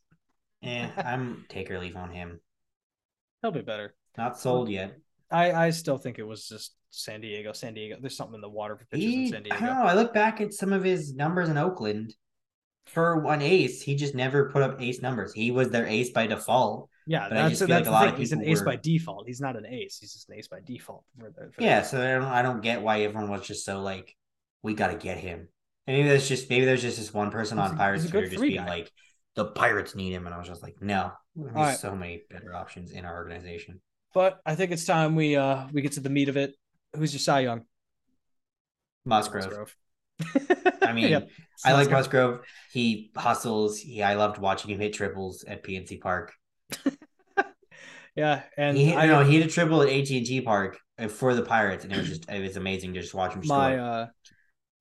[0.63, 2.39] Eh, I'm take or leave on him.
[3.41, 3.95] He'll be better.
[4.17, 4.97] Not sold yet.
[5.31, 7.53] I I still think it was just San Diego.
[7.53, 7.97] San Diego.
[7.99, 9.83] There's something in the water for pitchers in He, San I don't know.
[9.83, 12.13] I look back at some of his numbers in Oakland.
[12.87, 15.31] For one ace, he just never put up ace numbers.
[15.31, 16.89] He was their ace by default.
[17.05, 18.13] Yeah, But I just feel that's like a lot thing.
[18.13, 19.27] of He's an ace were- by default.
[19.27, 19.99] He's not an ace.
[19.99, 21.03] He's just an ace by default.
[21.19, 23.63] For the, for the- Yeah, so I don't I don't get why everyone was just
[23.63, 24.15] so like,
[24.63, 25.49] we gotta get him.
[25.89, 28.39] And maybe there's just maybe there's just this one person He's on Pirates Twitter just
[28.39, 28.67] being guy.
[28.67, 28.91] like,
[29.33, 31.75] the Pirates need him, and I was just like, no, there's right.
[31.75, 33.81] so many better options in our organization.
[34.13, 36.53] But I think it's time we uh we get to the meat of it.
[36.95, 37.63] Who's your Cy Young?
[39.03, 39.75] Musgrove.
[40.83, 41.29] I mean, Yep.
[41.65, 42.33] I like Musgrove.
[42.33, 42.45] Musgrove.
[42.71, 43.79] He hustles.
[43.79, 46.33] He I loved watching him hit triples at PNC Park.
[48.15, 51.07] Yeah, and he I know he hit a triple at AT and T Park uh,
[51.07, 53.41] for the Pirates, and it was just it was amazing to just watch him.
[53.45, 54.07] my uh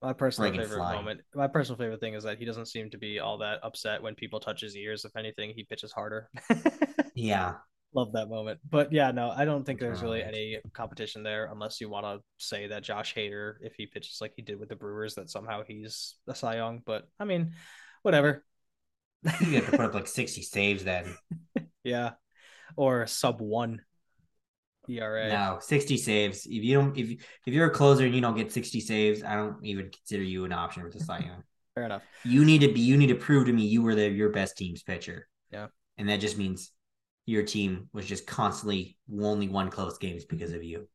[0.02, 0.94] my personal favorite fly.
[0.94, 1.20] moment.
[1.34, 4.14] My personal favorite thing is that he doesn't seem to be all that upset when
[4.14, 5.04] people touch his ears.
[5.04, 6.30] If anything, he pitches harder.
[7.14, 7.54] yeah,
[7.94, 8.60] Love that moment.
[8.68, 12.22] But yeah, no, I don't think there's really any competition there unless you want to
[12.36, 15.62] say that Josh Hader, if he pitches like he did with the Brewers, that somehow
[15.66, 16.82] he's a Cy Young.
[16.84, 17.54] But I mean,
[18.02, 18.44] whatever.
[19.40, 21.16] you have to put up like sixty saves then.
[21.82, 22.12] Yeah.
[22.76, 23.80] Or sub one
[24.88, 25.28] ERA.
[25.28, 26.46] No, sixty saves.
[26.46, 27.10] If you don't, if
[27.46, 30.44] if you're a closer and you don't get sixty saves, I don't even consider you
[30.44, 31.42] an option for the Cy Young.
[31.74, 32.02] Fair enough.
[32.24, 32.80] You need to be.
[32.80, 35.28] You need to prove to me you were the your best team's pitcher.
[35.50, 35.68] Yeah.
[35.96, 36.72] and that just means
[37.26, 40.88] your team was just constantly only won close games because of you.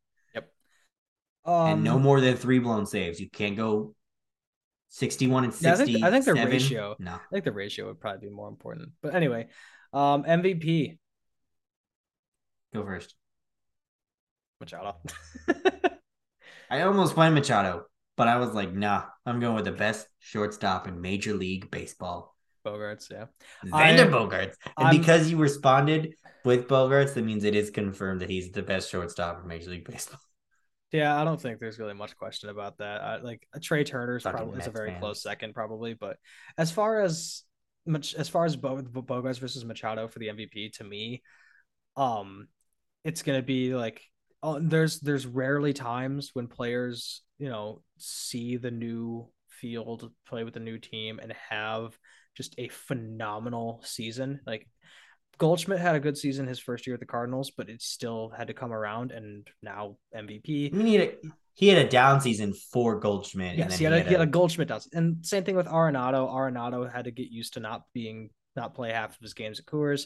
[1.45, 3.19] Um, and no more than three blown saves.
[3.19, 3.95] You can't go
[4.89, 5.93] sixty-one and Yeah, I sixty.
[5.95, 8.91] think- I think the ratio- No, I think the ratio would probably be more important.
[9.01, 9.47] But anyway,
[9.91, 10.97] um, MVP
[12.73, 13.13] go first.
[14.63, 14.97] Machado.
[16.69, 17.85] I almost went Machado,
[18.17, 22.35] but I was like, nah, I'm going with the best shortstop in Major League Baseball,
[22.65, 23.25] Bogaerts, yeah.
[23.65, 24.55] Xander Bogaerts.
[24.77, 26.15] And I'm- because you responded
[26.45, 29.85] with Bogaerts, that means it is confirmed that he's the best shortstop in Major League
[29.85, 30.19] Baseball.
[30.91, 33.01] Yeah, I don't think there's really much question about that.
[33.01, 35.95] I, like Trea Turner's Fucking probably is a very close second, probably.
[35.95, 36.17] But
[36.55, 37.43] as far as
[37.87, 41.23] much as far as Bo, Bogaerts versus Machado for the MVP, to me,
[41.97, 42.47] um,
[43.03, 44.03] it's gonna be like
[44.43, 50.53] oh, there's there's rarely times when players you know see the new field, play with
[50.53, 51.97] the new team, and have
[52.35, 54.41] just a phenomenal season.
[54.45, 54.67] Like
[55.37, 58.47] Goldschmidt had a good season his first year at the Cardinals, but it still had
[58.47, 60.73] to come around, and now MVP.
[60.73, 61.15] I mean, he had a,
[61.55, 63.57] he had a down season for Goldschmidt.
[63.57, 65.67] Yes, and then he had, a, he had a Goldschmidt does, and same thing with
[65.67, 66.29] Arenado.
[66.29, 69.65] Arenado had to get used to not being not play half of his games at
[69.65, 70.03] Coors.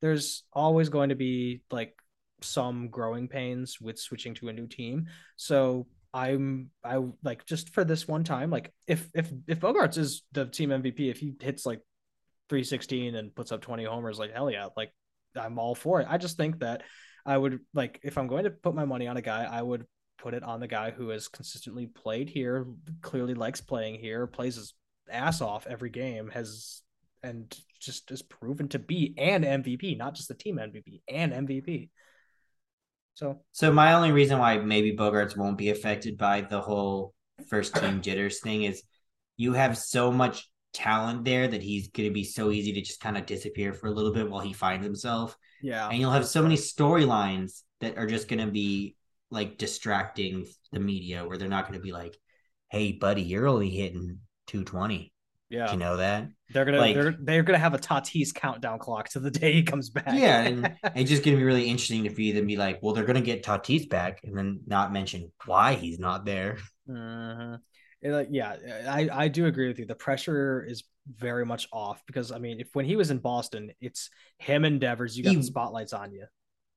[0.00, 1.94] There's always going to be like
[2.42, 5.06] some growing pains with switching to a new team.
[5.36, 10.22] So I'm I like just for this one time, like if if if Bogaerts is
[10.32, 11.80] the team MVP, if he hits like
[12.48, 14.92] 316 and puts up 20 homers, like hell yeah, like
[15.36, 16.06] I'm all for it.
[16.10, 16.82] I just think that
[17.24, 19.86] I would like if I'm going to put my money on a guy, I would
[20.18, 22.66] put it on the guy who has consistently played here,
[23.00, 24.74] clearly likes playing here, plays his
[25.10, 26.82] ass off every game, has
[27.22, 31.90] and just is proven to be an MVP, not just the team MVP, and MVP.
[33.14, 37.14] So, so my only reason why maybe Bogaerts won't be affected by the whole
[37.48, 38.82] first team jitters thing is
[39.36, 43.00] you have so much talent there that he's going to be so easy to just
[43.00, 45.36] kind of disappear for a little bit while he finds himself.
[45.60, 45.88] Yeah.
[45.88, 48.96] And you'll have so many storylines that are just going to be
[49.30, 52.16] like distracting the media where they're not going to be like,
[52.70, 55.12] hey, buddy, you're only hitting 220.
[55.52, 55.66] Yeah.
[55.66, 56.28] Do you know that?
[56.52, 59.62] They're gonna Like- they're they're gonna have a Tatis countdown clock to the day he
[59.62, 60.14] comes back.
[60.14, 60.40] Yeah.
[60.40, 63.20] And it's just to be really interesting to be them be like, well, they're to
[63.20, 66.56] get Tatis back and then not mention why he's not there.
[66.88, 67.60] Mhm.
[68.00, 68.56] It, like, yeah,
[68.88, 69.86] I I do agree with you.
[69.86, 73.70] The pressure is very much off because I mean, if when he was in Boston,
[73.80, 74.08] it's
[74.38, 75.16] him and Devers.
[75.16, 76.26] You got He- the spotlights on you.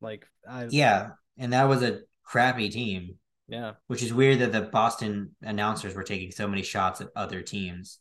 [0.02, 1.12] Like, I, Yeah.
[1.38, 3.16] And that was a crappy team,
[3.48, 7.42] yeah, which is weird that the Boston announcers were taking so many shots at other
[7.42, 8.00] teams.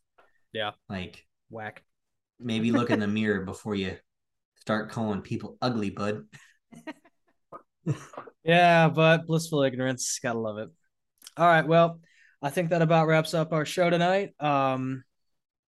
[0.55, 0.71] Yeah.
[0.89, 1.83] Like, whack.
[2.41, 3.97] maybe look in the mirror before you
[4.61, 6.25] start calling people ugly, bud.
[8.45, 10.69] Yeah, but blissful ignorance, gotta love it.
[11.37, 12.01] All right, well,
[12.43, 14.31] I think that about wraps up our show tonight.
[14.41, 15.05] Um,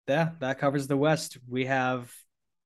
[0.09, 1.39] yeah, that covers the West.
[1.49, 2.11] We have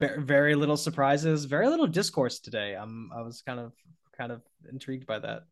[0.00, 2.74] very little surprises, very little discourse today.
[2.74, 3.72] I'm I was kind of
[4.16, 5.42] kind of intrigued by that.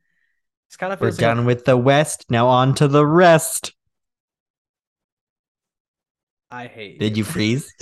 [0.68, 2.26] It's kind of We're feels like- done with the West.
[2.30, 3.72] Now on to the rest.
[6.50, 6.98] I hate.
[6.98, 7.72] Did you freeze?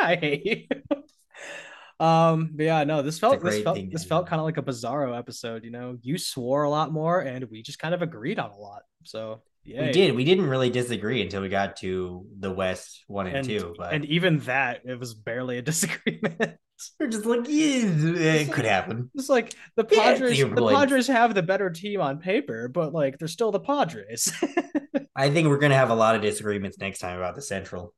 [0.00, 2.04] I hate you.
[2.04, 5.16] Um, but yeah, no, this felt this felt this felt kind of like a bizarro
[5.16, 5.64] episode.
[5.64, 8.56] You know, you swore a lot more, and we just kind of agreed on a
[8.56, 8.82] lot.
[9.04, 10.16] So yeah, We did.
[10.16, 13.74] We didn't really disagree until we got to the West one and, and two.
[13.78, 16.56] But and even that, it was barely a disagreement.
[16.98, 19.10] We're just like, yeah, it could happen.
[19.14, 20.38] It's like the Padres.
[20.38, 23.60] you're the like- Padres have the better team on paper, but like they're still the
[23.60, 24.32] Padres.
[25.16, 27.94] I think we're gonna have a lot of disagreements next time about the Central.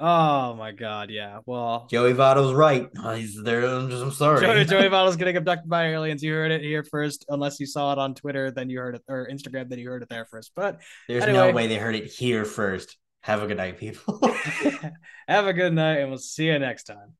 [0.00, 1.38] oh my god, yeah.
[1.46, 2.88] Well, Joey Votto's right.
[3.16, 3.64] He's there.
[3.64, 4.40] I'm, just, I'm sorry.
[4.42, 6.22] Joey, Joey Votto's getting abducted by aliens.
[6.22, 7.24] You heard it here first.
[7.28, 10.02] Unless you saw it on Twitter, then you heard it or Instagram, then you heard
[10.02, 10.52] it there first.
[10.54, 11.48] But There's Anyway.
[11.48, 12.96] no way they heard it here first.
[13.22, 14.20] Have a good night, people.
[15.28, 17.14] have a good night, and we'll see you next time.